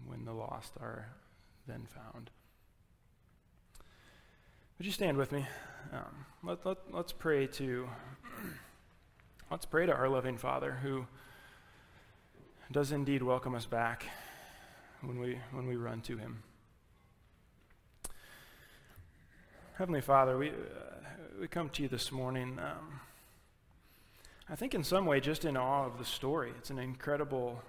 when 0.06 0.26
the 0.26 0.34
lost 0.34 0.74
are 0.80 1.08
then 1.68 1.88
found. 1.94 2.30
Would 4.78 4.86
you 4.86 4.92
stand 4.92 5.18
with 5.18 5.32
me? 5.32 5.46
Um, 5.92 6.26
let, 6.44 6.66
let, 6.66 6.78
let's 6.92 7.12
pray 7.12 7.48
to 7.48 7.90
let's 9.52 9.66
pray 9.66 9.86
to 9.86 9.94
our 9.94 10.08
loving 10.08 10.38
Father 10.38 10.80
who 10.82 11.06
does 12.72 12.92
indeed 12.92 13.22
welcome 13.22 13.56
us 13.56 13.66
back 13.66 14.06
when 15.02 15.20
we 15.20 15.40
when 15.52 15.68
we 15.68 15.76
run 15.76 16.02
to 16.02 16.18
Him. 16.18 16.44
Heavenly 19.78 20.02
Father, 20.02 20.38
we 20.38 20.50
uh, 20.50 20.54
we 21.40 21.48
come 21.48 21.70
to 21.70 21.84
you 21.84 21.90
this 21.90 22.12
morning. 22.12 22.60
Um, 22.60 23.00
I 24.52 24.56
think 24.56 24.74
in 24.74 24.84
some 24.84 25.06
way 25.06 25.20
just 25.20 25.46
in 25.46 25.56
awe 25.56 25.86
of 25.86 26.00
the 26.00 26.06
story. 26.06 26.52
It's 26.58 26.72
an 26.72 26.80
incredible 26.80 27.62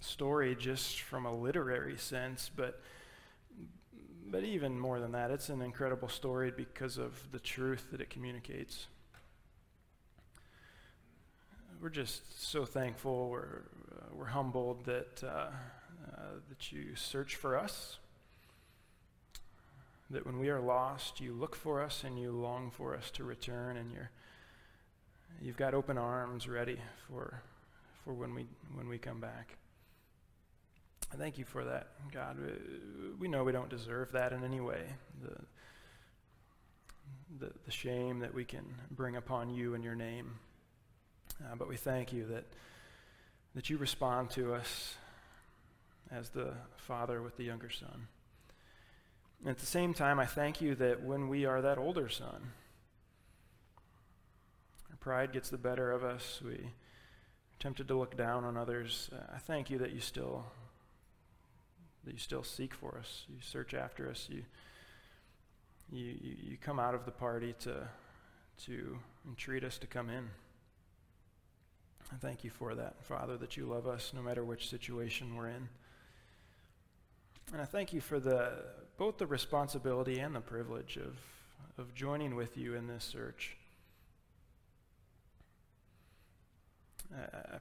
story 0.00 0.54
just 0.54 1.00
from 1.00 1.26
a 1.26 1.34
literary 1.34 1.98
sense, 1.98 2.48
but 2.54 2.80
but 4.30 4.44
even 4.44 4.78
more 4.78 5.00
than 5.00 5.10
that, 5.12 5.32
it's 5.32 5.48
an 5.48 5.60
incredible 5.60 6.08
story 6.08 6.52
because 6.56 6.96
of 6.96 7.32
the 7.32 7.40
truth 7.40 7.88
that 7.90 8.00
it 8.00 8.08
communicates. 8.08 8.86
We're 11.82 11.88
just 11.88 12.40
so 12.40 12.64
thankful. 12.64 13.28
We're, 13.28 13.62
uh, 13.90 14.04
we're 14.12 14.26
humbled 14.26 14.84
that, 14.84 15.24
uh, 15.24 15.26
uh, 15.26 16.20
that 16.48 16.70
you 16.70 16.94
search 16.94 17.34
for 17.34 17.58
us, 17.58 17.98
that 20.10 20.24
when 20.24 20.38
we 20.38 20.48
are 20.48 20.60
lost, 20.60 21.20
you 21.20 21.32
look 21.32 21.56
for 21.56 21.82
us 21.82 22.04
and 22.04 22.16
you 22.16 22.30
long 22.30 22.70
for 22.70 22.94
us 22.94 23.10
to 23.12 23.24
return, 23.24 23.76
and 23.76 23.90
you're, 23.90 24.10
you've 25.40 25.56
got 25.56 25.74
open 25.74 25.98
arms 25.98 26.48
ready 26.48 26.78
for, 27.08 27.42
for 28.04 28.12
when, 28.12 28.34
we, 28.34 28.46
when 28.74 28.88
we 28.88 28.98
come 28.98 29.20
back. 29.20 29.56
I 31.12 31.16
thank 31.16 31.38
you 31.38 31.44
for 31.44 31.64
that, 31.64 31.88
God. 32.12 32.36
We 33.18 33.26
know 33.26 33.42
we 33.42 33.52
don't 33.52 33.68
deserve 33.68 34.12
that 34.12 34.32
in 34.32 34.44
any 34.44 34.60
way. 34.60 34.82
The, 35.22 35.36
the, 37.46 37.52
the 37.64 37.70
shame 37.70 38.20
that 38.20 38.32
we 38.32 38.44
can 38.44 38.64
bring 38.90 39.16
upon 39.16 39.50
you 39.50 39.74
and 39.74 39.82
your 39.82 39.96
name. 39.96 40.38
Uh, 41.42 41.56
but 41.56 41.68
we 41.68 41.76
thank 41.76 42.12
you 42.12 42.26
that, 42.26 42.44
that 43.54 43.70
you 43.70 43.76
respond 43.76 44.30
to 44.30 44.54
us 44.54 44.94
as 46.12 46.28
the 46.30 46.52
father 46.76 47.22
with 47.22 47.36
the 47.36 47.44
younger 47.44 47.70
son. 47.70 48.08
And 49.40 49.48
at 49.48 49.58
the 49.58 49.66
same 49.66 49.94
time, 49.94 50.20
I 50.20 50.26
thank 50.26 50.60
you 50.60 50.74
that 50.76 51.02
when 51.02 51.28
we 51.28 51.44
are 51.46 51.62
that 51.62 51.78
older 51.78 52.08
son, 52.08 52.52
pride 55.00 55.32
gets 55.32 55.50
the 55.50 55.58
better 55.58 55.90
of 55.90 56.04
us. 56.04 56.40
We 56.44 56.52
are 56.52 56.72
tempted 57.58 57.88
to 57.88 57.98
look 57.98 58.16
down 58.16 58.44
on 58.44 58.56
others. 58.56 59.10
Uh, 59.12 59.34
I 59.34 59.38
thank 59.38 59.70
you 59.70 59.78
that 59.78 59.92
you 59.92 60.00
still 60.00 60.44
that 62.04 62.12
you 62.12 62.18
still 62.18 62.44
seek 62.44 62.74
for 62.74 62.96
us. 62.98 63.24
You 63.28 63.36
search 63.40 63.74
after 63.74 64.08
us. 64.08 64.26
You, 64.30 64.42
you, 65.92 66.14
you 66.22 66.56
come 66.58 66.78
out 66.78 66.94
of 66.94 67.04
the 67.04 67.10
party 67.10 67.54
to, 67.60 67.88
to 68.64 68.98
entreat 69.26 69.64
us 69.64 69.76
to 69.78 69.86
come 69.86 70.08
in. 70.08 70.30
I 72.12 72.16
thank 72.16 72.42
you 72.42 72.50
for 72.50 72.74
that, 72.74 73.04
Father, 73.04 73.36
that 73.36 73.56
you 73.56 73.66
love 73.66 73.86
us 73.86 74.12
no 74.14 74.22
matter 74.22 74.44
which 74.44 74.70
situation 74.70 75.36
we're 75.36 75.48
in. 75.48 75.68
And 77.52 77.60
I 77.60 77.64
thank 77.64 77.92
you 77.92 78.00
for 78.00 78.18
the, 78.18 78.52
both 78.96 79.18
the 79.18 79.26
responsibility 79.26 80.20
and 80.20 80.34
the 80.34 80.40
privilege 80.40 80.96
of, 80.96 81.16
of 81.76 81.94
joining 81.94 82.34
with 82.34 82.56
you 82.56 82.74
in 82.74 82.86
this 82.86 83.04
search. 83.04 83.56
I, 87.14 87.58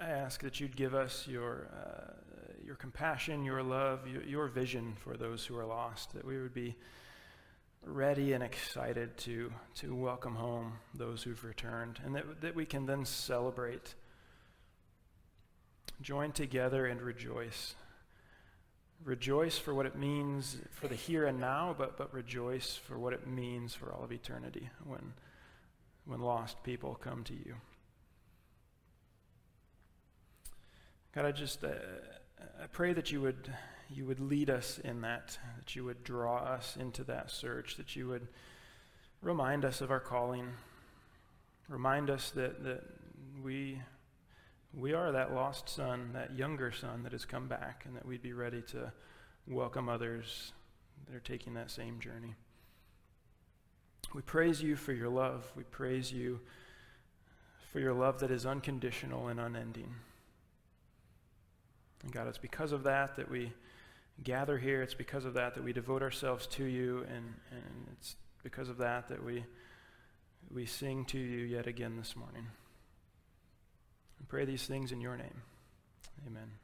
I, 0.00 0.08
ask 0.10 0.42
that 0.42 0.60
you'd 0.60 0.76
give 0.76 0.94
us 0.94 1.26
your, 1.26 1.68
uh, 1.72 2.12
your 2.64 2.74
compassion, 2.74 3.44
your 3.44 3.62
love, 3.62 4.06
your, 4.08 4.22
your 4.22 4.48
vision 4.48 4.94
for 5.00 5.16
those 5.16 5.44
who 5.44 5.56
are 5.56 5.64
lost, 5.64 6.12
that 6.14 6.24
we 6.24 6.40
would 6.40 6.54
be 6.54 6.76
ready 7.84 8.32
and 8.32 8.42
excited 8.42 9.16
to, 9.18 9.52
to 9.74 9.94
welcome 9.94 10.34
home 10.34 10.74
those 10.94 11.22
who've 11.22 11.44
returned, 11.44 12.00
and 12.04 12.14
that, 12.14 12.40
that 12.40 12.54
we 12.54 12.64
can 12.64 12.86
then 12.86 13.04
celebrate, 13.04 13.94
join 16.00 16.32
together, 16.32 16.86
and 16.86 17.02
rejoice. 17.02 17.74
Rejoice 19.04 19.58
for 19.58 19.74
what 19.74 19.86
it 19.86 19.96
means 19.96 20.58
for 20.70 20.86
the 20.86 20.94
here 20.94 21.26
and 21.26 21.40
now, 21.40 21.74
but, 21.76 21.96
but 21.96 22.12
rejoice 22.14 22.76
for 22.76 22.98
what 22.98 23.12
it 23.12 23.26
means 23.26 23.74
for 23.74 23.92
all 23.92 24.04
of 24.04 24.12
eternity 24.12 24.70
when, 24.84 25.12
when 26.04 26.20
lost 26.20 26.62
people 26.62 26.94
come 26.94 27.24
to 27.24 27.34
you. 27.34 27.56
God, 31.14 31.24
I 31.26 31.32
just. 31.32 31.62
Uh, 31.62 31.68
I 32.62 32.66
pray 32.66 32.92
that 32.92 33.10
you 33.10 33.20
would, 33.20 33.52
you 33.90 34.06
would 34.06 34.20
lead 34.20 34.50
us 34.50 34.78
in 34.84 35.00
that, 35.02 35.38
that 35.56 35.74
you 35.74 35.84
would 35.84 36.04
draw 36.04 36.38
us 36.38 36.76
into 36.78 37.04
that 37.04 37.30
search, 37.30 37.76
that 37.76 37.96
you 37.96 38.08
would 38.08 38.28
remind 39.20 39.64
us 39.64 39.80
of 39.80 39.90
our 39.90 40.00
calling, 40.00 40.48
remind 41.68 42.10
us 42.10 42.30
that, 42.30 42.62
that 42.64 42.82
we, 43.42 43.80
we 44.72 44.92
are 44.92 45.12
that 45.12 45.34
lost 45.34 45.68
son, 45.68 46.10
that 46.14 46.36
younger 46.36 46.70
son 46.70 47.02
that 47.02 47.12
has 47.12 47.24
come 47.24 47.48
back, 47.48 47.84
and 47.86 47.96
that 47.96 48.06
we'd 48.06 48.22
be 48.22 48.32
ready 48.32 48.62
to 48.62 48.92
welcome 49.48 49.88
others 49.88 50.52
that 51.06 51.16
are 51.16 51.20
taking 51.20 51.54
that 51.54 51.70
same 51.70 51.98
journey. 51.98 52.34
We 54.14 54.22
praise 54.22 54.62
you 54.62 54.76
for 54.76 54.92
your 54.92 55.08
love. 55.08 55.50
We 55.56 55.64
praise 55.64 56.12
you 56.12 56.40
for 57.72 57.80
your 57.80 57.94
love 57.94 58.20
that 58.20 58.30
is 58.30 58.46
unconditional 58.46 59.28
and 59.28 59.40
unending. 59.40 59.94
And 62.02 62.12
God, 62.12 62.26
it's 62.26 62.38
because 62.38 62.72
of 62.72 62.84
that 62.84 63.16
that 63.16 63.30
we 63.30 63.52
gather 64.22 64.58
here. 64.58 64.82
It's 64.82 64.94
because 64.94 65.24
of 65.24 65.34
that 65.34 65.54
that 65.54 65.64
we 65.64 65.72
devote 65.72 66.02
ourselves 66.02 66.46
to 66.48 66.64
you. 66.64 66.98
And, 67.08 67.34
and 67.50 67.86
it's 67.92 68.16
because 68.42 68.68
of 68.68 68.78
that 68.78 69.08
that 69.08 69.24
we, 69.24 69.44
we 70.50 70.66
sing 70.66 71.04
to 71.06 71.18
you 71.18 71.44
yet 71.44 71.66
again 71.66 71.96
this 71.96 72.16
morning. 72.16 72.46
I 74.20 74.24
pray 74.28 74.44
these 74.44 74.66
things 74.66 74.92
in 74.92 75.00
your 75.00 75.16
name. 75.16 75.42
Amen. 76.26 76.61